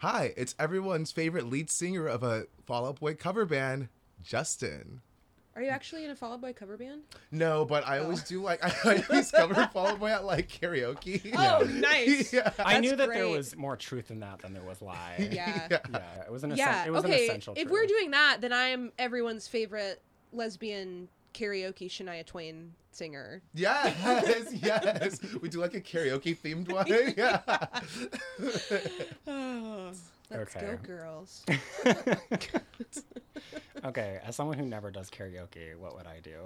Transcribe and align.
Hi, 0.00 0.32
it's 0.34 0.54
everyone's 0.58 1.12
favorite 1.12 1.50
lead 1.50 1.68
singer 1.68 2.06
of 2.06 2.22
a 2.22 2.44
Fall 2.64 2.86
Out 2.86 3.00
Boy 3.00 3.12
cover 3.12 3.44
band, 3.44 3.90
Justin. 4.22 5.02
Are 5.54 5.60
you 5.60 5.68
actually 5.68 6.06
in 6.06 6.10
a 6.10 6.16
Fall 6.16 6.32
Out 6.32 6.40
Boy 6.40 6.54
cover 6.54 6.78
band? 6.78 7.02
No, 7.30 7.66
but 7.66 7.86
I 7.86 7.98
always 7.98 8.22
oh. 8.22 8.26
do 8.26 8.40
like 8.42 8.64
I 8.86 9.04
always 9.10 9.30
cover 9.30 9.68
Fall 9.74 9.88
Out 9.88 10.00
Boy 10.00 10.08
at 10.08 10.24
like 10.24 10.48
karaoke. 10.48 11.34
Oh, 11.36 11.66
nice. 11.66 12.32
yeah. 12.32 12.50
I 12.58 12.80
knew 12.80 12.96
That's 12.96 13.08
that 13.08 13.14
there 13.14 13.28
was 13.28 13.54
more 13.58 13.76
truth 13.76 14.10
in 14.10 14.20
that 14.20 14.38
than 14.38 14.54
there 14.54 14.62
was 14.62 14.80
lie. 14.80 15.28
Yeah. 15.30 15.68
Yeah. 15.70 15.78
Yeah, 15.92 16.22
it 16.24 16.32
was 16.32 16.44
an, 16.44 16.56
Yeah. 16.56 16.70
essen- 16.70 16.88
it 16.88 16.90
was 16.92 17.04
an 17.04 17.10
okay. 17.10 17.24
essential 17.24 17.52
If 17.54 17.64
truth. 17.64 17.72
we're 17.72 17.86
doing 17.86 18.12
that, 18.12 18.38
then 18.40 18.54
I 18.54 18.68
am 18.68 18.92
everyone's 18.98 19.48
favorite 19.48 20.00
lesbian 20.32 21.08
karaoke 21.34 21.90
Shania 21.90 22.24
Twain 22.24 22.72
singer. 22.92 23.42
Yes, 23.54 24.52
yes. 24.62 25.20
We 25.40 25.48
do 25.48 25.60
like 25.60 25.74
a 25.74 25.80
karaoke 25.80 26.36
themed 26.36 26.70
one. 26.70 26.86
Yeah. 27.16 27.40
Oh, 29.26 29.90
let's 30.30 30.54
Okay. 30.56 30.66
go, 30.66 30.76
girls. 30.76 31.44
Okay, 33.84 34.20
as 34.24 34.36
someone 34.36 34.58
who 34.58 34.66
never 34.66 34.90
does 34.90 35.10
karaoke, 35.10 35.74
what 35.76 35.96
would 35.96 36.06
I 36.06 36.20
do? 36.20 36.36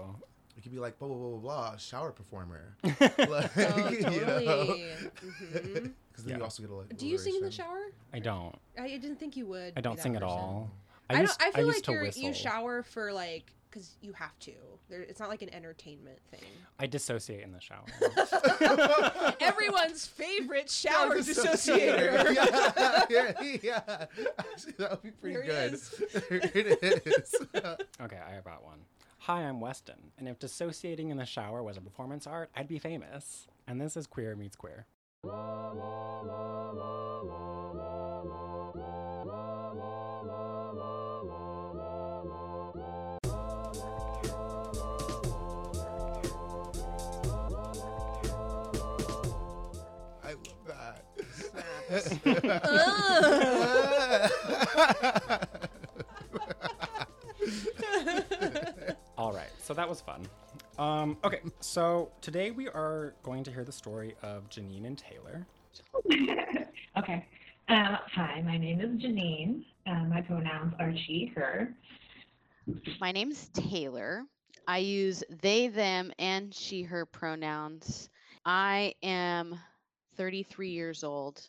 We 0.57 0.63
could 0.63 0.71
be 0.73 0.79
like 0.79 0.99
blah 0.99 1.09
blah 1.09 1.17
blah 1.17 1.29
blah 1.31 1.39
blah 1.71 1.77
shower 1.77 2.13
performer. 2.13 2.77
like, 2.85 3.51
Oh, 3.59 3.89
you 3.91 4.01
know? 4.03 4.09
totally. 4.09 4.85
Mhm. 5.25 5.93
Because 6.11 6.25
then 6.25 6.29
Yeah. 6.29 6.37
you 6.37 6.43
also 6.45 6.63
get 6.63 6.71
a 6.71 6.75
like. 6.75 6.97
Do 6.97 7.07
you 7.09 7.19
sing 7.19 7.35
in 7.35 7.43
the 7.43 7.51
shower? 7.51 7.87
I 8.13 8.21
don't. 8.21 8.55
I 8.79 8.89
didn't 8.89 9.17
think 9.17 9.37
you 9.37 9.47
would. 9.47 9.73
I 9.77 9.81
don't 9.81 9.99
sing 10.01 10.15
at 10.15 10.23
all. 10.23 10.71
I, 11.11 11.21
used, 11.23 11.39
don't. 11.39 11.49
I 11.49 11.53
feel 11.57 11.67
used 11.67 11.79
like 11.79 11.85
to 11.85 11.93
you're, 11.93 12.03
whistle. 12.05 12.23
you 12.23 12.33
shower 12.33 12.83
for 12.85 13.13
like 13.13 13.53
because 13.75 13.97
you 14.01 14.13
have 14.13 14.39
to. 14.39 14.53
There, 14.89 15.03
it's 15.03 15.19
not 15.19 15.29
like 15.29 15.43
an 15.43 15.53
entertainment 15.53 16.19
thing. 16.31 16.41
I 16.79 16.87
dissociate 16.87 17.43
in 17.43 17.51
the 17.53 17.61
shower. 17.61 17.85
Everyone's 19.41 20.07
favorite 20.07 20.71
shower 20.71 21.17
Dissociator. 21.17 22.25
dissociator. 22.25 23.09
yeah, 23.11 23.33
yeah, 23.43 23.57
yeah. 23.63 24.07
Actually, 24.39 24.75
that 24.79 24.91
would 24.93 25.03
be 25.03 25.11
pretty 25.11 25.35
There 25.35 25.43
he 25.43 25.49
good. 25.49 25.73
is. 25.75 26.03
There 26.13 26.41
it 26.55 27.07
is. 27.07 27.35
okay, 28.01 28.19
I 28.19 28.41
got 28.45 28.63
one. 28.65 28.79
Hi, 29.21 29.41
I'm 29.43 29.61
Weston, 29.61 30.13
and 30.19 30.29
if 30.29 30.39
dissociating 30.39 31.09
in 31.11 31.17
the 31.17 31.25
shower 31.25 31.63
was 31.63 31.77
a 31.77 31.81
performance 31.81 32.27
art, 32.27 32.51
I'd 32.55 32.69
be 32.69 32.79
famous. 32.79 33.49
And 33.67 33.81
this 33.81 33.97
is 33.97 34.07
Queer 34.07 34.37
Meets 34.37 34.55
Queer. 34.57 34.87
All 59.17 59.33
right, 59.33 59.51
so 59.63 59.73
that 59.75 59.89
was 59.89 60.01
fun. 60.01 60.27
Um, 60.77 61.17
okay, 61.23 61.39
so 61.61 62.11
today 62.21 62.51
we 62.51 62.67
are 62.69 63.15
going 63.23 63.45
to 63.45 63.53
hear 63.53 63.63
the 63.63 63.71
story 63.71 64.17
of 64.23 64.49
Janine 64.51 64.87
and 64.87 64.99
Taylor. 64.99 65.47
okay. 66.99 67.25
Um, 67.69 67.99
hi, 68.13 68.43
my 68.45 68.59
name 68.59 68.81
is 68.81 69.01
Janine. 69.01 69.65
Uh, 69.87 70.05
my 70.05 70.21
pronouns 70.21 70.75
are 70.81 70.93
she, 70.97 71.33
her. 71.37 71.73
My 73.01 73.13
name's 73.13 73.51
Taylor. 73.55 74.25
I 74.67 74.79
use 74.79 75.23
they, 75.43 75.69
them, 75.69 76.11
and 76.19 76.53
she, 76.53 76.83
her 76.83 77.07
pronouns. 77.07 78.09
I 78.45 78.95
am 79.03 79.61
33 80.17 80.71
years 80.71 81.05
old 81.05 81.49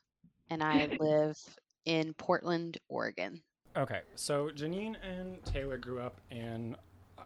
and 0.50 0.64
I 0.64 0.88
live 1.00 1.38
in 1.86 2.14
Portland, 2.14 2.78
Oregon. 2.90 3.42
Okay, 3.78 4.02
so 4.16 4.50
Janine 4.50 4.96
and 5.04 5.44
Taylor 5.46 5.78
grew 5.78 6.00
up 6.00 6.20
in 6.32 6.76
uh, 7.18 7.24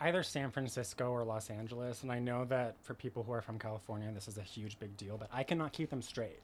either 0.00 0.22
San 0.22 0.50
Francisco 0.50 1.10
or 1.10 1.24
Los 1.24 1.50
Angeles, 1.50 2.02
and 2.02 2.10
I 2.10 2.18
know 2.18 2.44
that 2.46 2.76
for 2.82 2.94
people 2.94 3.22
who 3.22 3.32
are 3.32 3.42
from 3.42 3.58
California, 3.58 4.10
this 4.12 4.28
is 4.28 4.38
a 4.38 4.42
huge 4.42 4.78
big 4.78 4.96
deal, 4.96 5.18
but 5.18 5.28
I 5.32 5.42
cannot 5.42 5.72
keep 5.72 5.90
them 5.90 6.00
straight. 6.02 6.40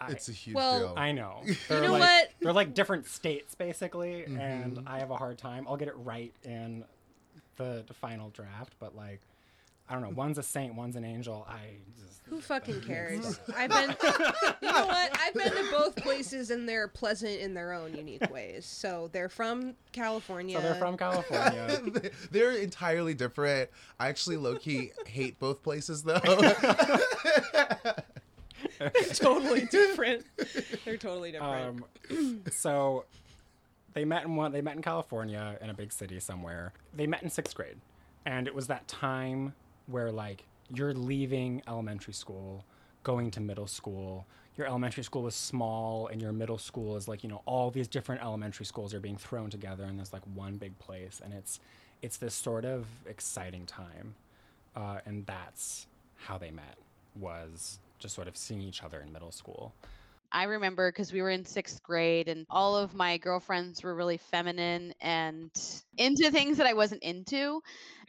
I, 0.00 0.10
it's 0.10 0.28
a 0.28 0.32
huge 0.32 0.56
Well, 0.56 0.78
deal. 0.78 0.94
I 0.96 1.12
know. 1.12 1.42
They're 1.68 1.82
know 1.82 1.92
like, 1.92 2.00
what? 2.00 2.28
They're 2.40 2.52
like 2.52 2.74
different 2.74 3.06
states, 3.06 3.54
basically, 3.54 4.24
and 4.24 4.78
Mhm. 4.78 4.82
I 4.88 4.98
have 4.98 5.10
a 5.10 5.16
hard 5.16 5.38
time. 5.38 5.66
I'll 5.68 5.76
get 5.76 5.88
it 5.88 5.96
right 5.98 6.32
in 6.44 6.84
the, 7.56 7.84
the 7.86 7.94
final 7.94 8.30
draft, 8.30 8.74
but 8.80 8.96
like, 8.96 9.20
I 9.88 9.92
don't 9.92 10.02
know. 10.02 10.10
One's 10.10 10.38
a 10.38 10.42
saint, 10.42 10.74
one's 10.74 10.96
an 10.96 11.04
angel. 11.04 11.46
I 11.48 11.58
just. 12.00 12.22
Who 12.26 12.40
fucking 12.40 12.80
cares? 12.86 13.38
I've 13.56 13.70
been, 13.70 13.94
you 14.62 14.72
know 14.72 14.86
what? 14.86 15.18
I've 15.20 15.34
been 15.34 15.52
to 15.52 15.70
both 15.70 15.96
places 15.96 16.50
and 16.50 16.66
they're 16.68 16.88
pleasant 16.88 17.38
in 17.40 17.52
their 17.52 17.72
own 17.72 17.94
unique 17.94 18.30
ways. 18.30 18.64
So 18.64 19.10
they're 19.12 19.28
from 19.28 19.74
California. 19.92 20.56
So 20.56 20.62
they're 20.62 20.74
from 20.76 20.96
California. 20.96 21.80
They're 22.30 22.52
entirely 22.52 23.12
different. 23.12 23.68
I 24.00 24.08
actually 24.08 24.38
low 24.38 24.56
key 24.56 24.92
hate 25.06 25.38
both 25.38 25.62
places 25.62 26.02
though. 26.02 26.20
totally 29.12 29.66
different. 29.66 30.24
They're 30.86 30.96
totally 30.96 31.32
different. 31.32 31.84
Um, 32.10 32.42
so 32.50 33.04
they 33.92 34.06
met 34.06 34.24
in 34.24 34.34
one. 34.36 34.52
They 34.52 34.62
met 34.62 34.76
in 34.76 34.82
California 34.82 35.58
in 35.60 35.68
a 35.68 35.74
big 35.74 35.92
city 35.92 36.20
somewhere. 36.20 36.72
They 36.94 37.06
met 37.06 37.22
in 37.22 37.30
sixth 37.30 37.54
grade, 37.54 37.76
and 38.24 38.46
it 38.46 38.54
was 38.54 38.66
that 38.66 38.88
time 38.88 39.54
where 39.86 40.10
like 40.10 40.44
you're 40.72 40.94
leaving 40.94 41.62
elementary 41.68 42.14
school, 42.14 42.64
going 43.02 43.30
to 43.32 43.40
middle 43.40 43.66
school. 43.66 44.26
Your 44.56 44.66
elementary 44.68 45.02
school 45.02 45.22
was 45.22 45.34
small, 45.34 46.06
and 46.06 46.22
your 46.22 46.32
middle 46.32 46.58
school 46.58 46.96
is 46.96 47.08
like 47.08 47.22
you 47.22 47.28
know 47.28 47.42
all 47.46 47.70
these 47.70 47.88
different 47.88 48.22
elementary 48.22 48.66
schools 48.66 48.94
are 48.94 49.00
being 49.00 49.16
thrown 49.16 49.50
together 49.50 49.84
in 49.84 49.96
this 49.96 50.12
like 50.12 50.22
one 50.34 50.56
big 50.56 50.78
place, 50.78 51.20
and 51.22 51.32
it's 51.32 51.60
it's 52.02 52.16
this 52.16 52.34
sort 52.34 52.64
of 52.64 52.86
exciting 53.06 53.66
time, 53.66 54.14
uh, 54.76 54.98
and 55.06 55.26
that's 55.26 55.86
how 56.16 56.38
they 56.38 56.50
met 56.50 56.76
was 57.16 57.78
just 57.98 58.14
sort 58.14 58.28
of 58.28 58.36
seeing 58.36 58.60
each 58.60 58.82
other 58.82 59.00
in 59.00 59.12
middle 59.12 59.32
school. 59.32 59.74
I 60.34 60.44
remember 60.44 60.90
because 60.90 61.12
we 61.12 61.22
were 61.22 61.30
in 61.30 61.44
sixth 61.44 61.80
grade 61.82 62.28
and 62.28 62.44
all 62.50 62.76
of 62.76 62.92
my 62.92 63.18
girlfriends 63.18 63.84
were 63.84 63.94
really 63.94 64.16
feminine 64.16 64.92
and 65.00 65.50
into 65.96 66.30
things 66.32 66.58
that 66.58 66.66
I 66.66 66.72
wasn't 66.72 67.04
into. 67.04 67.62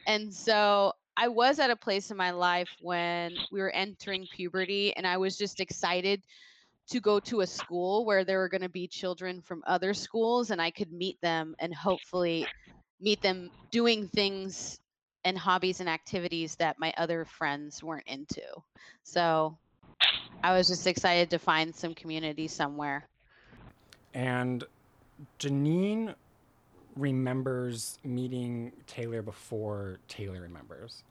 And 0.08 0.34
so 0.34 0.92
I 1.16 1.28
was 1.28 1.58
at 1.58 1.70
a 1.70 1.76
place 1.76 2.10
in 2.10 2.16
my 2.16 2.30
life 2.30 2.68
when 2.80 3.34
we 3.50 3.60
were 3.60 3.70
entering 3.70 4.26
puberty 4.30 4.94
and 4.96 5.06
I 5.06 5.16
was 5.16 5.38
just 5.38 5.60
excited 5.60 6.22
to 6.88 7.00
go 7.00 7.18
to 7.20 7.40
a 7.40 7.46
school 7.46 8.04
where 8.04 8.24
there 8.24 8.38
were 8.38 8.48
going 8.48 8.62
to 8.62 8.68
be 8.68 8.86
children 8.86 9.40
from 9.40 9.62
other 9.66 9.94
schools 9.94 10.50
and 10.50 10.60
I 10.60 10.70
could 10.70 10.92
meet 10.92 11.20
them 11.20 11.56
and 11.58 11.74
hopefully 11.74 12.46
meet 13.00 13.22
them 13.22 13.50
doing 13.70 14.08
things 14.08 14.78
and 15.24 15.36
hobbies 15.36 15.80
and 15.80 15.88
activities 15.88 16.54
that 16.56 16.78
my 16.78 16.92
other 16.96 17.24
friends 17.24 17.82
weren't 17.82 18.06
into. 18.06 18.42
So 19.02 19.56
I 20.44 20.56
was 20.56 20.68
just 20.68 20.86
excited 20.86 21.30
to 21.30 21.38
find 21.38 21.74
some 21.74 21.94
community 21.94 22.46
somewhere. 22.46 23.08
And 24.14 24.62
Janine 25.38 26.14
remembers 26.96 27.98
meeting 28.02 28.72
Taylor 28.86 29.22
before 29.22 29.98
Taylor 30.08 30.40
remembers. 30.40 31.02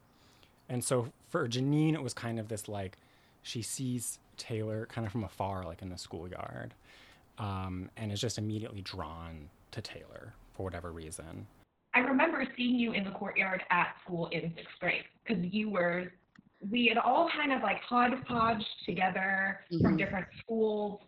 And 0.68 0.84
so 0.84 1.08
for 1.30 1.48
Janine, 1.48 1.94
it 1.94 2.02
was 2.02 2.14
kind 2.14 2.40
of 2.40 2.48
this 2.48 2.68
like, 2.68 2.98
she 3.44 3.62
sees 3.62 4.20
Taylor 4.38 4.88
kind 4.88 5.06
of 5.06 5.12
from 5.12 5.24
afar, 5.24 5.64
like 5.64 5.82
in 5.82 5.90
the 5.90 5.98
schoolyard, 5.98 6.74
um, 7.38 7.90
and 7.98 8.12
is 8.12 8.20
just 8.20 8.38
immediately 8.38 8.82
drawn 8.82 9.50
to 9.72 9.82
Taylor 9.82 10.34
for 10.54 10.64
whatever 10.64 10.92
reason. 10.92 11.46
I 11.94 12.00
remember 12.00 12.46
seeing 12.58 12.76
you 12.76 12.92
in 12.94 13.04
the 13.04 13.12
courtyard 13.12 13.64
at 13.70 13.96
school 14.04 14.28
in 14.28 14.52
sixth 14.56 14.74
grade 14.80 15.04
because 15.24 15.46
you 15.46 15.70
were, 15.70 16.12
we 16.70 16.88
had 16.88 16.98
all 16.98 17.30
kind 17.30 17.54
of 17.54 17.62
like 17.62 17.80
hodgepodge 17.82 18.66
together 18.86 19.62
from 19.70 19.94
Mhm. 19.94 19.98
different 19.98 20.28
schools. 20.40 21.00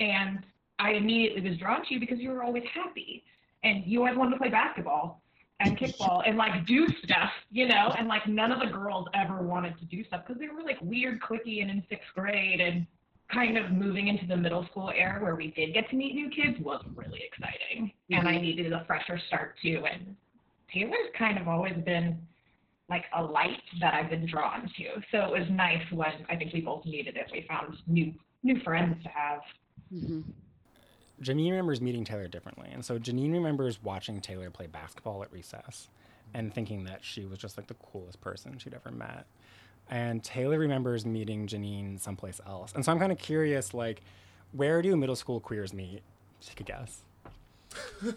And 0.00 0.44
I 0.78 0.92
immediately 0.92 1.48
was 1.48 1.58
drawn 1.58 1.84
to 1.84 1.94
you 1.94 2.00
because 2.00 2.18
you 2.18 2.30
were 2.30 2.42
always 2.42 2.64
happy 2.74 3.24
and 3.64 3.84
you 3.86 4.00
always 4.00 4.16
wanted 4.16 4.32
to 4.32 4.36
play 4.38 4.50
basketball 4.50 5.22
and 5.60 5.78
kickball 5.78 6.22
and 6.26 6.36
like 6.36 6.66
do 6.66 6.86
stuff, 7.04 7.30
you 7.50 7.66
know, 7.66 7.94
and 7.98 8.08
like 8.08 8.26
none 8.26 8.50
of 8.52 8.60
the 8.60 8.66
girls 8.66 9.06
ever 9.14 9.42
wanted 9.42 9.78
to 9.78 9.84
do 9.84 10.04
stuff 10.04 10.22
because 10.26 10.40
they 10.40 10.48
were 10.48 10.62
like 10.62 10.78
weird, 10.80 11.20
clicky 11.20 11.62
and 11.62 11.70
in 11.70 11.82
sixth 11.88 12.08
grade 12.14 12.60
and 12.60 12.86
kind 13.32 13.56
of 13.56 13.70
moving 13.70 14.08
into 14.08 14.26
the 14.26 14.36
middle 14.36 14.66
school 14.66 14.92
era 14.94 15.22
where 15.22 15.34
we 15.34 15.48
did 15.52 15.72
get 15.72 15.88
to 15.90 15.96
meet 15.96 16.14
new 16.14 16.28
kids 16.28 16.58
was 16.60 16.84
really 16.94 17.22
exciting. 17.32 17.92
And 18.10 18.28
I 18.28 18.38
needed 18.38 18.72
a 18.72 18.84
fresher 18.86 19.20
start 19.28 19.54
too. 19.62 19.84
And 19.90 20.16
Taylor's 20.72 21.10
kind 21.18 21.38
of 21.38 21.48
always 21.48 21.76
been 21.84 22.18
like 22.90 23.04
a 23.16 23.22
light 23.22 23.62
that 23.80 23.94
I've 23.94 24.10
been 24.10 24.26
drawn 24.26 24.62
to. 24.76 24.84
So 25.10 25.18
it 25.18 25.40
was 25.40 25.48
nice 25.50 25.82
when 25.92 26.12
I 26.28 26.36
think 26.36 26.52
we 26.52 26.60
both 26.60 26.84
needed 26.84 27.16
it. 27.16 27.26
We 27.32 27.46
found 27.48 27.76
new 27.86 28.12
new 28.42 28.60
friends 28.62 29.02
to 29.04 29.08
have. 29.08 29.40
hmm 29.90 30.20
Janine 31.22 31.50
remembers 31.50 31.80
meeting 31.80 32.04
Taylor 32.04 32.28
differently. 32.28 32.68
And 32.72 32.84
so 32.84 32.98
Janine 32.98 33.32
remembers 33.32 33.82
watching 33.82 34.20
Taylor 34.20 34.50
play 34.50 34.66
basketball 34.66 35.22
at 35.22 35.32
recess 35.32 35.88
and 36.34 36.52
thinking 36.52 36.84
that 36.84 37.04
she 37.04 37.24
was 37.26 37.38
just 37.38 37.56
like 37.56 37.66
the 37.66 37.74
coolest 37.74 38.20
person 38.20 38.58
she'd 38.58 38.74
ever 38.74 38.90
met. 38.90 39.26
And 39.90 40.22
Taylor 40.22 40.58
remembers 40.58 41.04
meeting 41.04 41.46
Janine 41.46 42.00
someplace 42.00 42.40
else. 42.46 42.72
And 42.74 42.84
so 42.84 42.92
I'm 42.92 42.98
kind 42.98 43.12
of 43.12 43.18
curious, 43.18 43.74
like, 43.74 44.02
Where 44.52 44.82
do 44.82 44.96
middle 44.96 45.16
school 45.16 45.40
queers 45.40 45.72
meet? 45.72 46.02
Take 46.40 46.60
a 46.60 46.64
guess. 46.64 47.02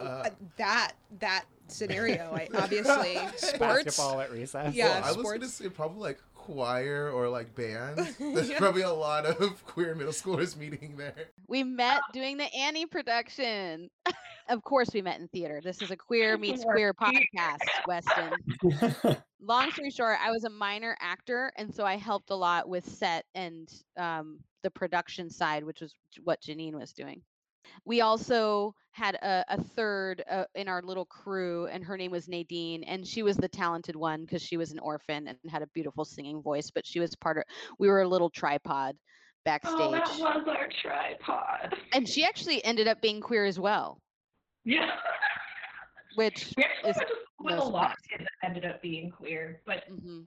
Uh, 0.00 0.30
that 0.56 0.92
that 1.18 1.44
scenario, 1.66 2.32
I, 2.32 2.48
obviously 2.54 3.18
sports. 3.36 3.58
Basketball 3.58 4.20
at 4.20 4.30
recess. 4.30 4.74
Yeah. 4.74 5.00
Well, 5.00 5.04
I 5.04 5.12
was 5.12 5.32
gonna 5.32 5.48
say 5.48 5.68
probably 5.68 6.00
like 6.00 6.20
choir 6.54 7.10
or 7.10 7.28
like 7.28 7.54
band. 7.54 7.98
There's 8.18 8.48
Yeah. 8.48 8.58
probably 8.58 8.82
a 8.82 8.92
lot 8.92 9.26
of 9.26 9.64
queer 9.66 9.94
middle 9.94 10.12
schoolers 10.12 10.56
meeting 10.56 10.94
there. 10.96 11.14
We 11.46 11.62
met 11.62 12.00
doing 12.12 12.38
the 12.38 12.52
Annie 12.54 12.86
production. 12.86 13.90
of 14.48 14.62
course, 14.62 14.88
we 14.94 15.02
met 15.02 15.20
in 15.20 15.28
theater. 15.28 15.60
This 15.62 15.82
is 15.82 15.90
a 15.90 15.96
queer 15.96 16.38
meets 16.38 16.64
queer 16.64 16.94
podcast, 16.94 17.58
Weston. 17.86 18.32
Long 19.40 19.70
story 19.72 19.90
short, 19.90 20.18
I 20.22 20.30
was 20.30 20.44
a 20.44 20.50
minor 20.50 20.96
actor, 21.00 21.52
and 21.56 21.72
so 21.74 21.84
I 21.84 21.96
helped 21.96 22.30
a 22.30 22.34
lot 22.36 22.68
with 22.68 22.88
set 22.88 23.24
and 23.34 23.68
um, 23.98 24.38
the 24.62 24.70
production 24.70 25.28
side, 25.30 25.64
which 25.64 25.80
was 25.80 25.94
what 26.24 26.40
Janine 26.40 26.74
was 26.74 26.92
doing. 26.92 27.20
We 27.84 28.00
also 28.00 28.74
had 28.92 29.14
a, 29.16 29.44
a 29.48 29.62
third 29.62 30.22
uh, 30.30 30.44
in 30.54 30.68
our 30.68 30.82
little 30.82 31.04
crew, 31.04 31.66
and 31.66 31.84
her 31.84 31.96
name 31.96 32.10
was 32.10 32.28
Nadine, 32.28 32.82
and 32.84 33.06
she 33.06 33.22
was 33.22 33.36
the 33.36 33.48
talented 33.48 33.96
one 33.96 34.22
because 34.22 34.42
she 34.42 34.56
was 34.56 34.72
an 34.72 34.78
orphan 34.80 35.28
and 35.28 35.38
had 35.40 35.52
a 35.52 35.56
beautiful 35.58 35.92
singing 35.92 36.28
voice. 36.28 36.56
But 36.58 36.74
she 36.74 36.86
was 36.88 37.02
part 37.04 37.26
of. 37.26 37.34
We 37.68 37.80
were 37.80 37.94
a 37.94 38.00
little 38.00 38.22
tripod 38.30 38.96
backstage, 39.44 39.80
Oh, 39.80 39.90
that 39.92 40.18
was 40.18 40.48
our 40.48 40.68
tripod. 40.82 41.74
and 41.92 42.08
she 42.08 42.24
actually 42.24 42.62
ended 42.64 42.86
up 42.88 43.00
being 43.00 43.20
queer 43.20 43.44
as 43.44 43.58
well, 43.58 44.00
Yeah. 44.64 44.90
which 46.14 46.54
We 46.56 46.64
is 46.82 46.96
went 46.96 47.08
with 47.40 47.58
no 47.58 47.62
a 47.64 47.64
lot 47.64 47.90
of 47.92 47.96
kids 48.10 48.24
that 48.24 48.46
ended 48.48 48.64
up 48.64 48.82
being 48.82 49.10
queer, 49.10 49.60
but 49.66 49.84
hmm 49.88 50.22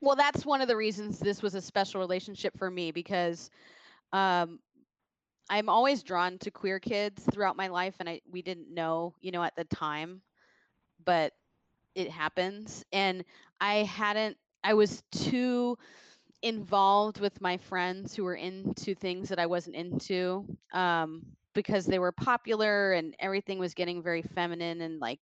Well, 0.00 0.16
that's 0.16 0.44
one 0.44 0.60
of 0.60 0.68
the 0.68 0.76
reasons 0.76 1.18
this 1.18 1.42
was 1.42 1.54
a 1.54 1.60
special 1.60 2.00
relationship 2.00 2.56
for 2.58 2.70
me 2.70 2.92
because 2.92 3.50
um, 4.12 4.60
I'm 5.48 5.68
always 5.68 6.02
drawn 6.02 6.38
to 6.40 6.50
queer 6.50 6.80
kids 6.80 7.22
throughout 7.32 7.56
my 7.56 7.68
life, 7.68 7.96
and 8.00 8.08
I 8.08 8.20
we 8.30 8.42
didn't 8.42 8.72
know, 8.72 9.14
you 9.20 9.32
know, 9.32 9.42
at 9.42 9.56
the 9.56 9.64
time, 9.64 10.22
but 11.04 11.32
it 11.94 12.10
happens, 12.10 12.84
and 12.92 13.24
I 13.60 13.84
hadn't. 13.84 14.36
I 14.64 14.74
was 14.74 15.02
too 15.12 15.78
involved 16.42 17.20
with 17.20 17.40
my 17.40 17.56
friends 17.58 18.14
who 18.14 18.24
were 18.24 18.34
into 18.34 18.94
things 18.94 19.28
that 19.30 19.38
I 19.38 19.46
wasn't 19.46 19.76
into 19.76 20.46
um, 20.72 21.22
because 21.54 21.86
they 21.86 21.98
were 21.98 22.12
popular 22.12 22.92
and 22.92 23.14
everything 23.18 23.58
was 23.58 23.74
getting 23.74 24.02
very 24.02 24.22
feminine 24.22 24.80
and 24.82 25.00
like 25.00 25.20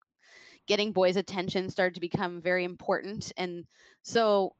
getting 0.66 0.92
boys' 0.92 1.16
attention 1.16 1.70
started 1.70 1.94
to 1.94 2.00
become 2.00 2.40
very 2.40 2.64
important. 2.64 3.32
And 3.36 3.64
so 4.02 4.54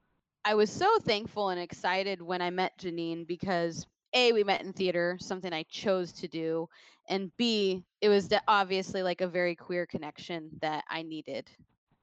I 0.45 0.55
was 0.55 0.71
so 0.71 0.99
thankful 1.01 1.51
and 1.51 1.61
excited 1.61 2.21
when 2.23 2.43
I 2.43 2.51
met 2.51 2.79
Janine 2.79 3.27
because 3.27 3.87
A, 4.15 4.33
we 4.33 4.45
met 4.45 4.63
in 4.63 4.73
theater, 4.73 5.17
something 5.21 5.53
I 5.53 5.65
chose 5.65 6.13
to 6.13 6.29
do. 6.29 6.69
And 7.09 7.31
B, 7.37 7.85
it 8.01 8.09
was 8.09 8.29
de- 8.29 8.43
obviously 8.47 9.03
like 9.03 9.21
a 9.21 9.27
very 9.27 9.55
queer 9.55 9.87
connection 9.87 10.51
that 10.61 10.85
I 10.89 11.03
needed, 11.03 11.51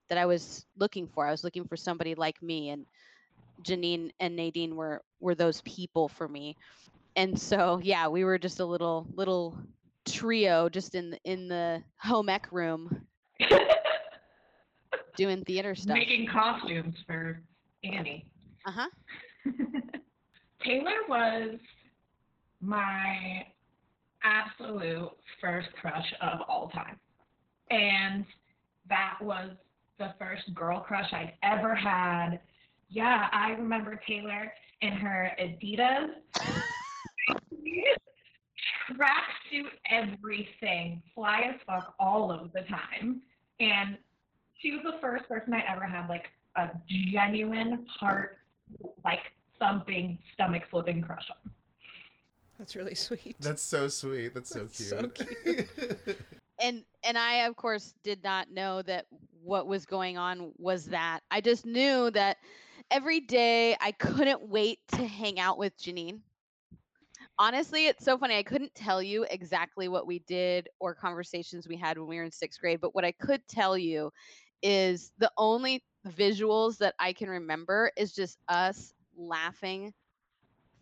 that 0.10 0.18
I 0.18 0.26
was 0.26 0.66
looking 0.78 1.08
for. 1.08 1.26
I 1.28 1.32
was 1.32 1.44
looking 1.44 1.66
for 1.66 1.78
somebody 1.78 2.16
like 2.16 2.42
me. 2.42 2.70
And 2.70 2.86
Janine 3.64 4.12
and 4.20 4.36
Nadine 4.36 4.76
were 4.76 5.02
were 5.20 5.36
those 5.36 5.62
people 5.62 6.08
for 6.08 6.28
me. 6.28 6.58
And 7.16 7.40
so 7.40 7.80
yeah, 7.84 8.08
we 8.08 8.24
were 8.24 8.38
just 8.38 8.60
a 8.60 8.66
little 8.66 9.08
little 9.14 9.58
trio 10.08 10.70
just 10.70 10.96
in 10.96 11.12
the, 11.12 11.20
in 11.24 11.48
the 11.48 11.84
home 11.98 12.30
ec 12.30 12.48
room 12.52 13.06
doing 15.16 15.44
theater 15.44 15.76
stuff. 15.76 15.96
making 15.96 16.28
costumes 16.28 16.96
for 17.06 17.42
Annie. 17.84 18.32
Uh-huh. 18.66 18.88
Taylor 20.64 20.96
was 21.08 21.60
my 22.62 23.46
absolute 24.24 25.12
first 25.42 25.70
crush 25.80 26.14
of 26.22 26.40
all 26.48 26.70
time. 26.70 27.00
And 27.70 28.26
that 28.88 29.18
was 29.22 29.52
the 29.98 30.14
first 30.20 30.54
girl 30.54 30.80
crush 30.80 31.12
I'd 31.14 31.34
ever 31.44 31.76
had. 31.76 32.40
Yeah, 32.90 33.28
I 33.32 33.52
remember 33.52 34.00
Taylor 34.08 34.52
in 34.82 34.94
her 34.94 35.32
Adidas 35.40 36.10
tracksuit 38.92 39.70
everything, 39.90 41.02
fly 41.14 41.42
as 41.54 41.56
fuck 41.66 41.94
all 42.00 42.32
of 42.32 42.52
the 42.54 42.62
time. 42.62 43.22
And 43.60 43.98
she 44.60 44.72
was 44.72 44.82
the 44.84 45.00
first 45.00 45.28
person 45.28 45.54
I 45.54 45.64
ever 45.72 45.86
had 45.86 46.08
like 46.08 46.26
a 46.56 46.70
genuine 47.12 47.86
heart 48.00 48.38
like 49.04 49.20
thumping, 49.60 50.18
stomach 50.34 50.64
flipping 50.70 51.02
crush 51.02 51.26
on. 51.30 51.52
That's 52.60 52.76
really 52.76 52.96
sweet. 52.96 53.38
That's 53.40 53.64
so 53.64 53.88
sweet. 53.88 54.34
That's 54.34 54.50
so 54.50 54.60
That's 54.60 54.90
so 54.90 55.08
cute. 55.08 55.68
and 56.62 56.84
and 57.06 57.18
I 57.18 57.46
of 57.46 57.56
course 57.56 57.94
did 58.04 58.22
not 58.22 58.52
know 58.52 58.82
that 58.82 59.06
what 59.42 59.66
was 59.66 59.86
going 59.86 60.18
on 60.18 60.52
was 60.58 60.86
that. 60.88 61.22
I 61.32 61.40
just 61.40 61.66
knew 61.66 62.12
that 62.12 62.38
every 62.92 63.22
day 63.22 63.78
I 63.80 63.94
couldn't 63.94 64.50
wait 64.50 64.80
to 64.90 65.08
hang 65.08 65.40
out 65.40 65.58
with 65.58 65.78
Janine. 65.80 66.20
Honestly, 67.38 67.88
it's 67.88 68.04
so 68.04 68.18
funny. 68.18 68.36
I 68.38 68.44
couldn't 68.44 68.76
tell 68.76 69.02
you 69.02 69.26
exactly 69.30 69.88
what 69.88 70.06
we 70.06 70.20
did 70.20 70.68
or 70.82 70.94
conversations 70.94 71.70
we 71.70 71.78
had 71.78 71.98
when 71.98 72.10
we 72.10 72.18
were 72.18 72.24
in 72.24 72.32
6th 72.32 72.60
grade, 72.60 72.82
but 72.82 72.94
what 72.94 73.06
I 73.06 73.14
could 73.14 73.42
tell 73.48 73.78
you 73.78 74.12
is 74.62 75.14
the 75.20 75.32
only 75.38 75.82
visuals 76.06 76.78
that 76.80 76.96
I 77.00 77.14
can 77.14 77.30
remember 77.30 77.92
is 77.96 78.14
just 78.14 78.40
us 78.50 78.94
laughing 79.16 79.94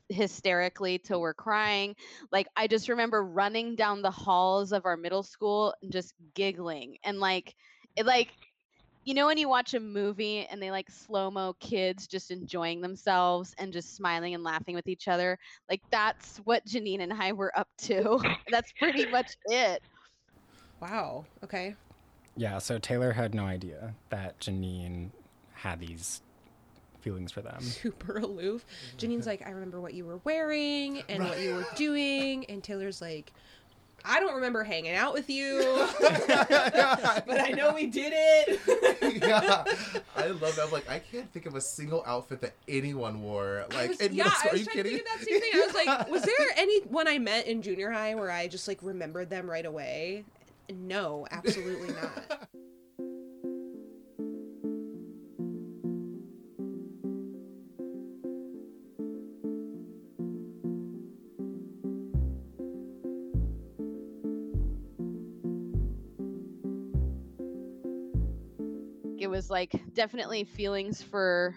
hysterically 0.10 1.00
till 1.00 1.22
we're 1.22 1.34
crying. 1.34 1.96
Like 2.32 2.48
I 2.56 2.68
just 2.68 2.90
remember 2.90 3.24
running 3.24 3.76
down 3.76 4.02
the 4.02 4.12
halls 4.12 4.72
of 4.72 4.86
our 4.86 4.98
middle 4.98 5.24
school 5.24 5.74
and 5.82 5.92
just 5.92 6.14
giggling 6.34 6.98
and 7.04 7.20
like 7.20 7.54
it 7.96 8.06
like 8.06 8.30
you 9.04 9.14
know 9.14 9.28
when 9.28 9.38
you 9.38 9.48
watch 9.48 9.74
a 9.74 9.80
movie 9.80 10.46
and 10.52 10.62
they 10.62 10.70
like 10.70 10.90
slow-mo 10.90 11.54
kids 11.60 12.08
just 12.08 12.30
enjoying 12.30 12.82
themselves 12.82 13.54
and 13.58 13.72
just 13.72 13.96
smiling 13.96 14.34
and 14.34 14.44
laughing 14.44 14.76
with 14.76 14.88
each 14.88 15.08
other 15.08 15.38
like 15.70 15.82
that's 15.92 16.38
what 16.44 16.66
janine 16.66 17.02
and 17.02 17.14
i 17.14 17.32
were 17.32 17.58
up 17.58 17.70
to 17.78 18.20
that's 18.52 18.74
pretty 18.80 19.06
much 19.10 19.38
it 19.46 19.82
Wow. 20.82 21.26
Okay. 21.44 21.76
Yeah, 22.36 22.60
so 22.60 22.78
Taylor 22.78 23.14
had 23.14 23.34
no 23.34 23.46
idea 23.46 23.96
that 24.10 24.40
Janine 24.40 25.10
had 25.54 25.80
these 25.80 26.22
feelings 27.08 27.32
for 27.32 27.42
them. 27.42 27.62
Super 27.62 28.18
aloof. 28.18 28.66
Janine's 28.98 29.26
like, 29.26 29.46
I 29.48 29.52
remember 29.52 29.80
what 29.80 29.94
you 29.94 30.06
were 30.06 30.18
wearing 30.26 31.02
and 31.08 31.24
what 31.24 31.40
you 31.40 31.56
were 31.56 31.68
doing, 31.76 32.44
and 32.50 32.62
Taylor's 32.64 33.02
like, 33.02 33.32
I 34.06 34.20
don't 34.20 34.36
remember 34.36 34.64
hanging 34.64 34.94
out 34.94 35.14
with 35.14 35.30
you, 35.30 35.60
but 36.00 37.42
I 37.42 37.54
know 37.56 37.74
we 37.74 37.88
did 37.88 38.14
it. 38.16 39.22
yeah, 39.22 39.64
I 40.16 40.28
love 40.28 40.56
that. 40.56 40.66
I'm 40.66 40.72
like, 40.72 40.90
I 40.90 41.00
can't 41.00 41.32
think 41.34 41.46
of 41.46 41.56
a 41.56 41.62
single 41.62 42.04
outfit 42.06 42.40
that 42.42 42.54
anyone 42.68 43.22
wore. 43.22 43.66
I 43.72 43.76
Like, 43.76 43.90
was- 43.90 44.02
in 44.02 44.14
yeah, 44.14 44.26
middle 44.26 44.38
school. 44.38 44.50
I 44.50 44.50
Are 44.50 44.52
was 44.54 44.60
you 44.62 44.66
trying 44.66 44.76
kidding? 44.84 44.98
to 45.00 45.04
think 45.04 45.10
of 45.10 45.20
that 45.20 45.28
same 45.28 45.42
thing. 45.42 45.52
I 45.54 45.66
was 45.66 45.76
like, 45.76 46.10
was 46.12 46.22
there 46.24 46.48
anyone 46.58 47.08
I 47.08 47.20
met 47.20 47.48
in 47.48 47.62
junior 47.62 47.92
high 47.92 48.16
where 48.16 48.32
I 48.32 48.48
just 48.48 48.68
like 48.68 48.80
remembered 48.82 49.30
them 49.30 49.50
right 49.50 49.66
away? 49.66 50.24
No, 50.70 51.26
absolutely 51.32 51.94
not. 51.96 52.48
Was 69.38 69.52
like 69.52 69.80
definitely 69.94 70.44
feelings 70.44 71.00
for 71.00 71.56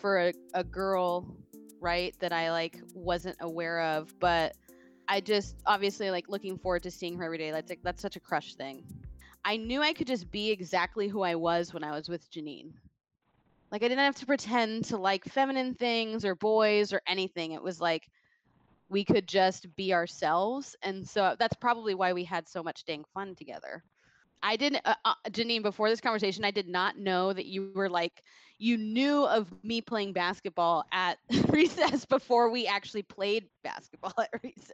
for 0.00 0.18
a, 0.18 0.32
a 0.54 0.64
girl 0.64 1.36
right 1.80 2.16
that 2.18 2.32
i 2.32 2.50
like 2.50 2.80
wasn't 2.94 3.36
aware 3.38 3.80
of 3.80 4.12
but 4.18 4.56
i 5.06 5.20
just 5.20 5.54
obviously 5.66 6.10
like 6.10 6.28
looking 6.28 6.58
forward 6.58 6.82
to 6.82 6.90
seeing 6.90 7.16
her 7.16 7.22
every 7.22 7.38
day 7.38 7.52
that's 7.52 7.70
like 7.70 7.78
that's 7.84 8.02
such 8.02 8.16
a 8.16 8.20
crush 8.20 8.56
thing. 8.56 8.84
I 9.44 9.56
knew 9.56 9.82
i 9.82 9.92
could 9.92 10.08
just 10.08 10.32
be 10.32 10.50
exactly 10.50 11.06
who 11.06 11.22
i 11.22 11.36
was 11.36 11.72
when 11.72 11.84
i 11.84 11.92
was 11.92 12.08
with 12.08 12.28
janine. 12.28 12.72
Like 13.70 13.84
i 13.84 13.88
didn't 13.88 14.00
have 14.00 14.16
to 14.16 14.26
pretend 14.26 14.86
to 14.86 14.96
like 14.96 15.24
feminine 15.26 15.74
things 15.74 16.24
or 16.24 16.34
boys 16.34 16.92
or 16.92 17.00
anything 17.06 17.52
it 17.52 17.62
was 17.62 17.80
like 17.80 18.08
we 18.88 19.04
could 19.04 19.28
just 19.28 19.76
be 19.76 19.94
ourselves 19.94 20.74
and 20.82 21.08
so 21.08 21.36
that's 21.38 21.56
probably 21.60 21.94
why 21.94 22.12
we 22.12 22.24
had 22.24 22.48
so 22.48 22.64
much 22.64 22.84
dang 22.84 23.04
fun 23.14 23.36
together 23.36 23.84
I 24.42 24.56
didn't, 24.56 24.82
uh, 24.84 24.94
uh, 25.04 25.14
Janine, 25.30 25.62
before 25.62 25.88
this 25.88 26.00
conversation, 26.00 26.44
I 26.44 26.50
did 26.50 26.68
not 26.68 26.98
know 26.98 27.32
that 27.32 27.46
you 27.46 27.72
were 27.74 27.88
like, 27.88 28.22
you 28.58 28.76
knew 28.76 29.24
of 29.26 29.52
me 29.62 29.80
playing 29.80 30.12
basketball 30.12 30.84
at 30.92 31.18
recess 31.48 32.04
before 32.04 32.50
we 32.50 32.66
actually 32.66 33.02
played 33.02 33.48
basketball 33.64 34.14
at 34.18 34.30
recess. 34.42 34.72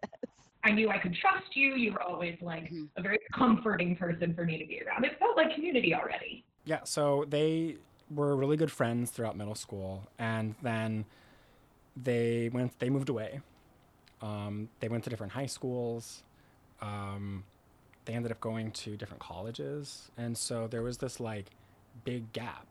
I 0.64 0.70
knew 0.70 0.90
I 0.90 0.98
could 0.98 1.14
trust 1.14 1.54
you. 1.56 1.74
You 1.74 1.92
were 1.92 2.02
always 2.02 2.36
like 2.40 2.70
Mhm. 2.70 2.88
a 2.96 3.02
very 3.02 3.18
comforting 3.32 3.96
person 3.96 4.34
for 4.34 4.44
me 4.44 4.58
to 4.58 4.66
be 4.66 4.80
around. 4.82 5.04
It 5.04 5.18
felt 5.18 5.36
like 5.36 5.54
community 5.54 5.94
already. 5.94 6.44
Yeah, 6.64 6.84
so 6.84 7.24
they 7.28 7.76
were 8.14 8.36
really 8.36 8.56
good 8.56 8.70
friends 8.70 9.10
throughout 9.10 9.36
middle 9.36 9.54
school, 9.56 10.04
and 10.18 10.54
then 10.62 11.04
they 11.96 12.48
went. 12.52 12.78
They 12.78 12.90
moved 12.90 13.08
away. 13.08 13.40
Um, 14.20 14.68
they 14.78 14.88
went 14.88 15.02
to 15.04 15.10
different 15.10 15.32
high 15.32 15.46
schools. 15.46 16.22
Um, 16.80 17.44
they 18.04 18.14
ended 18.14 18.32
up 18.32 18.40
going 18.40 18.70
to 18.72 18.96
different 18.96 19.22
colleges, 19.22 20.10
and 20.16 20.36
so 20.36 20.66
there 20.66 20.82
was 20.82 20.98
this 20.98 21.20
like 21.20 21.46
big 22.04 22.32
gap 22.32 22.66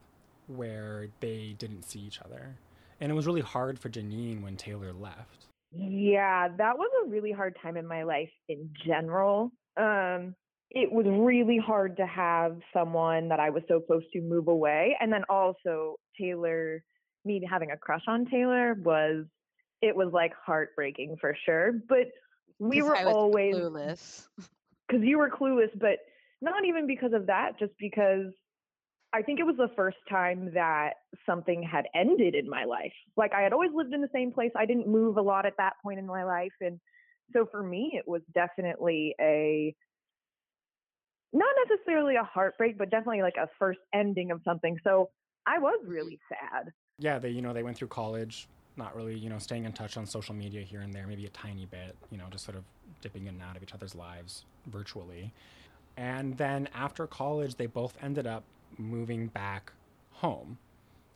where 0.47 1.07
they 1.19 1.55
didn't 1.57 1.83
see 1.83 1.99
each 1.99 2.21
other, 2.21 2.55
and 2.99 3.11
it 3.11 3.15
was 3.15 3.25
really 3.27 3.41
hard 3.41 3.79
for 3.79 3.89
Janine 3.89 4.41
when 4.41 4.57
Taylor 4.57 4.93
left. 4.93 5.47
Yeah, 5.73 6.49
that 6.57 6.77
was 6.77 6.89
a 7.03 7.09
really 7.09 7.31
hard 7.31 7.57
time 7.61 7.77
in 7.77 7.87
my 7.87 8.03
life 8.03 8.29
in 8.49 8.69
general. 8.85 9.51
Um, 9.77 10.35
it 10.69 10.91
was 10.91 11.05
really 11.07 11.57
hard 11.57 11.97
to 11.97 12.05
have 12.05 12.57
someone 12.73 13.27
that 13.29 13.39
I 13.39 13.49
was 13.49 13.63
so 13.67 13.79
close 13.79 14.03
to 14.13 14.21
move 14.21 14.47
away. 14.47 14.97
And 14.99 15.11
then 15.11 15.23
also 15.29 15.97
Taylor, 16.19 16.83
me 17.25 17.45
having 17.49 17.71
a 17.71 17.77
crush 17.77 18.03
on 18.07 18.25
Taylor 18.25 18.75
was, 18.81 19.25
it 19.81 19.95
was 19.95 20.09
like 20.13 20.33
heartbreaking 20.45 21.17
for 21.19 21.35
sure. 21.45 21.73
But 21.87 22.07
we 22.59 22.81
were 22.81 22.95
I 22.95 23.05
was 23.05 23.13
always, 23.13 23.55
clueless. 23.55 24.27
because 24.91 25.05
you 25.05 25.17
were 25.17 25.29
clueless, 25.29 25.69
but 25.79 25.99
not 26.41 26.65
even 26.65 26.87
because 26.87 27.13
of 27.13 27.27
that, 27.27 27.51
just 27.59 27.73
because 27.79 28.31
I 29.13 29.21
think 29.21 29.39
it 29.39 29.43
was 29.43 29.57
the 29.57 29.69
first 29.75 29.97
time 30.09 30.51
that 30.53 30.93
something 31.25 31.61
had 31.63 31.85
ended 31.95 32.35
in 32.35 32.49
my 32.49 32.65
life. 32.65 32.93
Like 33.15 33.33
I 33.33 33.41
had 33.41 33.53
always 33.53 33.71
lived 33.73 33.93
in 33.93 34.01
the 34.01 34.09
same 34.13 34.31
place. 34.31 34.51
I 34.55 34.65
didn't 34.65 34.87
move 34.87 35.17
a 35.17 35.21
lot 35.21 35.45
at 35.45 35.53
that 35.57 35.73
point 35.83 35.99
in 35.99 36.05
my 36.05 36.23
life. 36.23 36.53
And 36.61 36.79
so 37.33 37.45
for 37.51 37.61
me, 37.61 37.91
it 37.93 38.07
was 38.07 38.21
definitely 38.33 39.15
a, 39.19 39.75
not 41.33 41.53
necessarily 41.67 42.15
a 42.15 42.23
heartbreak, 42.23 42.77
but 42.77 42.89
definitely 42.89 43.21
like 43.21 43.35
a 43.37 43.47
first 43.59 43.79
ending 43.93 44.31
of 44.31 44.41
something. 44.45 44.77
So 44.83 45.09
I 45.45 45.59
was 45.59 45.79
really 45.85 46.19
sad. 46.29 46.71
yeah, 46.99 47.19
they 47.19 47.29
you 47.29 47.41
know 47.41 47.51
they 47.51 47.63
went 47.63 47.77
through 47.77 47.87
college, 47.87 48.47
not 48.77 48.95
really 48.95 49.17
you 49.17 49.29
know 49.29 49.39
staying 49.39 49.65
in 49.65 49.73
touch 49.73 49.97
on 49.97 50.05
social 50.05 50.35
media 50.35 50.61
here 50.61 50.81
and 50.81 50.93
there, 50.93 51.07
maybe 51.07 51.25
a 51.25 51.29
tiny 51.29 51.65
bit, 51.65 51.95
you 52.11 52.17
know, 52.17 52.25
just 52.29 52.45
sort 52.45 52.57
of 52.57 52.63
dipping 53.01 53.27
in 53.27 53.35
and 53.35 53.43
out 53.43 53.57
of 53.57 53.63
each 53.63 53.73
other's 53.73 53.95
lives 53.95 54.45
virtually. 54.67 55.33
And 55.97 56.37
then 56.37 56.69
after 56.73 57.05
college, 57.07 57.55
they 57.55 57.65
both 57.65 57.97
ended 58.01 58.25
up 58.25 58.43
moving 58.77 59.27
back 59.27 59.71
home 60.11 60.57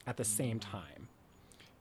at 0.06 0.16
the 0.16 0.24
same 0.24 0.60
time, 0.60 1.08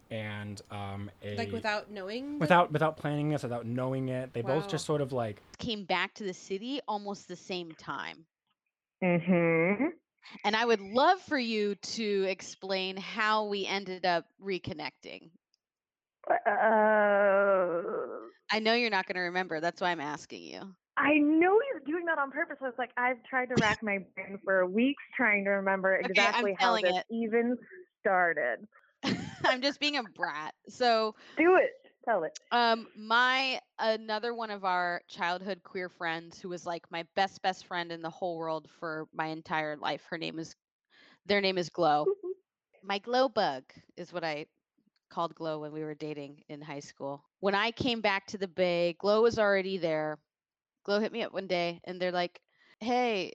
and 0.09 0.62
um, 0.71 1.12
a 1.24 1.35
Like 1.35 1.51
without 1.51 1.91
knowing. 1.91 2.39
without 2.39 2.71
without 2.71 2.97
planning 2.97 3.29
this, 3.29 3.43
without 3.43 3.65
knowing 3.65 4.09
it, 4.09 4.33
they 4.33 4.41
both 4.41 4.67
just 4.67 4.85
sort 4.85 5.01
of 5.01 5.12
like 5.12 5.41
Came 5.59 5.83
back 5.83 6.13
to 6.15 6.24
the 6.24 6.33
city 6.33 6.79
almost 6.88 7.27
the 7.27 7.35
same 7.35 7.71
time. 7.74 8.25
Mm-hmm. 9.03 9.85
And 10.43 10.55
I 10.55 10.65
would 10.65 10.79
love 10.79 11.19
for 11.21 11.38
you 11.38 11.75
to 11.75 12.25
explain 12.27 12.97
how 12.97 13.45
we 13.45 13.65
ended 13.67 14.05
up 14.05 14.25
reconnecting. 14.43 15.29
Uh, 16.29 16.36
I 18.51 18.60
know 18.60 18.74
you're 18.74 18.89
not 18.89 19.08
going 19.08 19.15
to 19.15 19.22
remember. 19.22 19.60
That's 19.60 19.82
why 19.82 19.91
I'm 19.91 20.01
asking 20.01 20.44
you. 20.44 20.62
I 20.98 21.17
know 21.17 21.60
you're 21.72 21.82
doing 21.86 22.05
that 22.05 22.17
on 22.17 22.32
purpose. 22.32 22.58
I 22.62 22.65
was 22.65 22.74
like, 22.77 22.91
I've 22.98 23.22
tried 23.29 23.48
to 23.48 23.55
rack 23.55 23.84
my 23.84 24.00
brain 24.15 24.39
for 24.44 24.65
weeks 24.65 25.03
trying 25.15 25.44
to 25.44 25.50
remember 25.51 25.96
exactly 25.96 26.55
how 26.58 26.75
this 26.75 26.84
it. 26.86 27.05
even 27.12 27.58
started. 28.00 28.65
I'm 29.46 29.62
just 29.62 29.79
being 29.79 29.98
a 29.98 30.03
brat. 30.03 30.53
So, 30.70 31.15
Do 31.38 31.58
it. 31.58 31.72
Tell 32.05 32.24
it. 32.24 32.32
um, 32.51 32.88
my 32.96 33.60
another 33.79 34.34
one 34.34 34.51
of 34.51 34.63
our 34.63 35.01
childhood 35.10 35.62
queer 35.63 35.89
friends 35.89 36.39
who 36.39 36.50
was 36.50 36.65
like 36.65 36.84
my 36.91 37.03
best 37.15 37.41
best 37.41 37.65
friend 37.65 37.91
in 37.91 38.01
the 38.01 38.10
whole 38.10 38.38
world 38.38 38.70
for 38.79 39.08
my 39.13 39.27
entire 39.27 39.75
life. 39.75 40.03
Her 40.10 40.17
name 40.17 40.39
is, 40.39 40.55
their 41.25 41.41
name 41.41 41.58
is 41.58 41.70
Glow. 41.70 42.05
my 42.84 43.00
glow 43.00 43.27
bug 43.27 43.63
is 43.98 44.13
what 44.13 44.24
I 44.24 44.46
called 45.09 45.35
Glow 45.35 45.59
when 45.59 45.71
we 45.74 45.83
were 45.83 45.95
dating 45.95 46.43
in 46.50 46.62
high 46.62 46.79
school. 46.81 47.24
When 47.39 47.55
I 47.55 47.71
came 47.71 48.01
back 48.01 48.27
to 48.27 48.38
the 48.38 48.47
Bay, 48.47 48.93
Glow 49.00 49.21
was 49.21 49.39
already 49.39 49.77
there. 49.77 50.19
Glow 50.85 51.00
hit 51.00 51.12
me 51.12 51.24
up 51.24 51.33
one 51.33 51.47
day 51.47 51.81
and 51.85 52.01
they're 52.01 52.12
like, 52.12 52.41
"Hey, 52.79 53.33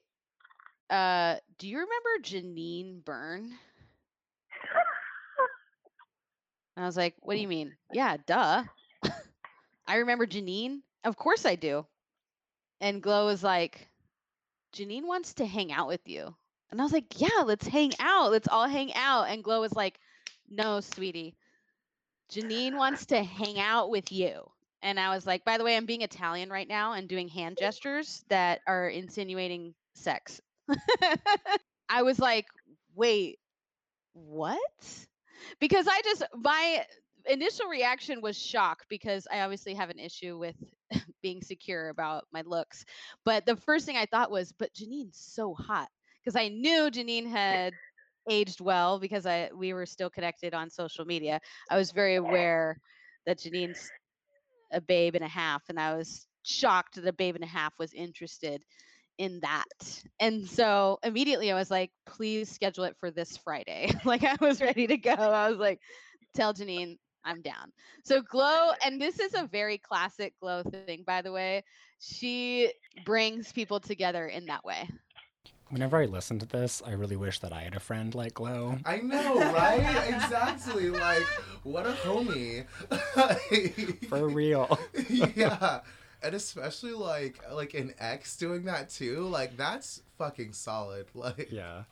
uh, 0.90 1.36
do 1.58 1.68
you 1.68 1.78
remember 1.78 2.22
Janine 2.22 3.04
Byrne?" 3.04 3.58
I 6.76 6.84
was 6.84 6.96
like, 6.96 7.14
"What 7.20 7.34
do 7.34 7.40
you 7.40 7.46
mean?" 7.48 7.76
"Yeah, 7.92 8.16
duh. 8.26 8.64
I 9.86 9.96
remember 9.96 10.26
Janine. 10.26 10.82
Of 11.04 11.16
course 11.16 11.44
I 11.46 11.56
do." 11.56 11.86
And 12.80 13.02
Glow 13.02 13.26
was 13.26 13.42
like, 13.42 13.88
"Janine 14.72 15.06
wants 15.06 15.34
to 15.34 15.46
hang 15.46 15.72
out 15.72 15.88
with 15.88 16.08
you." 16.08 16.36
And 16.70 16.80
I 16.80 16.84
was 16.84 16.92
like, 16.92 17.20
"Yeah, 17.20 17.42
let's 17.44 17.66
hang 17.66 17.92
out. 18.00 18.30
Let's 18.32 18.48
all 18.48 18.68
hang 18.68 18.92
out." 18.94 19.24
And 19.28 19.44
Glow 19.44 19.60
was 19.60 19.74
like, 19.74 20.00
"No, 20.48 20.80
sweetie. 20.80 21.36
Janine 22.30 22.76
wants 22.76 23.06
to 23.06 23.22
hang 23.22 23.58
out 23.58 23.90
with 23.90 24.12
you." 24.12 24.50
And 24.82 24.98
I 24.98 25.14
was 25.14 25.26
like, 25.26 25.44
"By 25.44 25.58
the 25.58 25.64
way, 25.64 25.76
I'm 25.76 25.86
being 25.86 26.02
Italian 26.02 26.50
right 26.50 26.68
now 26.68 26.92
and 26.92 27.08
doing 27.08 27.28
hand 27.28 27.58
gestures 27.58 28.24
that 28.28 28.60
are 28.66 28.88
insinuating 28.88 29.74
sex." 29.94 30.40
I 31.88 32.02
was 32.02 32.18
like, 32.18 32.46
"Wait, 32.94 33.38
what?" 34.12 35.06
Because 35.60 35.86
I 35.88 36.00
just 36.02 36.22
my 36.34 36.86
initial 37.26 37.68
reaction 37.68 38.20
was 38.22 38.38
shock 38.38 38.84
because 38.88 39.26
I 39.30 39.40
obviously 39.40 39.74
have 39.74 39.90
an 39.90 39.98
issue 39.98 40.38
with 40.38 40.56
being 41.22 41.42
secure 41.42 41.88
about 41.88 42.24
my 42.32 42.42
looks. 42.42 42.84
But 43.24 43.46
the 43.46 43.56
first 43.56 43.86
thing 43.86 43.96
I 43.96 44.06
thought 44.06 44.30
was, 44.30 44.52
"But 44.52 44.72
Janine's 44.74 45.18
so 45.18 45.54
hot." 45.54 45.88
Because 46.22 46.36
I 46.36 46.48
knew 46.48 46.90
Janine 46.90 47.26
had 47.28 47.74
aged 48.30 48.60
well 48.60 48.98
because 48.98 49.26
I 49.26 49.50
we 49.54 49.72
were 49.72 49.86
still 49.86 50.08
connected 50.08 50.54
on 50.54 50.70
social 50.70 51.04
media. 51.04 51.40
I 51.70 51.76
was 51.76 51.90
very 51.90 52.14
aware 52.14 52.78
that 53.26 53.38
Janine's 53.38 53.90
a 54.72 54.80
babe 54.80 55.14
and 55.14 55.24
a 55.24 55.28
half, 55.28 55.62
and 55.68 55.78
I 55.78 55.96
was 55.96 56.26
shocked 56.42 56.94
that 56.94 57.06
a 57.06 57.12
babe 57.12 57.34
and 57.34 57.44
a 57.44 57.48
half 57.48 57.74
was 57.78 57.92
interested 57.92 58.62
in 59.18 59.40
that. 59.42 60.02
And 60.18 60.48
so 60.48 60.98
immediately 61.02 61.52
I 61.52 61.54
was 61.54 61.70
like, 61.70 61.90
please 62.06 62.48
schedule 62.48 62.84
it 62.84 62.96
for 62.98 63.10
this 63.10 63.36
Friday. 63.36 63.92
like 64.04 64.24
I 64.24 64.36
was 64.40 64.62
ready 64.62 64.86
to 64.86 64.96
go. 64.96 65.12
I 65.12 65.50
was 65.50 65.58
like, 65.58 65.80
tell 66.34 66.54
Janine 66.54 66.96
I'm 67.24 67.42
down. 67.42 67.72
So 68.04 68.22
Glow, 68.22 68.70
and 68.84 69.00
this 69.00 69.20
is 69.20 69.34
a 69.34 69.46
very 69.46 69.78
classic 69.78 70.32
Glow 70.40 70.62
thing, 70.62 71.04
by 71.06 71.22
the 71.22 71.32
way. 71.32 71.62
She 71.98 72.72
brings 73.04 73.52
people 73.52 73.78
together 73.78 74.26
in 74.26 74.46
that 74.46 74.64
way. 74.64 74.88
Whenever 75.70 75.98
I 75.98 76.06
listen 76.06 76.38
to 76.40 76.46
this, 76.46 76.82
I 76.84 76.92
really 76.92 77.16
wish 77.16 77.38
that 77.40 77.52
I 77.52 77.62
had 77.62 77.74
a 77.74 77.80
friend 77.80 78.14
like 78.14 78.34
Glow. 78.34 78.76
I 78.84 78.96
know, 78.98 79.36
right? 79.52 80.04
exactly. 80.08 80.90
Like, 80.90 81.22
what 81.62 81.86
a 81.86 81.92
homie. 81.92 82.66
For 84.08 84.28
real. 84.28 84.78
yeah. 85.08 85.80
And 86.22 86.34
especially 86.34 86.92
like 86.92 87.40
like 87.52 87.72
an 87.74 87.94
ex 87.98 88.36
doing 88.36 88.64
that 88.64 88.90
too. 88.90 89.20
Like 89.22 89.56
that's 89.56 90.02
fucking 90.18 90.52
solid. 90.52 91.06
Like 91.14 91.50
Yeah. 91.50 91.84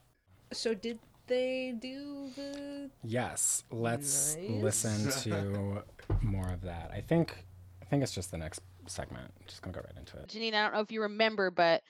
So 0.53 0.75
did 0.75 0.99
they 1.29 1.75
do 1.79 2.31
the? 2.37 2.91
Yes. 3.05 3.65
Let's 3.71 4.37
Nice. 4.37 4.51
listen 4.63 5.23
to 5.23 5.83
more 6.21 6.49
of 6.51 6.63
that. 6.63 6.91
I 6.93 7.01
think 7.01 7.45
I 7.81 7.85
think 7.87 8.03
it's 8.03 8.13
just 8.13 8.31
the 8.31 8.39
next 8.39 8.61
segment. 8.87 9.33
Just 9.47 9.63
gonna 9.63 9.75
go 9.75 9.81
right 9.81 9.97
into 9.97 10.19
it. 10.19 10.29
Janine, 10.29 10.55
I 10.55 10.63
don't 10.65 10.75
know 10.75 10.81
if 10.81 10.93
you 10.93 11.03
remember, 11.03 11.51
but 11.51 11.83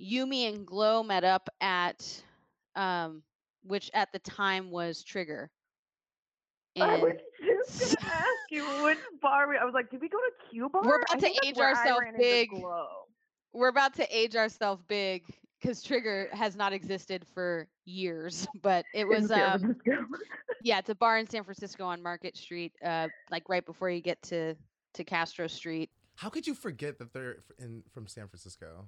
Yumi 0.00 0.48
and 0.48 0.66
Glow 0.66 1.02
met 1.02 1.24
up 1.24 1.48
at, 1.60 2.22
um, 2.76 3.22
which 3.62 3.90
at 3.94 4.12
the 4.12 4.18
time 4.20 4.70
was 4.70 5.02
Trigger. 5.02 5.50
I 6.80 6.94
And 6.94 7.02
was 7.02 7.12
just 7.78 7.96
gonna 7.98 8.12
ask 8.14 8.50
you 8.50 8.64
which 8.82 8.98
bar 9.22 9.48
we. 9.48 9.56
I 9.56 9.64
was 9.64 9.74
like, 9.74 9.90
did 9.90 10.00
we 10.00 10.08
go 10.08 10.18
to 10.18 10.48
Cuba? 10.50 10.80
We're 10.82 11.00
about 11.00 11.20
to 11.20 11.46
age 11.46 11.58
ourselves 11.58 12.04
big. 12.18 12.50
Glow. 12.50 12.86
we're 13.52 13.68
about 13.68 13.94
to 13.94 14.16
age 14.16 14.34
ourselves 14.36 14.82
big 14.88 15.22
because 15.60 15.82
Trigger 15.82 16.28
has 16.32 16.56
not 16.56 16.72
existed 16.72 17.24
for 17.32 17.68
years, 17.84 18.46
but 18.62 18.84
it 18.94 19.06
was 19.06 19.30
um 19.30 19.76
yeah, 20.62 20.78
it's 20.78 20.90
a 20.90 20.94
bar 20.94 21.18
in 21.18 21.28
San 21.28 21.44
Francisco 21.44 21.84
on 21.84 22.02
Market 22.02 22.36
Street, 22.36 22.72
uh, 22.84 23.06
like 23.30 23.48
right 23.48 23.64
before 23.64 23.88
you 23.90 24.00
get 24.00 24.20
to 24.22 24.56
to 24.94 25.04
Castro 25.04 25.46
Street. 25.46 25.90
how 26.16 26.28
could 26.28 26.46
you 26.46 26.54
forget 26.54 26.98
that 26.98 27.12
they're 27.12 27.36
in 27.58 27.82
from 27.92 28.06
San 28.08 28.26
Francisco? 28.28 28.86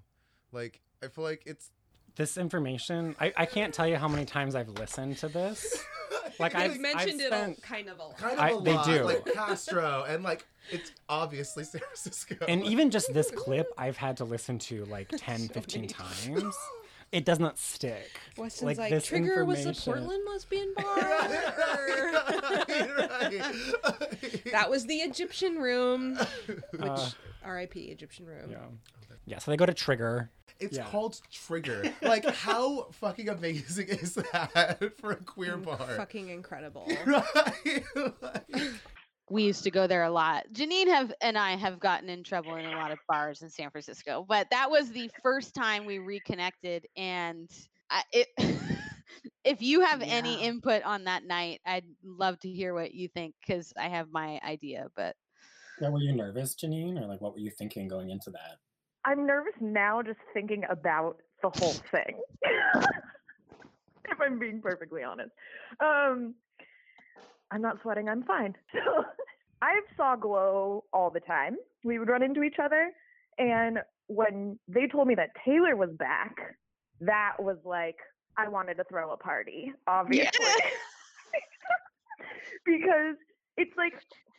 Like 0.52 0.80
I 1.02 1.08
feel 1.08 1.24
like 1.24 1.42
it's 1.46 1.70
This 2.16 2.36
information, 2.36 3.14
I, 3.20 3.32
I 3.36 3.46
can't 3.46 3.72
tell 3.74 3.86
you 3.86 3.96
how 3.96 4.08
many 4.08 4.24
times 4.24 4.54
I've 4.54 4.68
listened 4.70 5.18
to 5.18 5.28
this. 5.28 5.84
Like 6.38 6.52
They've 6.52 6.72
I've 6.72 6.80
mentioned 6.80 7.22
I've 7.32 7.48
it 7.50 7.58
a, 7.58 7.60
kind 7.62 7.88
of 7.88 7.98
a 7.98 8.02
lot. 8.02 8.18
kind 8.18 8.32
of 8.34 8.38
I- 8.38 8.50
a 8.50 8.60
they 8.60 8.98
do. 8.98 9.04
Like 9.04 9.24
Castro 9.32 10.04
and 10.06 10.22
like 10.22 10.44
it's 10.70 10.92
obviously 11.08 11.64
San 11.72 11.80
Francisco. 11.80 12.36
And 12.46 12.62
even 12.64 12.90
just 12.90 13.14
this 13.14 13.30
clip, 13.30 13.68
I've 13.78 13.96
had 13.96 14.18
to 14.18 14.24
listen 14.24 14.58
to 14.60 14.84
like 14.86 15.08
10, 15.16 15.48
15 15.48 15.88
times. 15.88 16.54
It 17.10 17.24
does 17.24 17.38
not 17.38 17.58
stick. 17.58 18.10
Weston's 18.36 18.76
like, 18.76 18.90
this 18.90 19.06
Trigger 19.06 19.46
was 19.46 19.64
the 19.64 19.72
Portland 19.72 20.24
lesbian 20.30 20.74
bar. 20.76 20.84
right, 20.98 22.70
right. 22.98 24.44
that 24.52 24.68
was 24.68 24.84
the 24.86 24.96
Egyptian 24.96 25.56
room, 25.56 26.16
which 26.46 26.82
Uh, 26.82 27.08
R.I.P. 27.44 27.80
Egyptian 27.84 28.26
room. 28.26 28.50
Yeah. 28.50 28.58
Yeah, 29.24 29.38
so 29.38 29.50
they 29.50 29.56
go 29.56 29.64
to 29.66 29.74
Trigger. 29.74 30.28
It's 30.60 30.76
Yeah. 30.76 30.84
called 30.84 31.20
Trigger. 31.30 31.84
Like, 32.02 32.24
how 32.24 32.84
fucking 32.92 33.28
amazing 33.28 33.88
is 33.88 34.14
that 34.14 34.92
for 34.98 35.12
a 35.12 35.16
queer 35.16 35.56
bar? 35.56 35.76
Fucking 35.96 36.28
incredible. 36.28 36.86
Right? 37.06 37.84
Like- 38.22 38.72
we 39.28 39.42
used 39.42 39.64
to 39.64 39.72
go 39.72 39.88
there 39.88 40.04
a 40.04 40.10
lot. 40.10 40.44
Janine 40.52 40.86
have 40.86 41.12
and 41.20 41.36
I 41.36 41.56
have 41.56 41.80
gotten 41.80 42.08
in 42.08 42.22
trouble 42.22 42.54
in 42.54 42.64
a 42.64 42.76
lot 42.76 42.92
of 42.92 42.98
bars 43.08 43.42
in 43.42 43.50
San 43.50 43.70
Francisco, 43.70 44.24
but 44.28 44.46
that 44.52 44.70
was 44.70 44.90
the 44.92 45.10
first 45.22 45.52
time 45.52 45.84
we 45.84 45.98
reconnected. 45.98 46.86
And 46.96 47.50
I, 47.90 48.02
it, 48.12 48.28
if 49.44 49.62
you 49.62 49.80
have 49.80 50.00
any 50.02 50.40
input 50.42 50.84
on 50.84 51.04
that 51.04 51.24
night, 51.24 51.60
I'd 51.66 51.86
love 52.04 52.38
to 52.40 52.48
hear 52.48 52.72
what 52.72 52.94
you 52.94 53.08
think 53.08 53.34
because 53.44 53.72
I 53.76 53.88
have 53.88 54.12
my 54.12 54.38
idea. 54.46 54.86
But 54.94 55.16
Yeah, 55.80 55.88
were 55.88 55.98
you 56.00 56.14
nervous, 56.14 56.54
Janine, 56.54 56.96
or 57.02 57.06
like 57.06 57.20
what 57.20 57.32
were 57.32 57.40
you 57.40 57.50
thinking 57.50 57.88
going 57.88 58.10
into 58.10 58.30
that? 58.30 58.58
I'm 59.06 59.24
nervous 59.24 59.54
now 59.60 60.02
just 60.02 60.18
thinking 60.34 60.64
about 60.68 61.18
the 61.40 61.50
whole 61.50 61.74
thing. 61.92 62.20
if 64.10 64.20
I'm 64.20 64.38
being 64.38 64.60
perfectly 64.60 65.04
honest. 65.04 65.30
Um, 65.80 66.34
I'm 67.52 67.62
not 67.62 67.78
sweating, 67.82 68.08
I'm 68.08 68.24
fine. 68.24 68.54
So 68.72 69.04
I 69.62 69.80
saw 69.96 70.16
Glow 70.16 70.84
all 70.92 71.10
the 71.10 71.20
time. 71.20 71.56
We 71.82 71.98
would 71.98 72.08
run 72.08 72.22
into 72.22 72.42
each 72.42 72.56
other. 72.62 72.90
And 73.38 73.78
when 74.08 74.58
they 74.68 74.86
told 74.86 75.08
me 75.08 75.14
that 75.14 75.30
Taylor 75.44 75.76
was 75.76 75.90
back, 75.98 76.36
that 77.00 77.36
was 77.38 77.56
like, 77.64 77.96
I 78.36 78.48
wanted 78.48 78.74
to 78.74 78.84
throw 78.84 79.12
a 79.12 79.16
party, 79.16 79.72
obviously. 79.86 80.30
because 82.66 83.16
it's 83.56 83.74
like, 83.78 83.94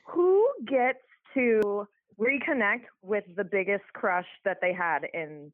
who 0.05 0.47
gets 0.67 0.99
to 1.33 1.87
reconnect 2.19 2.85
with 3.01 3.23
the 3.35 3.43
biggest 3.43 3.83
crush 3.93 4.27
that 4.45 4.57
they 4.61 4.73
had 4.73 4.99
in 5.13 5.51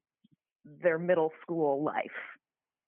their 0.81 0.97
middle 0.97 1.31
school 1.41 1.83
life. 1.83 2.05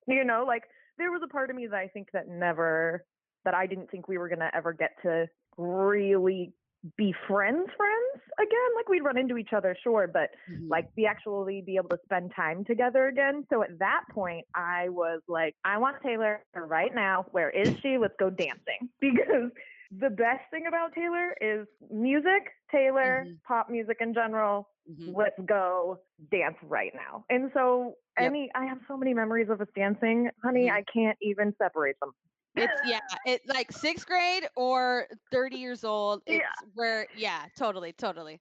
You 0.07 0.23
know, 0.23 0.45
like 0.47 0.63
there 0.97 1.11
was 1.11 1.21
a 1.23 1.27
part 1.27 1.49
of 1.49 1.55
me 1.55 1.67
that 1.67 1.77
I 1.77 1.87
think 1.87 2.09
that 2.13 2.27
never 2.27 3.05
that 3.43 3.53
I 3.53 3.67
didn't 3.67 3.91
think 3.91 4.07
we 4.07 4.17
were 4.17 4.27
going 4.27 4.39
to 4.39 4.55
ever 4.55 4.73
get 4.73 4.91
to 5.03 5.27
really 5.57 6.53
be 6.97 7.13
friends 7.27 7.67
friends 7.75 8.23
again. 8.39 8.69
Like 8.75 8.87
we'd 8.87 9.03
run 9.03 9.17
into 9.17 9.37
each 9.37 9.53
other 9.53 9.75
sure 9.83 10.07
but 10.07 10.29
mm-hmm. 10.51 10.67
like 10.67 10.93
be 10.95 11.05
actually 11.07 11.63
be 11.65 11.77
able 11.77 11.89
to 11.89 11.99
spend 12.05 12.31
time 12.35 12.63
together 12.63 13.07
again. 13.07 13.45
So 13.51 13.63
at 13.63 13.79
that 13.79 14.03
point 14.11 14.45
i 14.53 14.89
was 14.89 15.21
like 15.27 15.55
i 15.65 15.77
want 15.77 15.97
taylor 16.03 16.43
right 16.55 16.93
now. 16.93 17.25
Where 17.31 17.49
is 17.49 17.75
she? 17.81 17.97
Let's 17.97 18.15
go 18.19 18.29
dancing. 18.29 18.89
Because 18.99 19.51
the 19.99 20.09
best 20.09 20.41
thing 20.51 20.65
about 20.67 20.93
taylor 20.93 21.35
is 21.41 21.67
music 21.91 22.51
taylor 22.71 23.25
Mhm. 23.25 23.37
pop 23.47 23.69
music 23.69 23.97
in 23.99 24.13
general 24.13 24.69
Mhm. 24.89 25.13
let's 25.15 25.39
go 25.45 25.99
dance 26.31 26.57
right 26.63 26.93
now 26.95 27.23
and 27.29 27.51
so 27.53 27.95
Yep. 28.17 28.31
any 28.31 28.51
i 28.55 28.65
have 28.65 28.79
so 28.87 28.97
many 28.97 29.13
memories 29.13 29.49
of 29.49 29.61
us 29.61 29.67
dancing 29.75 30.29
honey 30.43 30.67
Mhm. 30.67 30.71
i 30.71 30.83
can't 30.91 31.17
even 31.21 31.53
separate 31.57 31.95
them 31.99 32.11
it's 32.57 32.71
yeah, 32.85 32.99
it 33.25 33.41
like 33.47 33.71
sixth 33.71 34.07
grade 34.07 34.47
or 34.55 35.07
thirty 35.31 35.57
years 35.57 35.83
old. 35.83 36.21
It's 36.27 36.37
Yeah. 36.39 36.67
where 36.73 37.07
yeah, 37.17 37.47
totally, 37.57 37.91
totally. 37.91 38.39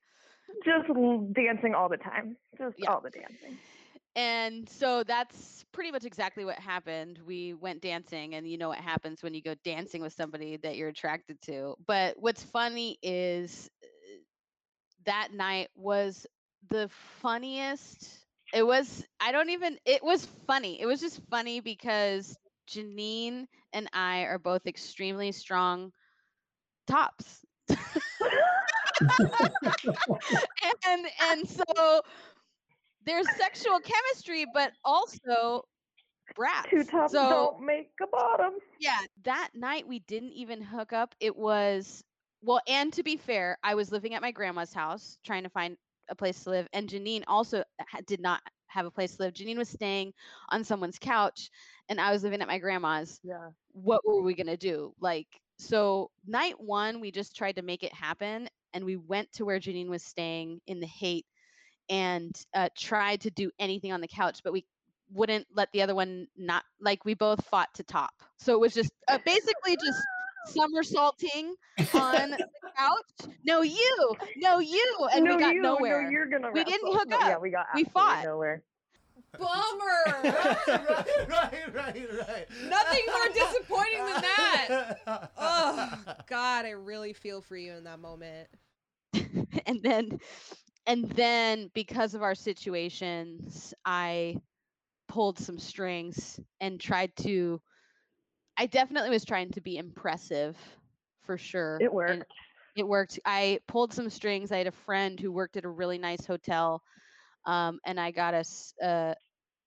just 0.65 0.87
dancing 1.35 1.75
all 1.75 1.89
the 1.89 1.97
time 1.97 2.37
just 2.59 2.77
Yeah. 2.79 2.91
all 2.91 3.01
the 3.01 3.11
dancing 3.11 3.59
And 4.17 4.69
so 4.69 5.03
that's 5.05 5.65
pretty 5.73 5.91
much 5.91 6.05
exactly 6.05 6.45
what 6.45 6.59
happened. 6.59 7.19
We 7.27 7.55
went 7.55 7.83
dancing, 7.83 8.35
and 8.35 8.49
you 8.49 8.59
know 8.59 8.69
what 8.69 8.79
happens 8.79 9.23
when 9.23 9.35
you 9.35 9.43
go 9.43 9.55
dancing 9.65 10.03
with 10.03 10.13
somebody 10.13 10.57
that 10.59 10.77
you're 10.77 10.89
attracted 10.89 11.41
to. 11.43 11.75
But 11.87 12.17
what's 12.19 12.43
funny 12.43 12.99
is 13.03 13.71
uh, 13.83 13.87
that 15.05 15.33
night 15.33 15.69
was 15.75 16.27
the 16.69 16.89
funniest. 17.21 18.09
It 18.53 18.65
was, 18.67 19.05
I 19.21 19.33
don't 19.33 19.51
even, 19.51 19.79
it 19.85 20.03
was 20.05 20.25
funny. 20.47 20.81
It 20.81 20.87
was 20.87 21.01
just 21.01 21.21
funny 21.31 21.61
because 21.61 22.37
Janine 22.69 23.47
and 23.73 23.89
I 23.93 24.23
are 24.23 24.39
both 24.39 24.67
extremely 24.67 25.33
strong 25.33 25.93
tops. 26.87 27.45
and 30.87 31.07
and 31.23 31.49
so 31.49 32.03
there's 33.07 33.29
sexual 33.37 33.81
chemistry, 33.81 34.47
but 34.53 34.73
also 34.85 35.63
brats. 36.35 36.69
two 36.71 36.85
tops 36.85 37.13
so 37.13 37.29
don't 37.29 37.65
make 37.65 37.91
a 38.03 38.07
bottom 38.07 38.55
yeah, 38.79 38.99
that 39.25 39.51
night 39.55 39.87
we 39.87 40.01
didn't 40.01 40.33
even 40.33 40.61
hook 40.61 40.93
up. 40.93 41.15
It 41.21 41.37
was 41.37 42.03
well, 42.43 42.61
and 42.69 42.93
to 42.93 43.03
be 43.03 43.17
fair, 43.17 43.57
I 43.63 43.75
was 43.75 43.91
living 43.91 44.15
at 44.15 44.23
my 44.23 44.31
grandma's 44.31 44.73
house 44.73 45.19
trying 45.25 45.45
to 45.45 45.49
find 45.49 45.77
a 46.11 46.15
place 46.15 46.45
to 46.45 46.51
live, 46.51 46.69
and 46.73 46.89
Janine 46.89 47.25
also 47.27 47.65
ha- 47.81 48.01
did 48.07 48.21
not 48.21 48.43
have 48.67 48.85
a 48.87 48.91
place 48.91 49.17
to 49.17 49.23
live. 49.23 49.35
Janine 49.35 49.57
was 49.57 49.69
staying 49.69 50.13
on 50.51 50.65
someone's 50.65 50.99
couch, 50.99 51.51
and 51.89 52.01
I 52.01 52.11
was 52.13 52.23
living 52.23 52.43
at 52.43 52.49
my 52.49 52.59
grandma's. 52.59 53.21
yeah 53.23 53.51
What 53.73 54.03
were 54.05 54.23
we 54.23 54.35
gonna 54.35 54.57
do? 54.57 54.93
Like, 55.01 55.29
so 55.59 56.11
night 56.27 56.61
one, 56.61 57.01
we 57.01 57.11
just 57.11 57.37
tried 57.37 57.57
to 57.57 57.63
make 57.63 57.83
it 57.83 57.95
happen, 57.95 58.49
and 58.75 58.85
we 58.85 58.97
went 58.97 59.33
to 59.33 59.45
where 59.45 59.61
Janine 59.61 59.89
was 59.89 60.03
staying 60.03 60.61
in 60.67 60.81
the 60.81 60.87
Haight, 60.87 61.25
and 61.89 62.35
uh, 62.55 62.69
tried 62.77 63.21
to 63.23 63.31
do 63.31 63.51
anything 63.59 63.93
on 63.93 64.01
the 64.01 64.09
couch, 64.09 64.41
but 64.43 64.53
we 64.53 64.65
wouldn't 65.13 65.47
let 65.55 65.71
the 65.73 65.83
other 65.83 65.95
one 65.95 66.27
not 66.37 66.65
like 66.81 67.05
we 67.05 67.15
both 67.15 67.45
fought 67.47 67.73
to 67.75 67.83
top. 67.83 68.13
So 68.39 68.55
it 68.55 68.61
was 68.61 68.75
just 68.75 68.91
uh, 69.09 69.19
basically 69.25 69.77
just 69.77 70.01
somersaulting 70.47 71.55
on 71.95 72.31
the 72.31 72.49
couch. 72.77 73.33
No, 73.45 73.63
you, 73.63 74.15
no, 74.37 74.59
you, 74.59 74.97
and 75.13 75.25
no, 75.25 75.37
we 75.37 75.41
got 75.41 75.55
you, 75.55 75.63
nowhere. 75.63 76.03
No, 76.03 76.09
you're 76.11 76.27
gonna 76.27 76.51
We 76.53 76.65
didn't 76.65 76.87
wrestle. 76.87 76.99
hook 76.99 77.09
No, 77.09 77.19
Yeah, 77.19 77.39
we 77.39 77.51
got 77.51 77.67
We 77.75 77.85
fought. 77.85 78.25
nowhere. 78.25 78.63
Bummer. 79.39 80.05
right, 80.25 81.29
right, 81.29 81.75
right, 81.75 82.09
right. 82.29 82.47
Nothing 82.69 83.03
more 83.09 83.35
disappointing 83.35 84.05
than 84.05 84.23
that. 84.23 84.99
oh 85.39 86.05
God, 86.29 86.65
I 86.67 86.71
really 86.71 87.13
feel 87.13 87.41
for 87.41 87.57
you 87.57 87.73
in 87.73 87.85
that 87.85 87.99
moment. 87.99 88.49
and 89.67 89.83
then 89.83 90.21
and 90.87 91.05
then 91.11 91.71
because 91.75 92.15
of 92.15 92.23
our 92.23 92.35
situations 92.35 93.75
i 93.85 94.37
pulled 95.09 95.39
some 95.39 95.59
strings 95.59 96.41
and 96.61 96.81
tried 96.81 97.15
to 97.17 97.61
i 98.59 98.67
definitely 98.67 99.11
was 99.11 99.25
trying 99.25 99.51
to 99.51 99.61
be 99.61 99.77
impressive 99.77 100.57
for 101.25 101.37
sure 101.39 101.79
It 101.81 101.93
and 102.09 102.23
worked. 102.23 102.33
it 102.77 102.87
worked 102.87 103.19
i 103.25 103.59
pulled 103.67 103.93
some 103.93 104.11
strings 104.11 104.53
i 104.53 104.59
had 104.59 104.67
a 104.67 104.73
friend 104.73 105.19
who 105.19 105.33
worked 105.33 105.57
at 105.57 105.65
a 105.65 105.69
really 105.71 105.99
nice 105.99 106.27
hotel 106.27 106.83
um, 107.47 107.79
and 107.85 108.01
i 108.01 108.11
got 108.11 108.35
us 108.35 108.75
uh, 108.83 109.15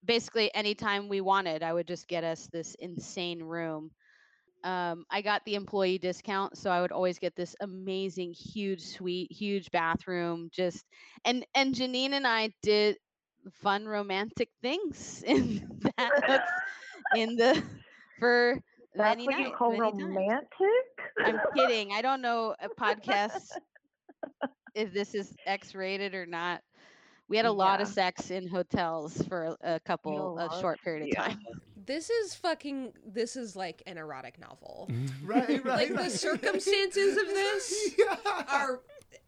basically 0.06 0.54
anytime 0.54 1.08
we 1.10 1.22
wanted 1.22 1.64
i 1.64 1.74
would 1.74 1.88
just 1.88 2.08
get 2.08 2.24
us 2.24 2.48
this 2.48 2.76
insane 2.80 3.42
room 3.42 3.92
um, 4.68 5.06
I 5.10 5.22
got 5.22 5.46
the 5.46 5.56
employee 5.56 6.00
discount, 6.00 6.58
so 6.58 6.72
I 6.72 6.82
would 6.82 6.92
always 6.92 7.20
get 7.20 7.36
this 7.36 7.56
amazing, 7.62 8.34
huge 8.34 8.82
suite, 8.82 9.32
huge 9.32 9.72
bathroom. 9.72 10.50
Just 10.52 10.86
and 11.26 11.46
and 11.56 11.74
Janine 11.76 12.12
and 12.12 12.28
I 12.28 12.52
did 12.64 12.98
fun 13.52 13.86
romantic 13.88 14.50
things 14.62 15.24
in 15.28 15.82
that 15.98 16.14
in 17.14 17.36
the 17.38 17.64
for 18.20 18.62
That's 18.96 19.26
many 19.26 19.28
what 19.28 19.38
you 19.38 19.50
call 19.52 19.72
many 19.72 19.94
times. 19.94 20.28
romantic? 20.28 21.14
I'm 21.24 21.42
kidding. 21.56 21.92
I 21.94 22.02
don't 22.02 22.22
know 22.22 22.56
a 22.60 22.70
podcast 22.70 23.60
if 24.76 24.94
this 24.94 25.16
is 25.16 25.36
X-rated 25.46 26.14
or 26.16 26.26
not. 26.26 26.62
We 27.30 27.38
had 27.38 27.46
a 27.46 27.52
lot 27.52 27.82
of 27.82 27.88
sex 27.88 28.32
in 28.32 28.48
hotels 28.48 29.22
for 29.28 29.58
a, 29.62 29.76
a 29.76 29.80
couple, 29.80 30.34
a 30.40 30.46
lot, 30.46 30.62
short 30.62 30.82
period 30.82 31.04
of 31.04 31.08
yeah. 31.10 31.28
time. 31.28 31.40
This 31.86 32.10
is 32.10 32.36
fucking. 32.36 32.94
This 33.06 33.36
is 33.36 33.56
like 33.56 33.84
an 33.86 33.98
erotic 33.98 34.40
novel. 34.40 34.90
right, 35.24 35.64
right. 35.64 35.92
Like 35.92 35.96
the 35.96 36.10
circumstances 36.18 37.18
of 37.18 37.28
this 37.28 37.96
yeah. 37.98 38.16
are. 38.50 38.82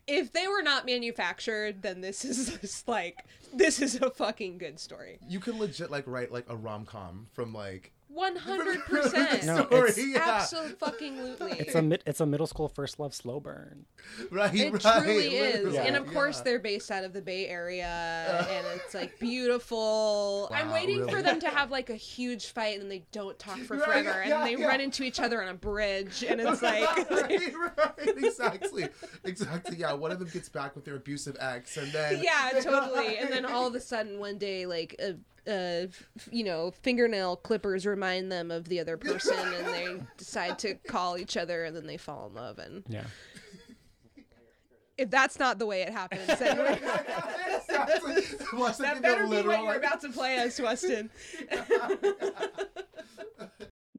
If 0.08 0.34
they 0.34 0.48
were 0.48 0.64
not 0.64 0.86
manufactured, 0.86 1.82
then 1.82 2.02
this 2.02 2.26
is 2.26 2.58
just 2.62 2.88
like 2.88 3.26
this 3.54 3.82
is 3.82 3.96
a 4.02 4.10
fucking 4.10 4.58
good 4.58 4.80
story. 4.80 5.20
You 5.28 5.40
can 5.40 5.60
legit 5.60 5.92
like 5.92 6.06
write 6.08 6.32
like 6.32 6.46
a 6.50 6.56
rom 6.56 6.86
com 6.86 7.28
from 7.34 7.54
like 7.54 7.92
One 8.12 8.36
hundred 8.36 8.78
the 8.78 8.80
percent. 8.82 9.44
No, 9.46 9.60
it's- 9.72 9.98
yeah. 10.04 10.40
Absolutely. 10.42 11.60
It's 11.60 11.76
a 11.76 11.82
mid, 11.82 12.04
it's 12.08 12.20
a 12.20 12.26
middle 12.26 12.48
school 12.48 12.68
first 12.68 13.00
love 13.00 13.14
slow 13.14 13.40
burn. 13.40 13.86
right, 14.32 14.54
It 14.54 14.72
right. 14.84 15.04
truly 15.04 15.36
is. 15.38 15.56
literally, 15.64 15.78
And 15.78 15.96
of 15.96 16.08
course, 16.08 16.38
yeah. 16.38 16.44
they're 16.44 16.60
based 16.60 16.90
out 16.90 17.04
of 17.04 17.14
the 17.14 17.22
Bay 17.22 17.48
Area, 17.48 18.48
and 18.50 18.66
it's 18.76 18.94
like 18.96 19.20
beautiful. 19.20 20.50
I'm 20.54 20.68
Wow, 20.70 20.74
waiting 20.74 21.08
for 21.08 21.22
them 21.22 21.40
to 21.42 21.50
have 21.50 21.70
like 21.72 21.90
a 21.90 21.96
huge 21.96 22.48
fight, 22.48 22.74
and 22.74 22.82
then 22.84 22.90
they 22.90 23.04
don't 23.12 23.38
talk 23.38 23.60
for 23.60 23.78
Right, 23.78 23.86
forever, 23.86 24.24
yeah, 24.26 24.40
and 24.40 24.48
they 24.48 24.60
yeah. 24.62 24.68
run 24.68 24.82
into 24.82 25.04
each 25.04 25.20
other 25.20 25.42
on 25.44 25.50
a 25.50 25.54
bridge, 25.54 26.24
and 26.28 26.42
it's 26.42 26.62
like. 26.62 27.10
right, 27.12 27.54
right, 27.78 28.08
exactly, 28.18 28.88
exactly. 29.24 29.78
Yeah, 29.78 29.94
one 29.94 30.12
of 30.12 30.20
them 30.20 30.30
gets 30.30 30.50
back 30.50 30.76
with 30.76 30.86
their 30.86 30.96
abusive 30.96 31.38
ex, 31.40 31.78
and 31.78 31.92
then 31.92 32.22
yeah, 32.24 32.60
totally. 32.62 33.18
And 33.18 33.32
then 33.32 33.46
all 33.46 33.68
of 33.68 33.76
a 33.76 33.80
sudden, 33.80 34.20
one 34.20 34.38
day, 34.38 34.66
like, 34.66 34.96
uh, 35.04 35.12
uh, 35.50 35.88
you 36.32 36.44
know, 36.44 36.72
fingernail 36.84 37.38
clippers 37.38 37.86
remind 37.86 38.32
them 38.32 38.52
of 38.52 38.70
the 38.70 38.80
other 38.80 38.98
person, 38.98 39.36
and 39.38 39.68
they 39.68 39.98
decide 40.18 40.60
to 40.60 40.76
call 40.88 41.18
each 41.18 41.36
other, 41.38 41.64
and 41.66 41.76
then 41.76 41.88
they 41.88 41.98
fall 41.98 42.28
in 42.28 42.36
love. 42.36 42.60
And 42.60 42.84
Yeah. 42.88 43.06
if 44.98 45.10
that's 45.10 45.40
not 45.40 45.58
the 45.60 45.66
way 45.66 45.82
it 45.82 45.90
happens, 45.90 46.28
then 46.40 46.58
we're- 46.58 46.74
exactly. 47.56 48.24
Watch 48.58 48.78
that 48.78 49.02
better 49.02 49.24
be 49.24 49.30
literal, 49.30 49.58
what 49.58 49.64
you're 49.64 49.78
about 49.78 50.02
to 50.02 50.10
play 50.10 50.38
us, 50.40 50.60
Weston. 50.60 51.10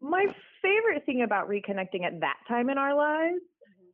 My 0.01 0.25
favorite 0.63 1.05
thing 1.07 1.23
about 1.23 1.49
reconnecting 1.49 2.05
at 2.05 2.21
that 2.21 2.37
time 2.49 2.71
in 2.71 2.79
our 2.79 2.95
lives 2.95 3.41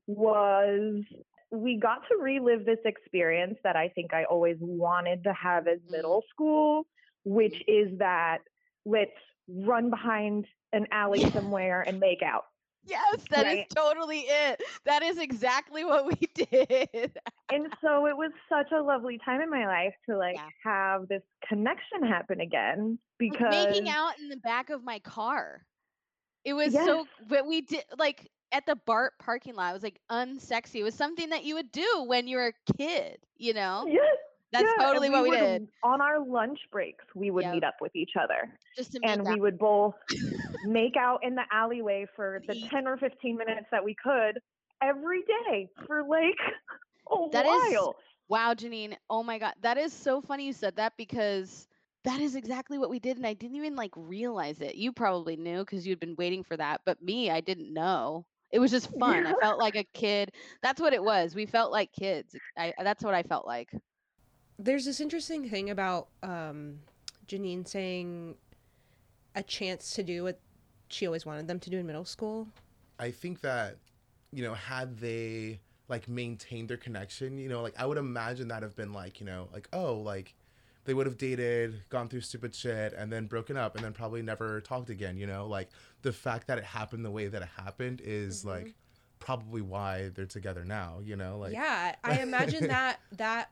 was 0.07 1.03
we 1.51 1.79
got 1.81 1.99
to 2.11 2.17
relive 2.21 2.65
this 2.65 2.79
experience 2.85 3.57
that 3.65 3.77
I 3.77 3.89
think 3.95 4.13
I 4.15 4.25
always 4.25 4.57
wanted 4.61 5.23
to 5.25 5.33
have 5.33 5.67
as 5.69 5.79
Mm. 5.81 5.91
middle 5.91 6.23
school, 6.31 6.87
which 7.27 7.57
is 7.69 7.99
that 7.99 8.39
let's 8.87 9.11
run 9.49 9.91
behind 9.91 10.47
an 10.73 10.87
alley 10.93 11.29
somewhere 11.35 11.83
and 11.83 12.01
make 12.01 12.23
out. 12.23 12.45
Yes, 12.85 13.27
that 13.31 13.47
is 13.47 13.59
Right. 13.59 13.67
totally 13.77 14.21
it. 14.21 14.63
That 14.85 15.03
is 15.03 15.19
exactly 15.19 15.85
what 15.85 16.07
we 16.07 16.15
did. 16.35 17.19
And 17.51 17.67
so 17.83 18.07
it 18.07 18.17
was 18.17 18.33
such 18.49 18.73
a 18.73 18.81
lovely 18.83 19.19
time 19.25 19.41
in 19.41 19.51
my 19.51 19.67
life 19.67 19.95
to 20.09 20.17
like 20.17 20.37
Yeah. 20.37 20.49
have 20.65 21.09
this 21.09 21.23
connection 21.49 22.03
happen 22.05 22.41
again 22.41 22.99
Like, 23.31 23.41
because 23.41 23.51
making 23.51 23.89
out 23.89 24.19
in 24.19 24.29
the 24.29 24.37
back 24.37 24.71
of 24.71 24.85
my 24.85 25.01
car. 25.01 25.67
It 26.45 26.55
was 26.55 26.75
so 26.75 27.09
but 27.29 27.47
we 27.47 27.63
did 27.63 27.85
like 27.99 28.31
at 28.53 28.67
the 28.67 28.77
BART 28.77 29.19
parking 29.19 29.57
lot. 29.57 29.71
It 29.71 29.75
was 29.75 29.83
like 29.83 30.01
unsexy. 30.11 30.77
It 30.77 30.85
was 30.85 30.95
something 30.95 31.31
that 31.31 31.45
you 31.45 31.55
would 31.57 31.73
do 31.73 32.05
when 32.07 32.29
you 32.29 32.37
were 32.37 32.49
a 32.55 32.73
kid, 32.77 33.19
you 33.37 33.53
know? 33.55 33.85
Yes. 33.89 34.17
That's 34.63 34.75
yeah, 34.79 34.85
totally 34.87 35.11
what 35.11 35.23
we 35.23 35.31
would- 35.31 35.39
did. 35.39 35.69
On 35.83 36.01
our 36.01 36.19
lunch 36.25 36.59
breaks, 36.73 37.05
we 37.15 37.31
would 37.31 37.45
Yep. 37.45 37.55
meet 37.55 37.65
up 37.65 37.75
with 37.81 37.95
each 37.97 38.13
other. 38.21 38.53
Just 38.77 38.99
and 39.03 39.27
we 39.27 39.41
would 39.41 39.59
both 39.59 39.95
make 40.65 40.97
out 40.97 41.21
in 41.23 41.35
the 41.35 41.45
alleyway 41.53 42.07
for 42.17 42.41
the 42.47 42.55
10 42.71 42.87
or 42.87 42.97
15 42.97 43.37
minutes 43.37 43.67
that 43.71 43.85
we 43.85 43.95
could 44.03 44.39
every 44.83 45.23
day 45.23 45.69
for 45.87 46.03
like 46.03 46.37
a 47.11 47.29
That 47.33 47.47
is- 47.47 47.73
while. 47.75 47.97
Wow, 48.29 48.55
Janine. 48.55 48.97
Oh 49.09 49.23
my 49.23 49.39
god. 49.39 49.55
That 49.61 49.79
is 49.79 49.93
so 49.93 50.21
funny 50.21 50.47
you 50.47 50.53
said 50.53 50.75
that 50.77 50.95
because 50.97 51.69
that 52.05 52.21
is 52.21 52.35
exactly 52.35 52.77
what 52.79 52.91
we 52.91 52.99
did 52.99 53.17
and 53.17 53.27
I 53.27 53.35
didn't 53.35 53.57
even 53.57 53.77
like 53.77 53.93
realize 53.97 54.61
it. 54.61 54.75
You 54.75 54.93
probably 54.93 55.37
knew 55.37 55.61
because 55.61 55.87
you'd 55.87 56.01
been 56.01 56.17
waiting 56.19 56.43
for 56.43 56.57
that, 56.57 56.81
but 56.85 57.01
me, 57.03 57.31
I 57.31 57.41
didn't 57.41 57.73
know. 57.73 58.27
It 58.53 58.59
was 58.59 58.71
just 58.73 58.91
fun. 58.99 59.27
I 59.27 59.35
felt 59.41 59.59
like 59.59 59.77
a 59.77 59.85
kid. 59.95 60.33
That's 60.63 60.81
what 60.81 60.93
it 60.93 61.03
was. 61.03 61.35
We 61.35 61.47
felt 61.47 61.71
like 61.73 61.93
kids. 61.93 62.35
I 62.59 62.73
that's 62.83 63.05
what 63.05 63.15
I 63.15 63.23
felt 63.23 63.47
like. 63.47 63.71
There's 64.59 64.85
this 64.85 65.01
interesting 65.01 65.49
thing 65.49 65.71
about 65.71 66.09
um, 66.23 66.81
Janine 67.27 67.67
saying 67.67 68.37
a 69.35 69.43
chance 69.43 69.93
to 69.93 70.03
do 70.03 70.25
what 70.25 70.41
she 70.89 71.07
always 71.07 71.27
wanted 71.27 71.47
them 71.47 71.61
to 71.61 71.71
do 71.71 71.79
in 71.79 71.87
middle 71.87 72.05
school. 72.05 72.49
I 72.99 73.11
think 73.11 73.43
that, 73.43 73.77
you 74.33 74.43
know, 74.43 74.55
had 74.55 74.99
they 74.99 75.61
like 75.89 76.09
maintained 76.09 76.69
their 76.69 76.77
connection, 76.79 77.39
you 77.39 77.49
know, 77.49 77.61
like 77.63 77.75
I 77.79 77.85
would 77.87 77.99
imagine 77.99 78.49
that 78.49 78.63
have 78.63 78.75
been 78.75 78.93
like, 78.93 79.21
you 79.21 79.27
know, 79.27 79.49
like, 79.53 79.69
oh, 79.73 79.95
like 79.95 80.35
they 80.85 80.95
would 80.95 81.07
have 81.07 81.19
dated, 81.19 81.83
gone 81.91 82.09
through 82.09 82.23
stupid 82.23 82.55
shit, 82.55 82.95
and 82.95 83.13
then 83.13 83.27
broken 83.27 83.57
up 83.57 83.75
and 83.77 83.85
then 83.85 83.93
probably 83.93 84.23
never 84.23 84.61
talked 84.63 84.89
again, 84.89 85.19
you 85.19 85.27
know? 85.27 85.47
Like 85.47 85.69
the 86.03 86.13
fact 86.13 86.47
that 86.47 86.57
it 86.59 86.65
happened 86.65 87.05
the 87.05 87.11
way 87.11 87.27
that 87.27 87.43
it 87.43 87.49
happened 87.63 88.01
is 88.03 88.43
Mhm. 88.45 88.47
like 88.49 88.75
probably 89.19 89.61
why 89.61 90.09
they're 90.15 90.27
together 90.27 90.65
now, 90.65 91.01
you 91.05 91.17
know? 91.17 91.39
Like 91.39 91.53
yeah, 91.53 91.95
I 92.03 92.21
imagine 92.21 92.67
that 92.69 93.01
that 93.13 93.51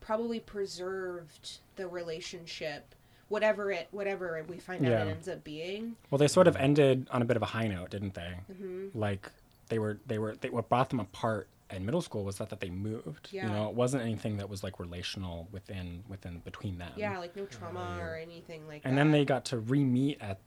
probably 0.00 0.40
preserved 0.40 1.58
the 1.76 1.86
relationship, 1.88 2.94
whatever 3.28 3.70
it 3.70 3.88
whatever 3.90 4.44
we 4.48 4.58
find 4.58 4.84
out 4.84 4.90
Yeah. 4.90 5.04
it 5.04 5.08
ends 5.10 5.28
up 5.28 5.44
being. 5.44 5.96
Well, 6.10 6.18
they 6.18 6.28
sort 6.28 6.48
of 6.48 6.56
ended 6.56 7.06
on 7.10 7.22
a 7.22 7.24
bit 7.24 7.36
of 7.36 7.42
a 7.42 7.46
high 7.46 7.68
note, 7.68 7.90
didn't 7.90 8.14
they? 8.14 8.34
hmm 8.52 8.88
Like 8.94 9.30
they 9.68 9.78
were, 9.78 9.98
they 10.06 10.18
were, 10.18 10.36
they, 10.40 10.50
what 10.50 10.68
brought 10.68 10.90
them 10.90 10.98
apart 11.00 11.48
in 11.70 11.84
middle 11.84 12.02
school 12.02 12.24
was 12.24 12.38
that, 12.38 12.48
that 12.50 12.58
they 12.58 12.70
moved. 12.70 13.28
Yeah. 13.30 13.46
You 13.46 13.52
know, 13.52 13.68
it 13.68 13.74
wasn't 13.76 14.02
anything 14.02 14.38
that 14.38 14.48
was 14.48 14.64
like 14.64 14.80
relational 14.80 15.46
within, 15.52 16.02
within 16.08 16.38
between 16.44 16.78
them. 16.78 16.90
Yeah, 16.96 17.16
like 17.18 17.36
no 17.36 17.44
trauma 17.46 17.94
yeah. 17.98 18.04
or 18.04 18.16
anything 18.16 18.66
like 18.66 18.82
that. 18.82 18.88
and 18.88 18.98
that. 18.98 19.02
then 19.04 19.12
they 19.12 19.24
got 19.24 19.44
to 19.46 19.58
re-meet 19.58 20.20
at 20.20 20.40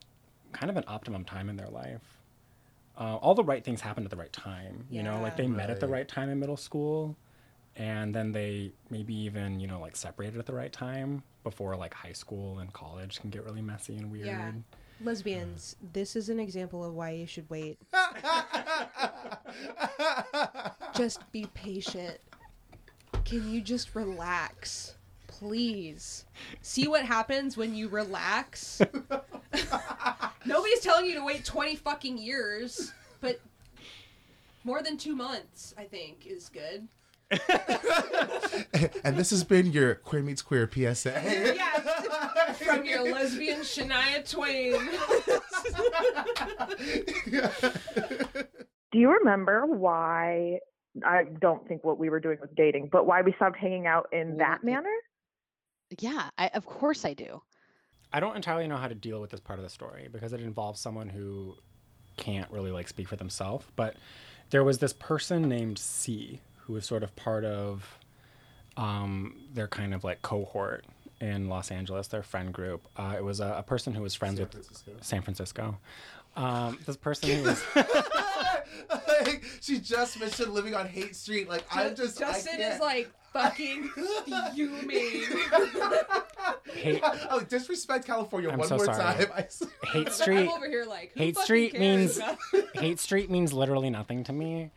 kind 0.52 0.70
of 0.70 0.76
an 0.76 0.84
optimum 0.88 1.24
time 1.24 1.48
in 1.50 1.56
their 1.56 1.70
life. 1.70 2.02
Uh, 3.00 3.16
all 3.16 3.34
the 3.34 3.44
right 3.44 3.64
things 3.64 3.80
happened 3.82 4.06
at 4.06 4.12
the 4.12 4.18
right 4.18 4.34
time. 4.34 4.86
You 4.90 5.02
know, 5.02 5.22
like 5.22 5.38
they 5.38 5.48
met 5.48 5.70
at 5.70 5.80
the 5.80 5.88
Right. 5.88 6.00
right 6.00 6.08
time 6.08 6.30
in 6.30 6.40
middle 6.40 6.58
school, 6.58 7.16
and 7.76 8.14
then 8.14 8.32
they 8.32 8.72
maybe 8.90 9.16
even 9.16 9.60
you 9.60 9.68
know 9.68 9.80
like 9.80 9.96
separated 9.96 10.40
at 10.40 10.46
the 10.46 10.54
right 10.54 10.72
time 10.72 11.24
before 11.44 11.76
like 11.76 11.94
high 11.94 12.12
school 12.14 12.60
and 12.60 12.72
college 12.74 13.20
can 13.20 13.30
get 13.30 13.44
really 13.44 13.62
messy 13.62 13.98
and 13.98 14.12
weird. 14.12 14.28
Yeah. 14.28 14.52
lesbians. 15.02 15.76
Uh. 15.82 15.88
This 15.94 16.16
is 16.16 16.30
an 16.30 16.40
example 16.40 16.84
of 16.84 16.94
why 16.94 17.12
you 17.12 17.28
should 17.28 17.50
wait. 17.50 17.78
Just 20.96 21.30
be 21.32 21.48
patient. 21.54 22.18
Can 23.26 23.50
you 23.52 23.62
just 23.62 23.96
relax? 23.96 24.96
Please. 25.28 26.26
See 26.62 26.88
what 26.88 27.04
happens 27.06 27.58
when 27.58 27.74
you 27.74 27.88
relax? 27.90 28.82
Nobody's 30.46 30.82
telling 30.82 31.06
you 31.06 31.16
to 31.16 31.26
wait 31.26 31.46
20 31.46 31.76
fucking 31.78 32.18
years, 32.18 32.92
but 33.22 33.40
more 34.64 34.84
than 34.84 34.98
two 34.98 35.16
months, 35.16 35.74
I 35.78 35.84
think, 35.86 36.26
is 36.28 36.50
good. 36.50 36.88
and 39.04 39.18
this 39.18 39.30
has 39.32 39.44
been 39.44 39.72
your 39.72 39.96
Queer 39.96 40.24
Meets 40.24 40.42
Queer 40.42 40.70
PSA. 40.72 41.56
Yeah, 41.56 42.54
from 42.54 42.86
your 42.86 43.12
lesbian 43.12 43.62
Shania 43.62 44.30
Twain. 44.30 44.80
Do 48.92 49.00
you 49.00 49.12
remember 49.12 49.66
why? 49.66 50.60
I 51.04 51.24
don't 51.42 51.68
think 51.68 51.84
what 51.84 51.98
we 51.98 52.10
were 52.10 52.20
doing 52.20 52.38
was 52.40 52.52
dating, 52.56 52.90
but 52.92 53.08
why 53.08 53.22
we 53.22 53.34
stopped 53.34 53.58
hanging 53.58 53.88
out 53.88 54.08
in 54.12 54.38
that 54.38 54.64
manner? 54.64 54.94
Yeah, 56.00 56.30
I, 56.38 56.48
of 56.50 56.66
course 56.66 57.04
I 57.06 57.14
do. 57.14 57.42
I 58.12 58.20
don't 58.20 58.36
entirely 58.36 58.68
know 58.68 58.78
how 58.78 58.88
to 58.88 58.96
deal 58.96 59.20
with 59.20 59.32
this 59.32 59.40
part 59.40 59.58
of 59.58 59.64
the 59.64 59.70
story 59.70 60.08
because 60.12 60.34
it 60.34 60.42
involves 60.42 60.80
someone 60.80 61.10
who 61.10 61.56
can't 62.18 62.50
really 62.52 62.72
like 62.72 62.88
speak 62.88 63.08
for 63.08 63.16
themselves. 63.16 63.66
But 63.76 63.96
there 64.52 64.64
was 64.64 64.78
this 64.78 64.94
person 64.94 65.50
named 65.50 65.80
C 65.80 66.40
who 66.66 66.74
was 66.74 66.86
sort 66.86 67.04
of 67.04 67.16
part 67.16 67.46
of 67.46 67.98
um, 68.78 69.36
their 69.54 69.68
kind 69.68 69.94
of 69.94 70.04
like 70.04 70.22
cohort 70.22 70.86
in 71.22 71.48
Los 71.50 71.72
Angeles, 71.72 72.08
their 72.08 72.24
friend 72.24 72.52
group. 72.54 72.82
Uh, 72.98 73.14
it 73.18 73.24
was 73.24 73.40
a, 73.40 73.56
a 73.60 73.64
person 73.64 73.94
who 73.94 74.02
was 74.02 74.16
friends 74.16 74.38
San 74.38 74.44
with 74.46 74.52
Francisco. 74.52 74.92
San 75.02 75.22
Francisco. 75.22 75.78
Um, 76.36 76.80
this 76.86 76.98
person 76.98 77.30
who 77.30 77.44
was 77.44 77.64
like, 77.76 79.44
she 79.62 79.80
just 79.80 80.20
mentioned 80.20 80.52
living 80.54 80.74
on 80.74 80.88
Haight 80.88 81.16
Street. 81.16 81.48
Like 81.48 81.64
I'm 81.72 81.96
just 81.96 82.18
Justin 82.18 82.60
I 82.60 82.74
is 82.74 82.80
like 82.82 83.12
fucking 83.32 83.90
fuming. 84.26 85.24
Haight- 86.74 87.02
oh, 87.30 87.42
disrespect 87.48 88.06
California 88.06 88.50
I'm 88.50 88.58
one 88.58 88.68
so 88.68 88.78
more 88.78 88.86
sorry. 88.86 89.26
time. 89.26 89.28
I 89.36 89.42
s- 89.42 89.64
Haight 89.92 90.08
I'm 90.08 90.14
Street. 90.14 90.50
over 90.50 90.68
here 90.68 90.86
like 90.86 91.12
who 91.14 91.20
Haight 91.20 91.38
Street 91.38 91.74
cares 91.74 91.80
means 91.82 92.18
about- 92.18 92.38
Haight 92.76 93.00
Street 93.00 93.30
means 93.30 93.54
literally 93.54 93.90
nothing 93.92 94.24
to 94.26 94.34
me, 94.34 94.72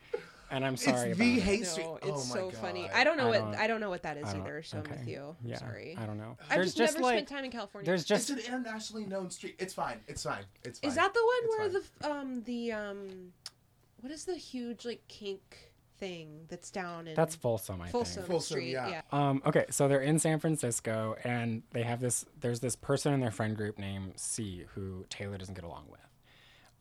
and 0.56 0.64
I'm 0.66 0.76
sorry 0.76 1.10
it's 1.10 1.18
about 1.18 1.24
the 1.24 1.34
it. 1.36 1.42
Haight 1.42 1.66
Street. 1.66 1.84
No, 1.86 1.98
oh 2.02 2.08
it's 2.14 2.28
my 2.30 2.34
so 2.34 2.50
God. 2.50 2.54
funny. 2.60 2.90
I 2.90 3.04
don't 3.04 3.16
know 3.16 3.26
I 3.26 3.30
what 3.30 3.38
don't- 3.38 3.54
I 3.56 3.66
don't 3.66 3.80
know 3.80 3.90
what 3.90 4.02
that 4.02 4.16
is 4.16 4.28
either. 4.34 4.62
So 4.62 4.78
I'm 4.78 4.84
with 4.90 5.06
you. 5.06 5.36
Yeah, 5.44 5.58
Sorry. 5.58 5.96
I 5.98 6.06
don't 6.06 6.18
know. 6.18 6.36
I've 6.50 6.56
There's 6.56 6.74
just, 6.74 6.94
never 6.94 7.04
like 7.04 7.14
spent 7.18 7.28
time 7.28 7.44
in 7.44 7.50
California. 7.50 7.86
there's 7.86 8.00
It's 8.02 8.08
just 8.08 8.30
an 8.30 8.38
internationally 8.38 9.04
known 9.06 9.30
street. 9.30 9.56
It's 9.58 9.74
fine. 9.74 10.00
It's 10.08 10.22
fine. 10.24 10.44
It's 10.64 10.78
fine. 10.80 10.88
Is 10.90 10.96
that 10.96 11.14
the 11.14 11.20
one 11.24 11.36
It's 11.70 11.74
where 11.74 11.82
fine. 11.82 11.82
the 12.00 12.10
um 12.10 12.42
the 12.44 12.72
um 12.72 13.32
what 14.00 14.12
is 14.12 14.24
the 14.24 14.34
huge 14.36 14.84
like 14.84 15.06
kink 15.08 15.70
thing 15.98 16.44
that's 16.48 16.70
down 16.70 17.08
in 17.08 17.14
that's 17.14 17.34
Folsom, 17.34 17.80
I 17.80 17.88
Folsom, 17.88 18.16
think. 18.22 18.26
Folsom, 18.32 18.54
Street? 18.56 18.70
yeah. 18.72 18.88
Yeah. 18.88 19.00
Um, 19.12 19.40
okay, 19.46 19.64
so 19.70 19.88
they're 19.88 20.02
in 20.02 20.18
San 20.18 20.38
Francisco, 20.40 21.16
and 21.24 21.62
they 21.72 21.82
have 21.84 22.00
this. 22.00 22.26
There's 22.38 22.60
this 22.60 22.76
person 22.76 23.14
in 23.14 23.20
their 23.20 23.30
friend 23.30 23.56
group 23.56 23.78
named 23.78 24.12
C 24.16 24.64
who 24.74 25.06
Taylor 25.08 25.38
doesn't 25.38 25.54
get 25.54 25.64
along 25.64 25.86
with, 25.90 26.05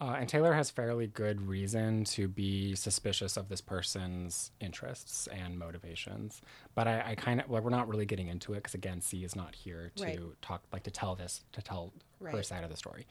uh, 0.02 0.16
and 0.20 0.28
Taylor 0.28 0.54
has 0.54 0.70
fairly 0.70 1.08
good 1.08 1.48
reason 1.48 2.04
to 2.06 2.28
be 2.28 2.76
suspicious 2.76 3.38
of 3.38 3.48
this 3.48 3.62
person's 3.62 4.52
interests 4.60 5.28
and 5.28 5.58
motivations. 5.58 6.42
But 6.76 6.88
I, 6.88 7.04
I 7.12 7.16
kind 7.16 7.40
of 7.42 7.50
like 7.50 7.64
we're 7.64 7.70
not 7.70 7.88
really 7.88 8.06
getting 8.06 8.28
into 8.28 8.54
it 8.54 8.58
because 8.58 8.74
again, 8.74 9.00
C 9.02 9.24
is 9.24 9.36
not 9.36 9.56
here 9.56 9.92
to 9.96 10.04
Right. 10.04 10.20
talk 10.42 10.64
like 10.74 10.84
to 10.84 10.92
tell 10.92 11.16
this 11.16 11.44
to 11.54 11.62
tell 11.62 11.94
her 12.24 12.44
side 12.44 12.64
of 12.64 12.70
the 12.70 12.78
story. 12.78 13.08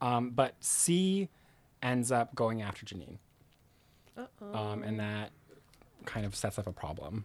Um, 0.00 0.30
but 0.30 0.54
C 0.60 1.28
ends 1.82 2.10
up 2.10 2.34
going 2.34 2.62
after 2.62 2.84
Janine, 2.84 3.18
Uh-oh. 4.16 4.54
um, 4.54 4.82
and 4.82 4.98
that 4.98 5.30
kind 6.04 6.26
of 6.26 6.34
sets 6.34 6.58
up 6.58 6.66
a 6.66 6.72
problem. 6.72 7.24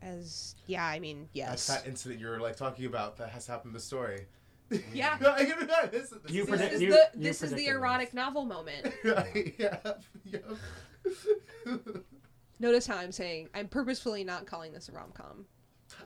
As 0.00 0.54
yeah, 0.66 0.84
I 0.86 1.00
mean 1.00 1.28
That's 1.34 1.34
yes. 1.34 1.66
that 1.66 1.86
incident 1.88 2.20
you're 2.20 2.38
like 2.40 2.56
talking 2.56 2.86
about 2.86 3.16
that 3.16 3.30
has 3.30 3.46
happened 3.48 3.70
in 3.70 3.74
the 3.74 3.80
story. 3.80 4.26
Yeah. 4.92 5.16
this, 5.90 6.10
this 6.10 6.12
You 6.28 6.42
is- 6.42 6.48
This 6.48 6.48
predict- 6.48 6.72
is 6.74 6.82
you- 6.82 6.90
the 6.90 7.10
you 7.14 7.22
this 7.24 7.42
is 7.42 7.50
the 7.50 7.56
predicted 7.56 7.76
erotic 7.76 8.14
novel 8.14 8.44
moment. 8.44 8.92
yeah, 9.04 9.74
yeah. 10.24 10.38
Notice 12.60 12.86
how 12.86 12.96
I'm 12.96 13.12
saying 13.12 13.48
I'm 13.54 13.68
purposefully 13.68 14.24
not 14.24 14.46
calling 14.46 14.72
this 14.72 14.88
a 14.88 14.92
rom 14.92 15.12
com. 15.14 15.46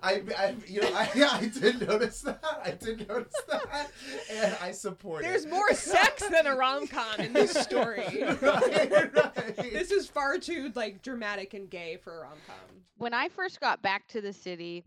I, 0.01 0.22
I, 0.38 0.55
you 0.68 0.81
know, 0.81 0.90
I, 0.94 1.11
yeah, 1.14 1.31
I 1.33 1.46
did 1.46 1.87
notice 1.88 2.20
that. 2.20 2.38
I 2.64 2.70
did 2.72 3.09
notice 3.09 3.35
that, 3.48 3.90
and 4.31 4.57
I 4.62 4.70
support 4.70 5.22
There's 5.22 5.44
it. 5.44 5.51
more 5.51 5.72
sex 5.75 6.22
than 6.29 6.46
a 6.46 6.55
rom 6.55 6.87
com 6.87 7.18
in 7.20 7.33
this 7.33 7.53
story. 7.53 8.05
right, 8.22 9.12
right. 9.14 9.57
this 9.57 9.90
is 9.90 10.07
far 10.07 10.38
too 10.38 10.70
like 10.77 11.03
dramatic 11.03 11.55
and 11.55 11.68
gay 11.68 11.96
for 11.96 12.18
a 12.18 12.20
rom 12.22 12.38
com. 12.46 12.57
When 12.98 13.12
I 13.14 13.29
first 13.29 13.61
got 13.61 13.83
back 13.83 14.07
to 14.09 14.20
the 14.20 14.33
city, 14.33 14.85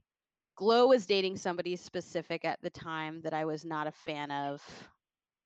Glow 0.55 0.87
was 0.87 1.05
dating 1.05 1.37
somebody 1.37 1.75
specific 1.75 2.45
at 2.45 2.61
the 2.61 2.69
time 2.69 3.21
that 3.21 3.33
I 3.33 3.45
was 3.45 3.65
not 3.65 3.87
a 3.87 3.91
fan 3.91 4.31
of 4.31 4.61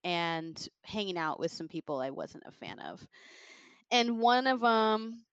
and 0.04 0.68
hanging 0.84 1.18
out 1.18 1.40
with 1.40 1.52
some 1.52 1.68
people 1.68 2.00
I 2.00 2.12
wasn't 2.12 2.44
a 2.46 2.52
fan 2.52 2.80
of. 2.80 3.06
And 3.92 4.20
one 4.20 4.48
of 4.48 4.62
them 4.62 5.26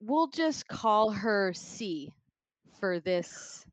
we'll 0.00 0.28
just 0.28 0.66
call 0.66 1.10
her 1.10 1.52
C 1.54 2.10
for 2.80 3.00
this. 3.00 3.64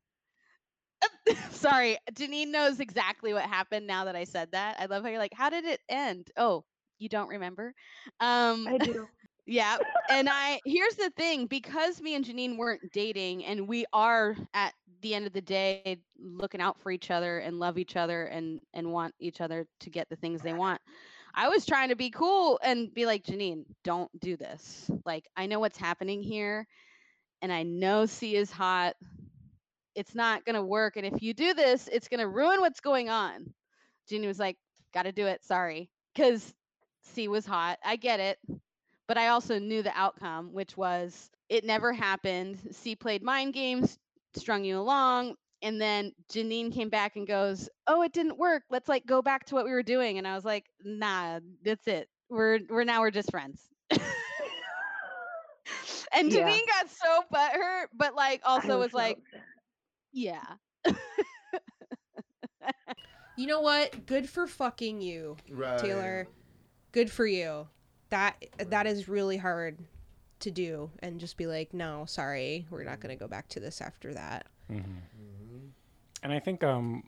Sorry, 1.50 1.98
Janine 2.12 2.48
knows 2.48 2.80
exactly 2.80 3.32
what 3.32 3.44
happened 3.44 3.86
now 3.86 4.04
that 4.04 4.16
I 4.16 4.24
said 4.24 4.52
that. 4.52 4.76
I 4.78 4.86
love 4.86 5.02
how 5.02 5.08
you're 5.08 5.18
like, 5.18 5.34
how 5.34 5.50
did 5.50 5.64
it 5.64 5.80
end? 5.88 6.30
Oh, 6.36 6.64
you 6.98 7.08
don't 7.08 7.28
remember? 7.28 7.74
Um, 8.20 8.66
I 8.68 8.78
do. 8.78 9.08
Yeah. 9.48 9.78
And 10.10 10.28
I 10.30 10.60
here's 10.64 10.94
the 10.94 11.10
thing, 11.16 11.46
because 11.46 12.00
me 12.00 12.14
and 12.14 12.24
Janine 12.24 12.56
weren't 12.56 12.92
dating 12.92 13.44
and 13.44 13.66
we 13.66 13.84
are 13.92 14.36
at 14.54 14.74
the 15.00 15.14
end 15.14 15.26
of 15.26 15.32
the 15.32 15.40
day 15.40 16.00
looking 16.18 16.60
out 16.60 16.80
for 16.80 16.90
each 16.90 17.10
other 17.10 17.38
and 17.38 17.58
love 17.58 17.78
each 17.78 17.96
other 17.96 18.24
and 18.26 18.60
and 18.74 18.92
want 18.92 19.14
each 19.18 19.40
other 19.40 19.66
to 19.80 19.90
get 19.90 20.08
the 20.08 20.16
things 20.16 20.42
they 20.42 20.52
want. 20.52 20.80
I 21.34 21.48
was 21.48 21.64
trying 21.64 21.90
to 21.90 21.96
be 21.96 22.10
cool 22.10 22.58
and 22.64 22.92
be 22.92 23.06
like, 23.06 23.22
Janine, 23.22 23.64
don't 23.84 24.10
do 24.20 24.36
this. 24.36 24.90
Like, 25.04 25.28
I 25.36 25.46
know 25.46 25.60
what's 25.60 25.78
happening 25.78 26.20
here 26.22 26.66
and 27.42 27.52
I 27.52 27.62
know 27.62 28.06
C 28.06 28.34
is 28.34 28.50
hot. 28.50 28.96
It's 29.94 30.14
not 30.14 30.44
going 30.44 30.56
to 30.56 30.62
work. 30.62 30.96
And 30.96 31.06
if 31.06 31.22
you 31.22 31.34
do 31.34 31.54
this, 31.54 31.88
it's 31.92 32.08
going 32.08 32.20
to 32.20 32.28
ruin 32.28 32.60
what's 32.60 32.80
going 32.80 33.08
on. 33.08 33.52
Janine 34.10 34.26
was 34.26 34.40
like, 34.40 34.56
got 34.92 35.04
to 35.04 35.12
do 35.12 35.26
it. 35.26 35.44
Sorry. 35.44 35.90
Because 36.14 36.54
C 37.02 37.28
was 37.28 37.46
hot. 37.46 37.78
I 37.84 37.96
get 37.96 38.18
it. 38.18 38.38
But 39.08 39.18
I 39.18 39.28
also 39.28 39.58
knew 39.58 39.82
the 39.82 39.96
outcome, 39.98 40.52
which 40.52 40.76
was 40.76 41.30
it 41.50 41.64
never 41.64 41.92
happened. 41.92 42.58
C 42.72 42.96
played 42.96 43.22
mind 43.22 43.54
games, 43.54 43.98
strung 44.36 44.64
you 44.64 44.78
along. 44.78 45.36
And 45.62 45.80
then 45.80 46.12
Janine 46.32 46.72
came 46.72 46.90
back 46.90 47.16
and 47.16 47.26
goes, 47.26 47.68
"Oh, 47.88 48.02
it 48.02 48.12
didn't 48.12 48.38
work. 48.38 48.64
Let's 48.70 48.88
like 48.88 49.06
go 49.06 49.22
back 49.22 49.46
to 49.46 49.54
what 49.56 49.64
we 49.66 49.72
were 49.72 49.82
doing." 49.82 50.18
And 50.18 50.26
I 50.28 50.34
was 50.36 50.44
like, 50.44 50.66
"Nah, 50.84 51.40
that's 51.64 51.88
it. 51.88 52.08
We're 52.30 52.60
we're 52.70 52.84
now 52.84 53.00
we're 53.00 53.10
just 53.10 53.30
friends." 53.32 53.70
and 56.12 56.30
Yeah. 56.30 56.32
Janine 56.32 56.66
got 56.68 56.90
so 56.90 57.22
butthurt, 57.32 57.86
but 57.94 58.14
like 58.14 58.42
I 58.54 58.60
also 58.60 58.78
was 58.78 58.92
so 58.92 58.98
like, 58.98 59.18
"Yeah, 60.12 60.56
You 63.36 63.46
know 63.46 63.60
what? 63.60 64.06
Good 64.06 64.28
for 64.28 64.46
fucking 64.46 65.00
you, 65.00 65.36
Right. 65.50 65.76
Taylor. 65.76 66.28
Good 66.92 67.10
for 67.10 67.26
you. 67.26 67.68
That 68.10 68.36
that 68.70 68.86
is 68.86 69.08
really 69.08 69.36
hard 69.36 69.78
to 70.40 70.50
do 70.50 70.90
and 71.00 71.18
just 71.20 71.36
be 71.36 71.46
like, 71.46 71.74
"No, 71.74 72.04
sorry. 72.06 72.66
We're 72.70 72.84
not 72.84 73.00
going 73.00 73.16
to 73.16 73.18
go 73.22 73.28
back 73.28 73.48
to 73.50 73.60
this 73.60 73.80
after 73.80 74.14
that." 74.14 74.46
Mhm. 74.70 75.02
And 76.22 76.32
I 76.32 76.38
think 76.40 76.64
um, 76.64 77.04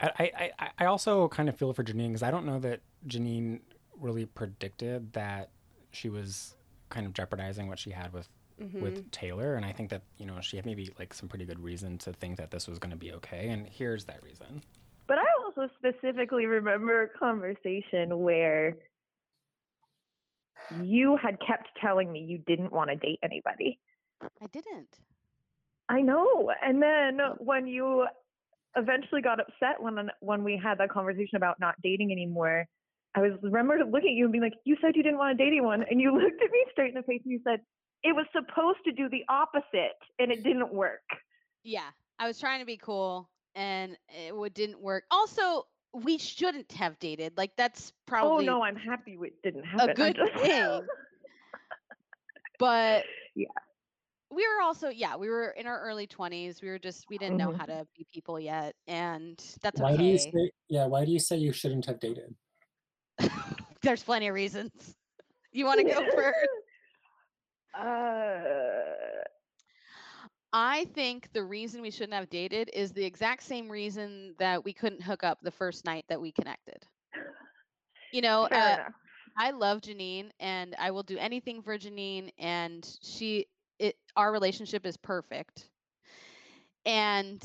I 0.00 0.10
I, 0.18 0.50
I- 0.58 0.70
I 0.80 0.84
also 0.86 1.28
kind 1.28 1.48
of 1.48 1.56
feel 1.56 1.72
for 1.72 1.84
Janine 1.84 2.08
because 2.08 2.22
I 2.22 2.30
don't 2.30 2.46
know 2.46 2.58
that 2.60 2.80
Janine 3.06 3.60
really 3.96 4.26
predicted 4.26 5.12
that 5.12 5.50
she 5.92 6.08
was 6.08 6.54
kind 6.88 7.06
of 7.06 7.12
jeopardizing 7.12 7.68
what 7.68 7.78
she 7.78 7.90
had 7.90 8.12
with 8.12 8.28
Mhm. 8.60 8.80
with 8.80 9.08
Taylor, 9.12 9.54
and 9.54 9.64
I 9.64 9.70
think 9.72 9.90
that 9.90 10.02
you 10.16 10.26
know 10.26 10.40
she 10.40 10.56
had 10.56 10.66
maybe 10.66 10.90
like 10.98 11.14
some 11.14 11.28
pretty 11.28 11.44
good 11.44 11.60
reason 11.60 11.96
to 11.98 12.12
think 12.12 12.38
that 12.38 12.50
this 12.50 12.66
was 12.66 12.80
going 12.80 12.90
to 12.90 12.96
be 12.96 13.12
okay, 13.12 13.50
and 13.50 13.68
here's 13.68 14.04
that 14.06 14.20
reason. 14.24 14.62
But 15.06 15.18
I 15.18 15.26
also 15.44 15.68
specifically 15.78 16.46
remember 16.46 17.02
a 17.02 17.08
conversation 17.08 18.18
where 18.18 18.76
you 20.70 21.16
had 21.16 21.38
kept 21.46 21.68
telling 21.80 22.10
me 22.10 22.20
you 22.20 22.38
didn't 22.46 22.72
want 22.72 22.90
to 22.90 22.96
date 22.96 23.18
anybody. 23.22 23.78
I 24.40 24.46
didn't." 24.46 24.98
I 25.88 26.02
know. 26.02 26.52
And 26.62 26.82
then 26.82 27.18
when 27.38 27.66
you 27.66 28.06
eventually 28.76 29.22
got 29.22 29.40
upset 29.40 29.80
when 29.80 30.10
when 30.20 30.44
we 30.44 30.60
had 30.62 30.78
that 30.78 30.90
conversation 30.90 31.36
about 31.36 31.58
not 31.60 31.74
dating 31.82 32.12
anymore, 32.12 32.66
I 33.14 33.20
was 33.20 33.32
remember 33.42 33.78
looking 33.78 34.10
at 34.10 34.14
you 34.14 34.24
and 34.24 34.32
being 34.32 34.42
like, 34.42 34.58
"You 34.64 34.76
said 34.80 34.94
you 34.94 35.02
didn't 35.02 35.18
want 35.18 35.36
to 35.36 35.42
date 35.42 35.48
anyone," 35.48 35.84
and 35.90 36.00
you 36.00 36.12
looked 36.18 36.42
at 36.42 36.50
me 36.50 36.64
straight 36.72 36.90
in 36.90 36.94
the 36.94 37.02
face 37.02 37.22
and 37.24 37.32
you 37.32 37.40
said, 37.44 37.60
"It 38.02 38.14
was 38.14 38.26
supposed 38.32 38.80
to 38.84 38.92
do 38.92 39.08
the 39.08 39.24
opposite, 39.28 39.98
and 40.18 40.30
it 40.30 40.42
didn't 40.42 40.72
work." 40.72 41.02
Yeah, 41.64 41.90
I 42.18 42.26
was 42.26 42.38
trying 42.38 42.60
to 42.60 42.66
be 42.66 42.76
cool, 42.76 43.28
and 43.54 43.96
it 44.08 44.54
didn't 44.54 44.80
work. 44.80 45.04
Also, 45.10 45.66
we 45.94 46.18
shouldn't 46.18 46.70
have 46.72 46.98
dated. 46.98 47.36
Like 47.36 47.52
that's 47.56 47.92
probably. 48.06 48.48
Oh 48.48 48.58
no, 48.58 48.62
I'm 48.62 48.76
happy 48.76 49.18
it 49.20 49.34
didn't 49.42 49.64
happen. 49.64 49.90
I'm 49.90 49.96
good 49.96 50.16
just- 50.16 50.32
thing. 50.42 50.86
but 52.58 53.04
Yeah. 53.34 53.46
we 54.30 54.42
were 54.46 54.60
also 54.62 54.88
yeah 54.88 55.16
we 55.16 55.28
were 55.28 55.50
in 55.50 55.66
our 55.66 55.80
early 55.80 56.06
20s 56.08 56.60
we 56.60 56.68
were 56.68 56.78
just 56.78 57.04
we 57.08 57.16
didn't 57.18 57.36
know 57.36 57.50
Mhm. 57.50 57.56
how 57.58 57.66
to 57.66 57.86
be 57.96 58.04
people 58.12 58.40
yet 58.40 58.74
and 58.88 59.38
that's 59.62 59.80
Why 59.80 59.96
do 59.96 60.02
you 60.02 60.14
okay 60.14 60.30
say? 60.32 60.50
Yeah, 60.68 60.86
why 60.86 61.04
do 61.04 61.12
you 61.12 61.20
say 61.20 61.36
you 61.36 61.52
shouldn't 61.52 61.86
have 61.86 62.00
dated? 62.00 62.34
there's 63.82 64.02
plenty 64.02 64.26
of 64.28 64.34
reasons 64.34 64.72
you 65.52 65.64
want 65.64 65.78
to 65.80 65.84
go 65.84 66.04
first 66.10 66.48
Uh, 67.78 69.22
i 70.52 70.84
think 70.94 71.30
the 71.32 71.42
reason 71.44 71.80
we 71.80 71.90
shouldn't 71.90 72.14
have 72.14 72.28
dated 72.30 72.70
is 72.72 72.92
the 72.92 73.04
exact 73.04 73.42
same 73.42 73.68
reason 73.70 74.34
that 74.38 74.64
we 74.64 74.72
couldn't 74.72 75.02
hook 75.02 75.22
up 75.24 75.38
the 75.42 75.50
first 75.50 75.84
night 75.84 76.04
that 76.08 76.20
we 76.20 76.32
connected 76.32 76.86
you 78.10 78.22
know 78.22 78.44
uh. 78.44 78.78
I 79.36 79.50
love 79.52 79.80
Janine 79.80 80.30
and 80.40 80.74
I 80.78 80.90
will 80.90 81.02
do 81.02 81.16
anything 81.18 81.62
for 81.62 81.78
Janine 81.78 82.30
and 82.38 82.84
she 83.02 83.46
it 83.78 83.96
our 84.16 84.32
relationship 84.32 84.86
is 84.86 84.96
perfect. 84.96 85.68
And 86.84 87.42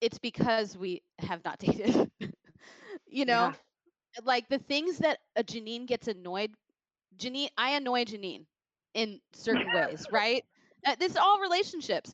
it's 0.00 0.18
because 0.18 0.70
we 0.70 0.96
have 1.18 1.38
not 1.38 1.52
dated. 1.54 2.10
you 3.06 3.24
know, 3.24 3.52
like 4.24 4.48
the 4.48 4.58
things 4.58 4.98
that 4.98 5.18
a 5.36 5.42
Janine 5.44 5.86
gets 5.86 6.08
annoyed 6.08 6.52
Janine 7.16 7.48
I 7.56 7.70
annoy 7.76 8.04
Janine 8.04 8.46
in 8.94 9.20
certain 9.32 9.70
ways, 9.70 10.06
right? 10.12 10.44
Uh, 10.84 10.94
this 10.98 11.12
is 11.12 11.16
all 11.16 11.40
relationships. 11.40 12.12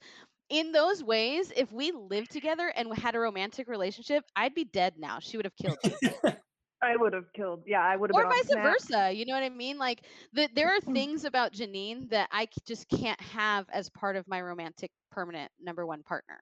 In 0.49 0.73
those 0.73 1.03
ways, 1.03 1.53
if 1.57 1.73
we 1.73 1.93
lived 1.93 2.31
together 2.31 2.69
and 2.75 2.97
had 2.97 3.15
a 3.15 3.19
romantic 3.19 3.69
relationship, 3.69 4.25
I'd 4.37 4.55
be 4.55 4.65
dead 4.65 4.95
now. 4.99 5.19
She 5.21 5.37
would 5.37 5.47
have 5.47 5.57
killed 5.57 5.81
me 5.85 5.99
I 6.83 6.97
would 6.97 7.13
have 7.15 7.33
killed. 7.33 7.63
Yeah, 7.67 7.83
I 7.83 7.97
would 7.97 8.11
have. 8.11 8.17
or 8.17 8.25
vice 8.27 8.55
versa 8.63 9.13
you 9.13 9.25
know 9.27 9.35
what 9.35 9.43
i 9.43 9.49
mean 9.49 9.79
like 9.79 10.03
the, 10.33 10.49
there 10.55 10.69
are 10.77 10.81
Mm. 10.89 10.93
things 10.95 11.25
about 11.25 11.53
janine 11.53 12.09
that 12.11 12.29
I 12.31 12.49
just 12.67 12.89
can't 12.89 13.21
have 13.21 13.67
as 13.73 13.89
part 13.91 14.17
of 14.17 14.27
my 14.29 14.41
romantic 14.41 14.91
permanent 15.11 15.51
number 15.61 15.87
one 15.87 16.03
partner 16.03 16.41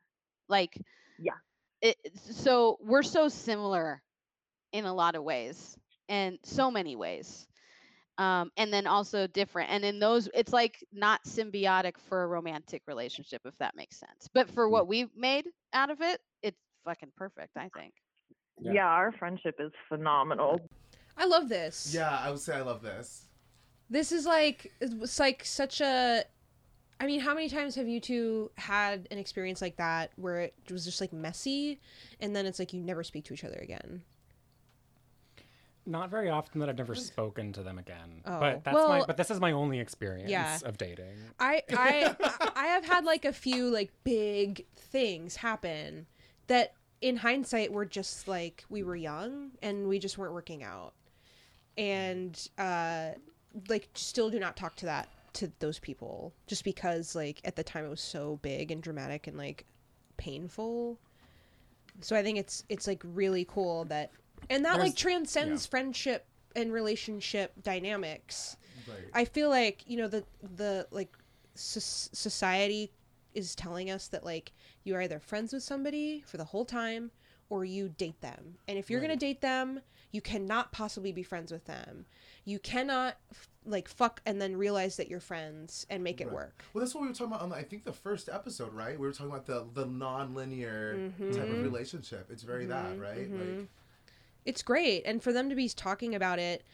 like 0.48 0.78
Yeah. 1.18 1.38
it, 1.80 1.96
so 2.14 2.78
we're 2.80 3.02
so 3.02 3.28
similar 3.28 4.02
in 4.72 4.84
a 4.84 4.94
lot 4.94 5.14
of 5.14 5.24
ways 5.24 5.76
and 6.08 6.38
so 6.44 6.70
many 6.70 6.96
ways 6.96 7.46
um, 8.18 8.50
and 8.56 8.72
then 8.72 8.86
also 8.86 9.26
different 9.26 9.70
and 9.70 9.84
in 9.84 9.98
those 9.98 10.28
it's 10.34 10.52
like 10.52 10.84
not 10.92 11.22
symbiotic 11.24 11.94
for 12.08 12.22
a 12.24 12.26
romantic 12.26 12.82
relationship 12.86 13.40
if 13.44 13.56
that 13.58 13.74
makes 13.76 13.98
sense 13.98 14.28
but 14.34 14.48
for 14.50 14.68
what 14.68 14.86
we've 14.86 15.10
made 15.16 15.46
out 15.72 15.90
of 15.90 16.00
it 16.00 16.20
it's 16.42 16.58
fucking 16.84 17.10
perfect 17.16 17.56
i 17.56 17.68
think 17.76 17.94
Yeah. 18.60 18.72
Yeah. 18.72 18.86
our 18.86 19.12
friendship 19.12 19.56
is 19.58 19.72
phenomenal. 19.88 20.60
I 21.16 21.26
love 21.26 21.48
this. 21.48 21.92
Yeah, 21.94 22.10
I 22.10 22.30
would 22.30 22.38
say 22.40 22.54
I 22.54 22.62
love 22.62 22.80
this. 22.82 23.26
This 23.90 24.12
is 24.12 24.24
like 24.24 24.72
it's 24.80 25.18
like 25.20 25.44
such 25.44 25.80
a 25.80 26.24
I 27.00 27.06
mean, 27.06 27.20
how 27.20 27.34
many 27.34 27.48
times 27.48 27.74
have 27.74 27.88
you 27.88 27.98
two 28.00 28.50
had 28.56 29.08
an 29.10 29.18
experience 29.18 29.60
like 29.60 29.76
that 29.76 30.12
where 30.16 30.40
it 30.40 30.54
was 30.70 30.84
just 30.84 31.00
like 31.00 31.12
messy 31.12 31.80
and 32.20 32.34
then 32.34 32.46
it's 32.46 32.58
like 32.58 32.72
you 32.72 32.80
never 32.80 33.02
speak 33.02 33.24
to 33.24 33.34
each 33.34 33.44
other 33.44 33.58
again? 33.60 34.02
Not 35.84 36.10
very 36.10 36.30
often 36.30 36.60
that 36.60 36.68
I've 36.68 36.78
never 36.78 36.94
spoken 36.94 37.52
to 37.54 37.62
them 37.62 37.78
again, 37.78 38.22
Oh, 38.24 38.38
but 38.38 38.62
that's 38.64 38.74
my 38.74 38.98
well, 38.98 39.04
but 39.06 39.16
this 39.16 39.30
is 39.30 39.40
my 39.40 39.52
only 39.52 39.80
experience 39.80 40.30
yeah. 40.30 40.58
of 40.64 40.78
dating. 40.78 41.16
I 41.40 41.62
I 41.70 42.14
I 42.54 42.66
have 42.66 42.84
had 42.84 43.04
like 43.04 43.24
a 43.24 43.32
few 43.32 43.68
like 43.68 43.90
big 44.04 44.64
things 44.76 45.36
happen 45.36 46.06
that 46.46 46.74
in 47.00 47.16
hindsight 47.16 47.72
were 47.72 47.84
just 47.84 48.28
like 48.28 48.64
we 48.68 48.84
were 48.84 48.94
young 48.94 49.50
and 49.60 49.88
we 49.88 49.98
just 49.98 50.18
weren't 50.18 50.32
working 50.32 50.62
out. 50.62 50.94
And 51.76 52.38
uh 52.58 53.10
like 53.68 53.88
still 53.94 54.30
do 54.30 54.38
not 54.38 54.56
talk 54.56 54.76
to 54.76 54.86
that 54.86 55.08
to 55.34 55.50
those 55.58 55.78
people 55.78 56.32
just 56.46 56.62
because 56.62 57.16
like 57.16 57.40
at 57.44 57.56
the 57.56 57.64
time 57.64 57.84
it 57.84 57.88
was 57.88 58.00
so 58.00 58.38
big 58.42 58.70
and 58.70 58.82
dramatic 58.82 59.26
and 59.26 59.36
like 59.36 59.66
painful. 60.16 60.98
So 62.00 62.14
I 62.14 62.22
think 62.22 62.38
it's 62.38 62.64
it's 62.68 62.86
like 62.86 63.02
really 63.04 63.44
cool 63.44 63.84
that 63.86 64.12
and 64.50 64.64
that 64.64 64.78
like 64.78 64.96
transcends 64.96 65.66
friendship 65.66 66.26
and 66.56 66.72
relationship 66.72 67.52
dynamics. 67.62 68.56
Right. 68.88 68.96
I 69.14 69.24
feel 69.24 69.48
like 69.48 69.84
you 69.86 69.96
know 69.96 70.08
the 70.08 70.24
the 70.56 70.86
like 70.90 71.16
so- 71.54 71.80
society 72.12 72.92
is 73.34 73.54
telling 73.54 73.90
us 73.90 74.08
that 74.08 74.24
like 74.24 74.52
you're 74.84 75.00
either 75.02 75.18
friends 75.18 75.52
with 75.52 75.62
somebody 75.62 76.22
for 76.26 76.36
the 76.36 76.44
whole 76.44 76.64
time 76.64 77.10
or 77.48 77.64
you 77.64 77.88
date 77.88 78.20
them. 78.20 78.56
And 78.68 78.78
if 78.78 78.90
you're 78.90 79.00
going 79.00 79.10
to 79.12 79.16
date 79.16 79.40
them, 79.42 79.80
you 80.10 80.20
cannot 80.22 80.72
possibly 80.72 81.12
be 81.12 81.22
friends 81.22 81.52
with 81.52 81.64
them. 81.66 82.06
You 82.44 82.58
cannot 82.58 83.16
f- 83.30 83.48
like 83.66 83.88
fuck 83.88 84.20
and 84.26 84.40
then 84.40 84.56
realize 84.56 84.96
that 84.96 85.08
you're 85.08 85.20
friends 85.20 85.86
and 85.90 86.02
make 86.02 86.20
it 86.22 86.30
work. 86.32 86.62
Well, 86.72 86.80
that's 86.82 86.94
what 86.94 87.02
we 87.02 87.08
were 87.08 87.14
talking 87.14 87.26
about 87.34 87.42
on, 87.42 87.52
I 87.52 87.62
think, 87.62 87.84
the 87.84 87.92
first 87.92 88.28
episode, 88.30 88.72
right? 88.74 88.98
We 88.98 89.06
were 89.06 89.12
talking 89.12 89.32
about 89.32 89.46
the 89.46 89.66
the 89.74 89.86
non-linear 89.86 91.10
type 91.18 91.28
Mhm. 91.28 91.52
of 91.58 91.62
relationship. 91.62 92.28
It's 92.30 92.42
very 92.42 92.66
that, 92.66 92.94
Mhm, 92.96 93.00
right? 93.00 93.30
mhm. 93.30 93.58
Like, 93.60 93.68
It's 94.44 94.62
great 94.62 95.02
and 95.04 95.22
for 95.22 95.32
them 95.32 95.48
to 95.48 95.54
be 95.54 95.68
talking 95.68 96.14
about 96.14 96.38
it 96.38 96.64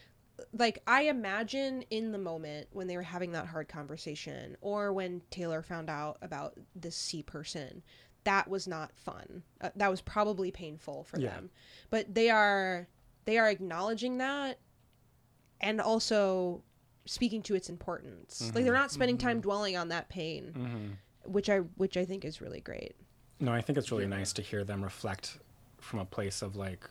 like 0.53 0.81
I 0.87 1.03
imagine 1.03 1.83
in 1.89 2.11
the 2.13 2.17
moment 2.17 2.67
when 2.71 2.87
they 2.87 2.95
were 2.95 3.03
having 3.03 3.33
that 3.33 3.47
hard 3.47 3.67
conversation 3.67 4.55
or 4.61 4.93
when 4.93 5.21
Taylor 5.31 5.61
found 5.61 5.89
out 5.89 6.17
about 6.21 6.53
this 6.75 6.95
C 6.95 7.21
person, 7.23 7.83
that 8.23 8.47
was 8.47 8.67
not 8.67 8.91
fun. 8.95 9.43
Uh, 9.59 9.69
that 9.75 9.89
was 9.89 9.99
probably 10.01 10.49
painful 10.49 11.03
for 11.03 11.19
Yeah. 11.19 11.29
them. 11.31 11.49
But 11.89 12.15
they 12.15 12.29
are 12.29 12.87
they 13.25 13.37
are 13.37 13.49
acknowledging 13.49 14.17
that 14.19 14.59
and 15.61 15.81
also 15.81 16.63
speaking 17.05 17.41
to 17.43 17.55
its 17.55 17.69
importance. 17.69 18.51
Like 18.55 18.63
they're 18.63 18.73
not 18.73 18.91
spending 18.91 19.17
time 19.17 19.41
dwelling 19.41 19.75
on 19.75 19.89
that 19.89 20.09
pain, 20.09 20.53
hmm 20.53 20.87
which 21.29 21.49
I 21.49 21.57
which 21.75 21.97
I 21.97 22.05
think 22.05 22.23
is 22.23 22.39
really 22.39 22.61
great. 22.61 22.95
No, 23.41 23.51
I 23.51 23.61
think 23.61 23.77
it's 23.77 23.91
really 23.91 24.07
nice 24.07 24.31
to 24.33 24.41
hear 24.41 24.63
them 24.63 24.83
reflect 24.83 25.37
from 25.81 25.99
a 25.99 26.05
place 26.05 26.41
of 26.41 26.55
like 26.55 26.89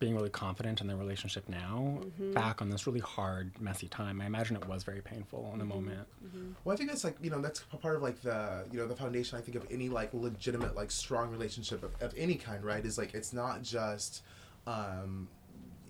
being 0.00 0.16
really 0.16 0.30
confident 0.30 0.80
in 0.80 0.86
their 0.86 0.96
relationship 0.96 1.48
now, 1.48 1.98
mm-hmm. 2.00 2.32
back 2.32 2.60
on 2.60 2.70
this 2.70 2.86
really 2.86 3.00
hard, 3.00 3.52
messy 3.60 3.86
time. 3.86 4.20
I 4.20 4.26
imagine 4.26 4.56
it 4.56 4.66
was 4.66 4.82
very 4.82 5.02
painful 5.02 5.50
in 5.52 5.58
the 5.58 5.64
mm-hmm. 5.64 5.74
moment. 5.74 6.08
Mm-hmm. 6.26 6.52
Well, 6.64 6.72
I 6.72 6.76
think 6.76 6.88
that's 6.88 7.04
like 7.04 7.16
you 7.22 7.30
know 7.30 7.40
that's 7.40 7.62
a 7.72 7.76
part 7.76 7.94
of 7.94 8.02
like 8.02 8.20
the 8.22 8.64
you 8.72 8.78
know 8.78 8.88
the 8.88 8.96
foundation 8.96 9.38
I 9.38 9.42
think 9.42 9.56
of 9.56 9.66
any 9.70 9.88
like 9.88 10.12
legitimate 10.14 10.74
like 10.74 10.90
strong 10.90 11.30
relationship 11.30 11.84
of, 11.84 11.92
of 12.00 12.14
any 12.16 12.34
kind, 12.34 12.64
right? 12.64 12.84
Is 12.84 12.98
like 12.98 13.14
it's 13.14 13.32
not 13.32 13.62
just 13.62 14.22
um, 14.66 15.28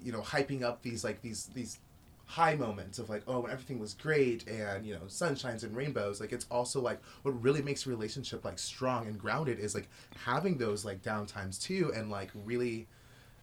you 0.03 0.13
know 0.13 0.21
hyping 0.21 0.63
up 0.63 0.83
these 0.83 1.05
like 1.05 1.23
these 1.23 1.47
these 1.55 1.79
high 2.27 2.55
moments 2.55 3.01
of 3.01 3.11
like 3.11 3.23
oh 3.27 3.41
when 3.41 3.51
everything 3.51 3.81
was 3.81 3.95
great 3.95 4.47
and 4.47 4.87
you 4.87 4.95
know 4.95 5.01
sunshines 5.09 5.65
and 5.65 5.75
rainbows 5.75 6.21
like 6.21 6.33
it's 6.33 6.47
also 6.49 6.81
like 6.81 7.01
what 7.23 7.33
really 7.43 7.61
makes 7.61 7.87
a 7.87 7.91
relationship 7.91 8.45
like 8.45 8.57
strong 8.57 9.09
and 9.09 9.19
grounded 9.19 9.59
is 9.59 9.75
like 9.75 9.89
having 10.25 10.57
those 10.57 10.85
like 10.85 11.03
down 11.03 11.27
times 11.27 11.59
too 11.59 11.91
and 11.93 12.09
like 12.09 12.31
really 12.45 12.87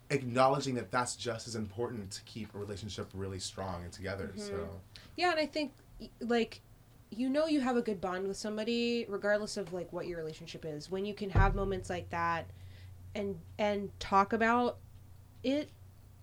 acknowledging 0.09 0.75
that 0.75 0.91
that's 0.91 1.15
just 1.15 1.47
as 1.47 1.55
important 1.55 2.09
to 2.11 2.21
keep 2.23 2.53
a 2.55 2.57
relationship 2.57 3.07
really 3.13 3.39
strong 3.39 3.83
and 3.83 3.91
together 3.91 4.31
so 4.35 4.69
Yeah, 5.15 5.31
and 5.31 5.39
I 5.39 5.45
think 5.45 5.73
like 6.21 6.61
you 7.09 7.29
know 7.29 7.47
you 7.47 7.61
have 7.61 7.77
a 7.77 7.81
good 7.81 7.99
bond 8.01 8.27
with 8.27 8.37
somebody 8.37 9.05
regardless 9.07 9.57
of 9.57 9.73
like 9.73 9.91
what 9.91 10.07
your 10.07 10.17
relationship 10.17 10.65
is 10.65 10.91
when 10.91 11.05
you 11.05 11.13
can 11.13 11.29
have 11.29 11.55
moments 11.55 11.89
like 11.89 12.09
that 12.09 12.49
and 13.15 13.37
and 13.57 13.89
talk 13.99 14.33
about 14.33 14.77
it 15.43 15.69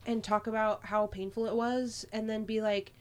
and 0.07 0.23
talk 0.23 0.47
about 0.47 0.85
how 0.85 1.07
painful 1.07 1.47
it 1.47 1.55
was 1.55 2.07
and 2.12 2.29
then 2.29 2.44
be 2.44 2.61
like 2.61 2.92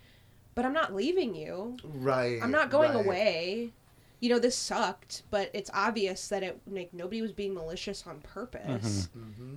but 0.56 0.66
I'm 0.66 0.74
not 0.74 0.94
leaving 0.94 1.36
you. 1.36 1.78
right 1.84 2.40
I'm 2.42 2.52
not 2.52 2.70
going 2.70 2.94
right. 2.94 3.06
away. 3.06 3.74
You 4.20 4.30
know 4.30 4.40
this 4.40 4.56
sucked, 4.56 5.24
but 5.32 5.50
it's 5.54 5.70
obvious 5.74 6.28
that 6.30 6.44
it 6.44 6.62
like 6.68 6.94
nobody 6.94 7.22
was 7.22 7.32
being 7.32 7.54
malicious 7.54 8.06
on 8.08 8.20
purpose. 8.22 9.10
mm-hmm. 9.18 9.56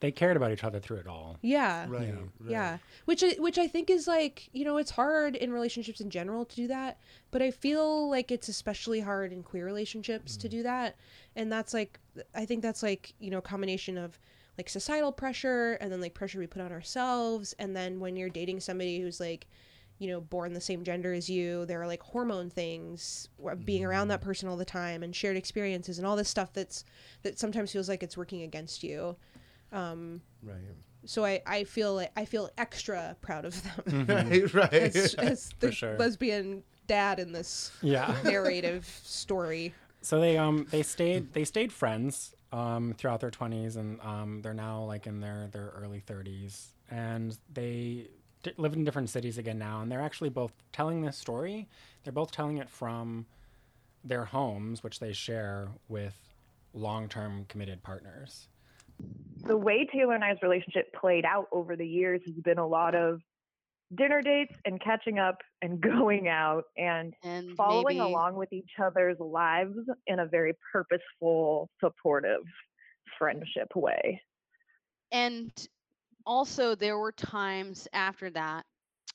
They 0.00 0.12
cared 0.12 0.36
about 0.36 0.52
each 0.52 0.62
other 0.62 0.78
through 0.78 0.98
it 0.98 1.06
all. 1.06 1.38
Yeah. 1.42 1.86
right, 1.88 2.08
Yeah. 2.08 2.14
right. 2.14 2.50
Yeah, 2.50 2.78
which 3.04 3.24
I, 3.24 3.30
which 3.38 3.58
I 3.58 3.66
think 3.66 3.90
is 3.90 4.06
like 4.06 4.48
you 4.52 4.64
know 4.64 4.76
it's 4.76 4.90
hard 4.90 5.34
in 5.36 5.52
relationships 5.52 6.00
in 6.00 6.10
general 6.10 6.44
to 6.44 6.56
do 6.56 6.66
that, 6.68 6.98
but 7.30 7.42
I 7.42 7.50
feel 7.50 8.08
like 8.08 8.30
it's 8.30 8.48
especially 8.48 9.00
hard 9.00 9.32
in 9.32 9.42
queer 9.42 9.64
relationships 9.64 10.36
to 10.36 10.48
mm-hmm. 10.48 10.58
do 10.58 10.62
that, 10.64 10.96
and 11.34 11.50
that's 11.50 11.74
like 11.74 11.98
I 12.34 12.44
think 12.44 12.62
that's 12.62 12.82
like 12.82 13.14
you 13.18 13.30
know 13.30 13.38
a 13.38 13.42
combination 13.42 13.98
of 13.98 14.18
like 14.56 14.68
societal 14.68 15.12
pressure 15.12 15.74
and 15.80 15.90
then 15.90 16.00
like 16.00 16.14
pressure 16.14 16.38
we 16.38 16.46
put 16.46 16.62
on 16.62 16.72
ourselves, 16.72 17.54
and 17.58 17.74
then 17.74 17.98
when 17.98 18.16
you're 18.16 18.28
dating 18.28 18.60
somebody 18.60 19.00
who's 19.00 19.18
like 19.18 19.46
you 19.98 20.08
know 20.08 20.20
born 20.20 20.52
the 20.52 20.60
same 20.60 20.84
gender 20.84 21.12
as 21.12 21.28
you, 21.28 21.66
there 21.66 21.82
are 21.82 21.88
like 21.88 22.02
hormone 22.02 22.50
things 22.50 23.28
being 23.64 23.84
around 23.84 24.08
that 24.08 24.20
mm-hmm. 24.20 24.28
person 24.28 24.48
all 24.48 24.56
the 24.56 24.64
time 24.64 25.02
and 25.02 25.16
shared 25.16 25.36
experiences 25.36 25.98
and 25.98 26.06
all 26.06 26.14
this 26.14 26.28
stuff 26.28 26.52
that's 26.52 26.84
that 27.22 27.36
sometimes 27.36 27.72
feels 27.72 27.88
like 27.88 28.04
it's 28.04 28.16
working 28.16 28.42
against 28.42 28.84
you. 28.84 29.16
Um, 29.72 30.22
right 30.42 30.56
so 31.04 31.24
I, 31.24 31.40
I 31.46 31.64
feel 31.64 31.94
like 31.94 32.10
I 32.16 32.24
feel 32.24 32.50
extra 32.58 33.16
proud 33.20 33.44
of 33.44 33.62
them 33.86 34.06
right 34.06 34.54
right 34.54 34.72
as, 34.72 35.14
as 35.14 35.50
the 35.60 35.70
sure. 35.80 35.96
lesbian 35.96 36.62
dad 36.86 37.18
in 37.20 37.32
this 37.32 37.70
Yeah. 37.82 38.14
narrative 38.24 38.86
story. 39.04 39.74
So 40.02 40.20
they 40.20 40.36
um 40.38 40.66
they 40.70 40.82
stayed 40.82 41.32
they 41.34 41.44
stayed 41.44 41.72
friends 41.72 42.34
um 42.52 42.94
throughout 42.96 43.20
their 43.20 43.30
20s 43.30 43.76
and 43.76 44.00
um 44.00 44.40
they're 44.42 44.54
now 44.54 44.82
like 44.84 45.06
in 45.06 45.20
their 45.20 45.48
their 45.52 45.70
early 45.76 46.00
30s 46.06 46.68
and 46.90 47.36
they 47.52 48.08
d- 48.42 48.52
live 48.56 48.72
in 48.74 48.84
different 48.84 49.10
cities 49.10 49.36
again 49.38 49.58
now 49.58 49.82
and 49.82 49.90
they're 49.92 50.00
actually 50.02 50.30
both 50.30 50.52
telling 50.72 51.02
this 51.02 51.16
story. 51.16 51.68
They're 52.04 52.12
both 52.12 52.32
telling 52.32 52.56
it 52.58 52.68
from 52.70 53.26
their 54.04 54.24
homes 54.26 54.82
which 54.82 54.98
they 54.98 55.12
share 55.12 55.68
with 55.88 56.14
long-term 56.74 57.46
committed 57.48 57.82
partners. 57.82 58.48
The 59.46 59.56
way 59.56 59.86
Taylor 59.92 60.14
and 60.14 60.24
I's 60.24 60.36
relationship 60.42 60.92
played 60.98 61.24
out 61.24 61.46
over 61.52 61.76
the 61.76 61.86
years 61.86 62.20
has 62.26 62.34
been 62.44 62.58
a 62.58 62.66
lot 62.66 62.94
of 62.94 63.20
dinner 63.96 64.20
dates 64.20 64.52
and 64.64 64.80
catching 64.80 65.18
up 65.18 65.36
and 65.62 65.80
going 65.82 66.28
out 66.28 66.64
and 66.76 67.14
And 67.22 67.56
following 67.56 67.98
maybe, 67.98 68.10
along 68.10 68.36
with 68.36 68.52
each 68.52 68.70
other's 68.82 69.18
lives 69.18 69.76
in 70.06 70.18
a 70.18 70.26
very 70.26 70.54
purposeful, 70.72 71.70
supportive 71.82 72.42
friendship 73.18 73.68
way. 73.74 74.20
and 75.12 75.50
also 76.26 76.74
there 76.74 76.98
were 76.98 77.12
times 77.12 77.88
after 77.92 78.30
that 78.30 78.64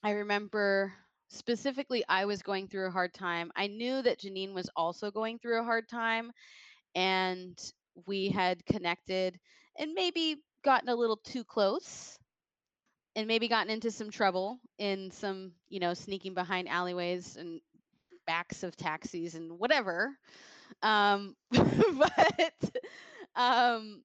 i 0.04 0.12
remember 0.12 0.94
specifically 1.30 2.04
i 2.10 2.26
was 2.26 2.42
going 2.42 2.68
through 2.68 2.88
a 2.88 2.92
hard 2.92 3.14
time 3.14 3.52
i 3.56 3.68
knew 3.68 4.02
that 4.02 4.20
janine 4.20 4.54
was 4.54 4.70
also 4.76 5.12
going 5.12 5.38
through 5.40 5.60
a 5.60 5.64
hard 5.64 5.88
time 5.88 6.32
and 6.96 7.58
we 8.08 8.30
had 8.30 8.66
connected 8.66 9.40
and 9.78 9.94
maybe 9.94 10.38
gotten 10.64 10.90
a 10.90 10.96
little 10.96 11.18
too 11.18 11.44
close 11.44 12.18
and 13.16 13.28
maybe 13.28 13.48
gotten 13.48 13.72
into 13.72 13.92
some 13.92 14.10
trouble 14.10 14.60
in 14.78 15.12
some 15.12 15.52
you 15.70 15.80
know 15.80 15.94
sneaking 15.94 16.34
behind 16.34 16.68
alleyways 16.70 17.36
and 17.38 17.60
backs 18.26 18.64
of 18.64 18.76
taxis 18.76 19.36
and 19.36 19.58
whatever 19.60 20.12
um 20.82 21.36
but 21.52 22.72
um 23.36 24.02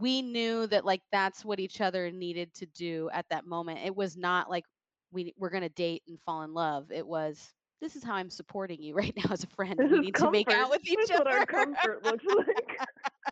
we 0.00 0.22
knew 0.22 0.66
that 0.66 0.84
like 0.84 1.02
that's 1.12 1.44
what 1.44 1.60
each 1.60 1.80
other 1.80 2.10
needed 2.10 2.52
to 2.54 2.66
do 2.66 3.08
at 3.12 3.26
that 3.30 3.46
moment. 3.46 3.80
It 3.84 3.94
was 3.94 4.16
not 4.16 4.50
like 4.50 4.64
we 5.12 5.32
we're 5.38 5.50
gonna 5.50 5.68
date 5.70 6.02
and 6.08 6.18
fall 6.24 6.42
in 6.42 6.52
love. 6.54 6.90
It 6.90 7.06
was 7.06 7.52
this 7.80 7.96
is 7.96 8.02
how 8.02 8.14
I'm 8.14 8.30
supporting 8.30 8.82
you 8.82 8.94
right 8.96 9.14
now 9.16 9.32
as 9.32 9.44
a 9.44 9.48
friend. 9.48 9.78
This 9.78 9.90
we 9.90 9.98
need 9.98 10.16
to 10.16 10.28
make 10.28 10.50
out 10.52 10.70
with 10.70 10.82
each 10.84 10.98
This 10.98 11.10
is 11.10 11.10
other. 11.10 11.24
what 11.24 11.26
our 11.26 11.44
comfort 11.44 12.02
looks 12.04 12.24
like. 12.36 12.78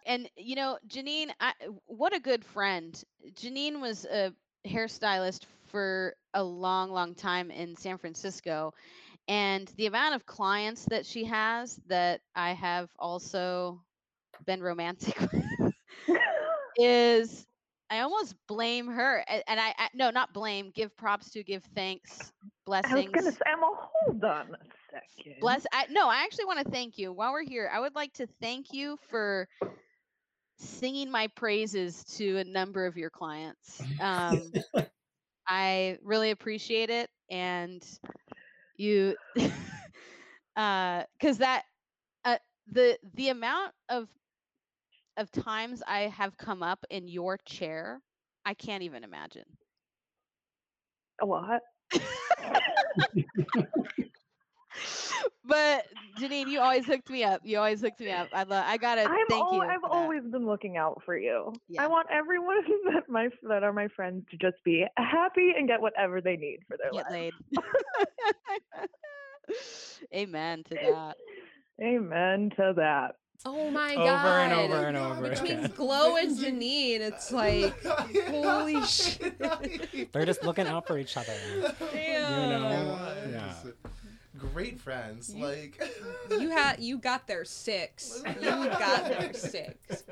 And 0.07 0.28
you 0.37 0.57
know, 0.57 0.78
Janine, 0.88 1.31
I, 1.40 1.52
what 1.87 2.14
a 2.14 2.20
good 2.20 2.44
friend. 2.44 3.00
Janine 3.35 3.81
was 3.81 4.05
a 4.05 4.33
hairstylist 4.66 5.44
for 5.68 6.14
a 6.35 6.42
long, 6.42 6.90
long 6.90 7.14
time 7.14 7.50
in 7.50 7.76
San 7.76 7.98
Francisco, 7.98 8.72
and 9.28 9.68
the 9.76 9.87
amount 9.87 10.14
of 10.14 10.26
clients 10.26 10.85
that 10.87 11.07
she 11.07 11.24
has 11.24 11.81
that 11.87 12.20
I 12.35 12.52
have 12.52 12.90
also 12.98 13.81
been 14.46 14.62
romantic 14.62 15.18
with 15.33 15.74
is 16.76 17.46
I 17.90 18.00
almost 18.00 18.35
blame 18.48 18.87
her, 18.88 19.24
and 19.28 19.61
I, 19.61 19.74
I 19.78 19.88
no, 19.94 20.11
not 20.11 20.33
blame. 20.33 20.70
Give 20.74 20.96
props 20.96 21.31
to, 21.33 21.42
give 21.42 21.64
thanks, 21.74 22.33
I 22.85 22.94
was 22.96 23.05
blessings. 23.05 23.12
gonna 23.12 23.33
say, 23.33 23.42
Emma, 23.46 23.66
hold 23.74 24.24
on 24.24 24.55
a 24.55 24.82
second. 24.92 25.40
Bless. 25.40 25.66
I, 25.72 25.87
no, 25.90 26.09
I 26.09 26.24
actually 26.24 26.46
want 26.46 26.64
to 26.64 26.70
thank 26.70 26.98
you. 26.98 27.12
While 27.12 27.33
we're 27.33 27.44
here, 27.44 27.70
I 27.72 27.81
would 27.81 27.94
like 27.94 28.12
to 28.14 28.26
thank 28.40 28.72
you 28.72 28.98
for 29.09 29.48
singing 30.59 31.11
my 31.11 31.28
praises 31.28 32.05
to 32.16 32.38
a 32.38 32.44
number 32.44 32.87
of 32.87 32.96
your 32.96 33.11
clients. 33.11 33.83
Um, 34.00 34.52
I 35.48 35.98
really 36.02 36.31
appreciate 36.31 36.90
it, 36.90 37.11
and 37.31 37.83
you, 38.76 39.16
because 39.35 41.38
that 41.38 41.62
uh, 42.24 42.38
the 42.70 42.98
the 43.14 43.31
amount 43.31 43.72
of 43.88 44.09
of 45.16 45.31
times 45.33 45.83
I 45.87 46.02
have 46.02 46.37
come 46.37 46.62
up 46.62 46.85
in 46.90 47.09
your 47.09 47.38
chair, 47.38 48.00
I 48.44 48.55
can't 48.55 48.83
even 48.83 49.05
imagine. 49.05 49.44
What? 51.20 51.62
but 55.53 55.86
Janine, 56.18 56.48
you 56.48 56.61
always 56.61 56.86
hooked 56.86 57.11
me 57.11 57.24
up. 57.24 57.42
You 57.44 57.59
always 57.59 57.80
hooked 57.82 58.00
me 58.00 58.11
up. 58.11 58.28
I 58.32 58.44
love. 58.44 58.64
I 58.66 58.76
gotta 58.78 59.03
I'm 59.03 59.26
thank 59.28 59.44
al- 59.44 59.55
you. 59.55 59.61
I've 59.62 59.84
always 59.84 60.22
been 60.24 60.46
looking 60.46 60.76
out 60.78 61.03
for 61.05 61.16
you. 61.16 61.53
Yeah. 61.68 61.84
I 61.84 61.86
want 61.88 62.09
everyone 62.11 62.57
that 62.92 63.09
my 63.09 63.28
that 63.48 63.62
are 63.62 63.72
my 63.72 63.88
friends 63.88 64.24
to 64.30 64.36
just 64.38 64.62
be 64.64 64.86
happy 64.96 65.53
and 65.57 65.68
get 65.68 65.80
whatever 65.80 66.20
they 66.20 66.36
need 66.36 66.61
for 66.68 66.76
their 66.78 66.90
get 66.90 67.11
lives. 67.11 67.12
laid. 67.12 67.32
Amen 70.14 70.64
to 70.70 70.74
that. 70.74 71.16
Amen 71.82 72.50
to 72.57 72.72
that. 72.76 73.16
Oh 73.44 73.70
my 73.72 73.94
Over 73.96 74.05
god. 74.05 74.24
Over 74.24 74.38
and 74.38 74.72
over 74.72 74.86
and 74.86 74.96
over 74.96 75.28
Between 75.30 75.59
again. 75.59 75.72
Glow 75.74 76.14
and 76.16 76.38
Janine, 76.38 77.00
it's 77.00 77.32
like 77.32 77.74
holy 78.28 78.80
shit. 78.84 79.36
They're 80.12 80.24
just 80.24 80.44
looking 80.44 80.68
out 80.68 80.86
for 80.86 80.96
each 80.96 81.16
other. 81.16 81.34
Damn. 81.92 82.40
You 82.40 82.46
know? 82.59 83.11
great 84.53 84.80
friends. 84.80 85.32
You, 85.34 85.45
like 85.45 85.82
you 86.30 86.51
had 86.51 86.80
you 86.80 86.99
got 86.99 87.26
their 87.26 87.45
six. 87.45 88.22
You 88.43 88.51
got 88.51 89.09
their 89.09 89.32
six. 89.32 90.05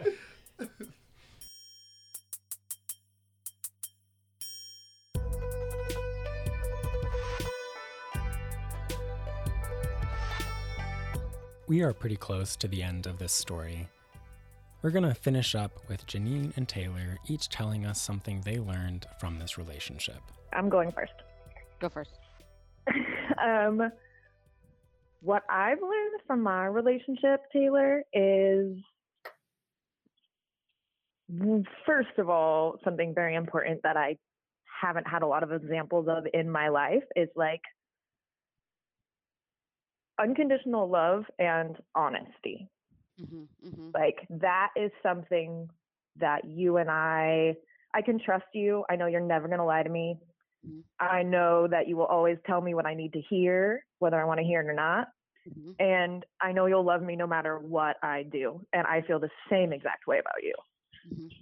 We 11.66 11.82
are 11.82 11.92
pretty 11.92 12.16
close 12.16 12.56
to 12.56 12.68
the 12.68 12.82
end 12.82 13.06
of 13.06 13.18
this 13.18 13.32
story. 13.32 13.88
We're 14.82 14.90
going 14.90 15.04
to 15.04 15.14
finish 15.14 15.54
up 15.54 15.72
with 15.88 16.06
Janine 16.06 16.56
and 16.56 16.66
Taylor 16.66 17.18
each 17.28 17.48
telling 17.48 17.86
us 17.86 18.00
something 18.00 18.40
they 18.40 18.58
learned 18.58 19.06
from 19.20 19.38
this 19.38 19.56
relationship. 19.56 20.20
I'm 20.52 20.68
going 20.68 20.90
first. 20.90 21.12
Go 21.78 21.88
first. 21.88 22.10
um, 23.42 23.92
what 25.22 25.42
I've 25.50 25.80
learned 25.80 26.20
from 26.26 26.42
my 26.42 26.66
relationship, 26.66 27.40
Taylor, 27.52 28.02
is 28.12 28.76
first 31.86 32.18
of 32.18 32.28
all, 32.28 32.76
something 32.84 33.14
very 33.14 33.34
important 33.34 33.80
that 33.82 33.96
I 33.96 34.16
haven't 34.80 35.06
had 35.06 35.22
a 35.22 35.26
lot 35.26 35.42
of 35.42 35.52
examples 35.52 36.06
of 36.08 36.24
in 36.32 36.50
my 36.50 36.68
life 36.68 37.02
is 37.14 37.28
like 37.36 37.60
unconditional 40.20 40.88
love 40.88 41.24
and 41.38 41.76
honesty. 41.94 42.68
Mm-hmm, 43.20 43.68
mm-hmm. 43.68 43.90
Like 43.94 44.26
that 44.40 44.70
is 44.76 44.90
something 45.02 45.68
that 46.16 46.44
you 46.44 46.78
and 46.78 46.90
I 46.90 47.54
I 47.94 48.02
can 48.02 48.18
trust 48.18 48.46
you. 48.54 48.84
I 48.88 48.96
know 48.96 49.06
you're 49.06 49.20
never 49.20 49.48
going 49.48 49.58
to 49.58 49.64
lie 49.64 49.82
to 49.82 49.90
me. 49.90 50.16
Mhm. 50.66 50.84
I 50.98 51.22
know 51.22 51.66
that 51.68 51.88
you 51.88 51.96
will 51.96 52.06
always 52.06 52.38
tell 52.46 52.60
me 52.60 52.74
what 52.74 52.86
I 52.86 52.94
need 52.94 53.12
to 53.14 53.20
hear, 53.20 53.84
whether 53.98 54.20
I 54.20 54.24
want 54.24 54.38
to 54.38 54.44
hear 54.44 54.60
it 54.60 54.66
or 54.66 54.74
not. 54.74 55.08
Mhm. 55.48 55.74
And 55.78 56.26
I 56.40 56.52
know 56.52 56.66
you'll 56.66 56.84
love 56.84 57.02
me 57.02 57.16
no 57.16 57.26
matter 57.26 57.58
what 57.58 57.96
I 58.02 58.24
do. 58.24 58.66
And 58.72 58.86
I 58.86 59.00
feel 59.02 59.18
the 59.18 59.30
same 59.48 59.72
exact 59.72 60.06
way 60.06 60.18
about 60.18 60.42
you. 60.42 60.54
Mhm. 61.08 61.32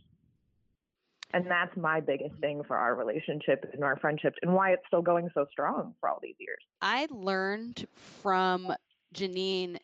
And 1.33 1.51
that's 1.51 1.77
my 1.77 2.01
biggest 2.01 2.37
thing 2.37 2.62
for 2.64 2.77
our 2.77 2.95
relationship 2.95 3.69
and 3.75 3.85
our 3.85 3.97
friendship 3.97 4.35
and 4.41 4.55
why 4.55 4.73
it's 4.73 4.87
still 4.87 5.03
going 5.03 5.29
so 5.35 5.47
strong 5.51 5.95
for 6.01 6.09
all 6.09 6.21
these 6.23 6.37
years. 6.39 6.64
I 6.81 7.07
learned 7.11 7.87
from 8.23 8.73
Janine 9.14 9.79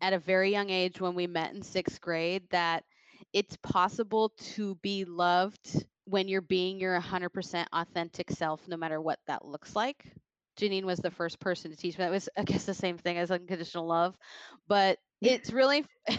at 0.00 0.12
a 0.12 0.18
very 0.18 0.50
young 0.50 0.70
age 0.70 1.00
when 1.00 1.14
we 1.14 1.26
met 1.26 1.54
in 1.54 1.62
sixth 1.62 2.00
grade 2.00 2.48
that 2.50 2.84
it's 3.32 3.56
possible 3.58 4.30
to 4.30 4.74
be 4.76 5.04
loved 5.04 5.86
when 6.06 6.28
you're 6.28 6.40
being 6.40 6.80
your 6.80 6.98
100% 6.98 7.68
authentic 7.72 8.30
self, 8.30 8.66
no 8.68 8.76
matter 8.76 9.00
what 9.00 9.18
that 9.26 9.44
looks 9.44 9.76
like. 9.76 10.12
Janine 10.58 10.84
was 10.84 11.00
the 11.00 11.10
first 11.10 11.38
person 11.40 11.70
to 11.70 11.76
teach 11.76 11.98
me 11.98 12.04
that. 12.04 12.10
Was, 12.10 12.28
I 12.36 12.44
guess, 12.44 12.64
the 12.64 12.74
same 12.74 12.96
thing 12.98 13.18
as 13.18 13.30
unconditional 13.30 13.86
love, 13.86 14.16
but 14.68 14.98
it's 15.20 15.52
really. 15.52 15.84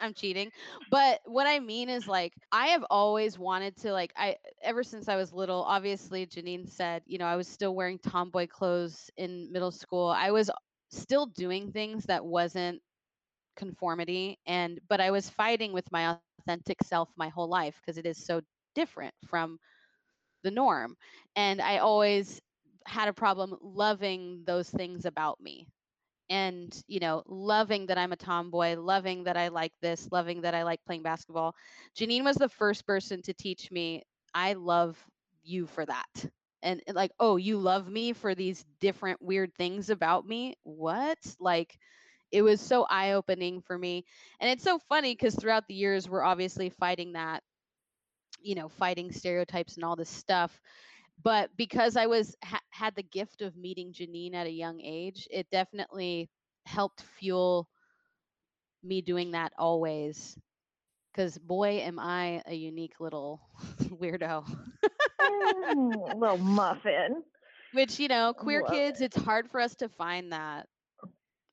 I'm 0.00 0.14
cheating. 0.14 0.50
But 0.90 1.20
what 1.24 1.46
I 1.46 1.58
mean 1.58 1.88
is 1.88 2.06
like 2.06 2.32
I 2.52 2.68
have 2.68 2.84
always 2.90 3.38
wanted 3.38 3.76
to 3.78 3.92
like 3.92 4.12
I 4.16 4.36
ever 4.62 4.84
since 4.84 5.08
I 5.08 5.16
was 5.16 5.32
little, 5.32 5.62
obviously 5.62 6.26
Janine 6.26 6.68
said, 6.68 7.02
you 7.06 7.18
know, 7.18 7.26
I 7.26 7.36
was 7.36 7.48
still 7.48 7.74
wearing 7.74 7.98
tomboy 7.98 8.46
clothes 8.46 9.10
in 9.16 9.50
middle 9.52 9.72
school. 9.72 10.08
I 10.08 10.30
was 10.30 10.50
still 10.90 11.26
doing 11.26 11.72
things 11.72 12.04
that 12.04 12.24
wasn't 12.24 12.80
conformity 13.56 14.38
and 14.46 14.80
but 14.88 15.00
I 15.00 15.10
was 15.10 15.28
fighting 15.28 15.72
with 15.72 15.90
my 15.90 16.16
authentic 16.40 16.82
self 16.84 17.10
my 17.16 17.28
whole 17.28 17.48
life 17.48 17.74
because 17.80 17.98
it 17.98 18.06
is 18.06 18.24
so 18.24 18.40
different 18.78 19.14
from 19.26 19.58
the 20.42 20.50
norm. 20.50 20.96
And 21.36 21.60
I 21.60 21.78
always 21.78 22.40
had 22.86 23.08
a 23.08 23.12
problem 23.12 23.56
loving 23.62 24.44
those 24.46 24.70
things 24.70 25.04
about 25.04 25.40
me 25.40 25.66
and 26.30 26.82
you 26.88 27.00
know 27.00 27.22
loving 27.26 27.86
that 27.86 27.98
i'm 27.98 28.12
a 28.12 28.16
tomboy 28.16 28.76
loving 28.76 29.24
that 29.24 29.36
i 29.36 29.48
like 29.48 29.72
this 29.82 30.08
loving 30.12 30.42
that 30.42 30.54
i 30.54 30.62
like 30.62 30.80
playing 30.86 31.02
basketball. 31.02 31.54
Janine 31.98 32.24
was 32.24 32.36
the 32.36 32.48
first 32.48 32.86
person 32.86 33.22
to 33.22 33.34
teach 33.34 33.70
me 33.70 34.02
i 34.34 34.54
love 34.54 34.96
you 35.42 35.66
for 35.66 35.86
that. 35.86 36.26
And 36.62 36.82
like 36.92 37.12
oh 37.20 37.36
you 37.36 37.58
love 37.58 37.88
me 37.88 38.12
for 38.12 38.34
these 38.34 38.64
different 38.80 39.22
weird 39.22 39.54
things 39.56 39.90
about 39.90 40.26
me? 40.26 40.54
What? 40.64 41.18
Like 41.40 41.76
it 42.32 42.42
was 42.42 42.60
so 42.60 42.86
eye 42.90 43.12
opening 43.12 43.62
for 43.62 43.78
me. 43.78 44.04
And 44.40 44.50
it's 44.50 44.64
so 44.64 44.78
funny 44.88 45.14
because 45.14 45.34
throughout 45.34 45.66
the 45.68 45.74
years 45.74 46.08
we're 46.08 46.22
obviously 46.24 46.70
fighting 46.70 47.12
that 47.14 47.42
you 48.40 48.54
know 48.54 48.68
fighting 48.68 49.12
stereotypes 49.12 49.76
and 49.76 49.84
all 49.84 49.96
this 49.96 50.08
stuff 50.08 50.60
but 51.22 51.50
because 51.56 51.96
I 51.96 52.06
was 52.06 52.36
ha- 52.44 52.60
had 52.70 52.94
the 52.94 53.02
gift 53.02 53.42
of 53.42 53.56
meeting 53.56 53.92
Janine 53.92 54.34
at 54.34 54.46
a 54.46 54.50
young 54.50 54.80
age, 54.80 55.26
it 55.30 55.50
definitely 55.50 56.28
helped 56.64 57.02
fuel 57.18 57.68
me 58.82 59.00
doing 59.02 59.32
that 59.32 59.52
always. 59.58 60.38
Because 61.12 61.38
boy, 61.38 61.78
am 61.80 61.98
I 61.98 62.42
a 62.46 62.54
unique 62.54 63.00
little 63.00 63.40
weirdo. 63.82 64.44
Mm, 65.20 66.20
little 66.20 66.38
muffin. 66.38 67.22
Which 67.72 67.98
you 67.98 68.08
know, 68.08 68.32
queer 68.34 68.62
Love 68.62 68.72
kids, 68.72 69.00
it's 69.00 69.16
hard 69.16 69.50
for 69.50 69.60
us 69.60 69.74
to 69.76 69.88
find 69.88 70.32
that. 70.32 70.68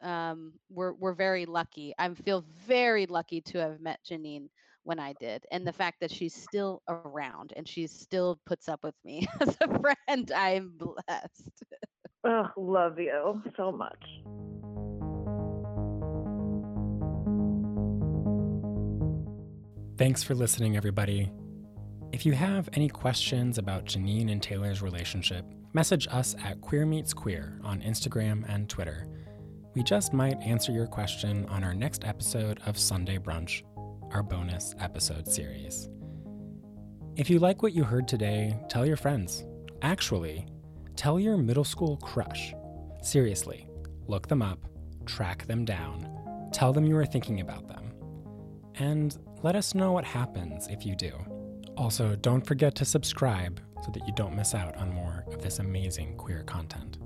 Um, 0.02 0.54
we're 0.70 0.94
we're 0.94 1.14
very 1.14 1.46
lucky. 1.46 1.94
I 1.98 2.14
feel 2.14 2.44
very 2.68 3.06
lucky 3.06 3.42
to 3.42 3.60
have 3.60 3.80
met 3.80 4.00
Janine 4.06 4.50
when 4.86 5.00
I 5.00 5.14
did, 5.20 5.46
and 5.52 5.68
the 5.68 5.74
fact 5.74 6.00
that 6.02 6.12
she's 6.12 6.34
still 6.34 6.82
around 6.88 7.54
and 7.56 7.68
she 7.68 7.88
still 7.88 8.40
puts 8.46 8.70
up 8.70 8.84
with 8.84 8.96
me 9.04 9.28
as 9.42 9.58
a 9.62 9.80
friend. 10.08 10.32
I'm 10.32 10.74
blessed. 10.78 11.64
Ugh, 12.24 12.52
love 12.58 13.00
you 13.00 13.42
so 13.58 13.72
much. 13.72 14.04
Thanks 19.98 20.24
for 20.24 20.36
listening, 20.36 20.76
everybody. 20.76 21.32
If 22.12 22.26
you 22.26 22.34
have 22.34 22.70
any 22.74 22.90
questions 22.90 23.58
about 23.58 23.86
Janine 23.86 24.32
and 24.32 24.42
Taylor's 24.42 24.82
relationship, 24.82 25.46
message 25.74 26.08
us 26.12 26.36
at 26.44 26.62
Queer 26.62 26.86
Meets 26.86 27.14
Queer 27.14 27.60
on 27.64 27.82
Instagram 27.82 28.44
and 28.48 28.70
Twitter. 28.70 29.08
We 29.74 29.84
just 29.84 30.14
might 30.14 30.42
answer 30.42 30.72
your 30.72 30.88
question 30.88 31.46
on 31.46 31.64
our 31.64 31.74
next 31.74 32.06
episode 32.06 32.60
of 32.66 32.78
Sunday 32.78 33.18
Brunch, 33.18 33.64
our 34.16 34.24
bonus 34.24 34.74
episode 34.80 35.28
series. 35.28 35.90
If 37.18 37.30
you 37.30 37.38
like 37.38 37.62
what 37.62 37.74
you 37.74 37.84
heard 37.84 38.08
today, 38.08 38.58
tell 38.70 38.86
your 38.86 38.96
friends. 38.96 39.44
Actually, 39.82 40.48
tell 40.96 41.20
your 41.20 41.36
middle 41.36 41.66
school 41.66 41.98
crush. 41.98 42.54
Seriously, 43.04 43.68
look 44.08 44.30
them 44.30 44.42
up, 44.42 44.60
track 45.06 45.46
them 45.48 45.66
down, 45.66 46.50
tell 46.54 46.72
them 46.72 46.86
you 46.86 46.96
are 46.96 47.06
thinking 47.06 47.42
about 47.42 47.68
them. 47.68 47.92
And 48.76 49.18
let 49.44 49.58
us 49.58 49.76
know 49.76 49.92
what 49.92 50.06
happens 50.06 50.70
if 50.70 50.86
you 50.86 50.96
do. 50.96 51.12
Also, 51.76 52.16
don't 52.16 52.48
forget 52.48 52.74
to 52.76 52.86
subscribe 52.86 53.60
so 53.84 53.92
that 53.92 54.08
you 54.08 54.14
don't 54.16 54.38
miss 54.38 54.56
out 54.56 54.78
on 54.78 54.94
more 54.94 55.26
of 55.28 55.42
this 55.42 55.60
amazing 55.60 56.16
queer 56.16 56.44
content. 56.44 57.00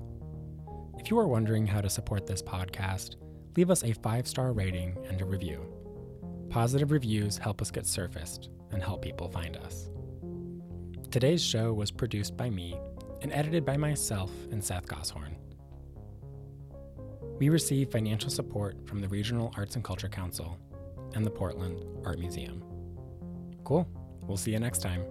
If 0.96 1.10
you 1.10 1.18
are 1.18 1.26
wondering 1.26 1.66
how 1.66 1.80
to 1.80 1.90
support 1.90 2.28
this 2.28 2.40
podcast, 2.40 3.16
leave 3.56 3.72
us 3.72 3.82
a 3.82 3.94
five 3.94 4.28
star 4.28 4.52
rating 4.52 4.96
and 5.08 5.20
a 5.20 5.24
review. 5.24 5.79
Positive 6.50 6.90
reviews 6.90 7.38
help 7.38 7.62
us 7.62 7.70
get 7.70 7.86
surfaced 7.86 8.48
and 8.72 8.82
help 8.82 9.02
people 9.02 9.28
find 9.28 9.56
us. 9.58 9.88
Today's 11.12 11.42
show 11.42 11.72
was 11.72 11.92
produced 11.92 12.36
by 12.36 12.50
me 12.50 12.76
and 13.22 13.32
edited 13.32 13.64
by 13.64 13.76
myself 13.76 14.32
and 14.50 14.62
Seth 14.62 14.88
Goshorn. 14.88 15.36
We 17.38 17.50
receive 17.50 17.92
financial 17.92 18.30
support 18.30 18.84
from 18.84 19.00
the 19.00 19.08
Regional 19.08 19.54
Arts 19.56 19.76
and 19.76 19.84
Culture 19.84 20.08
Council 20.08 20.58
and 21.14 21.24
the 21.24 21.30
Portland 21.30 21.84
Art 22.04 22.18
Museum. 22.18 22.64
Cool. 23.62 23.88
We'll 24.22 24.36
see 24.36 24.50
you 24.50 24.58
next 24.58 24.82
time. 24.82 25.04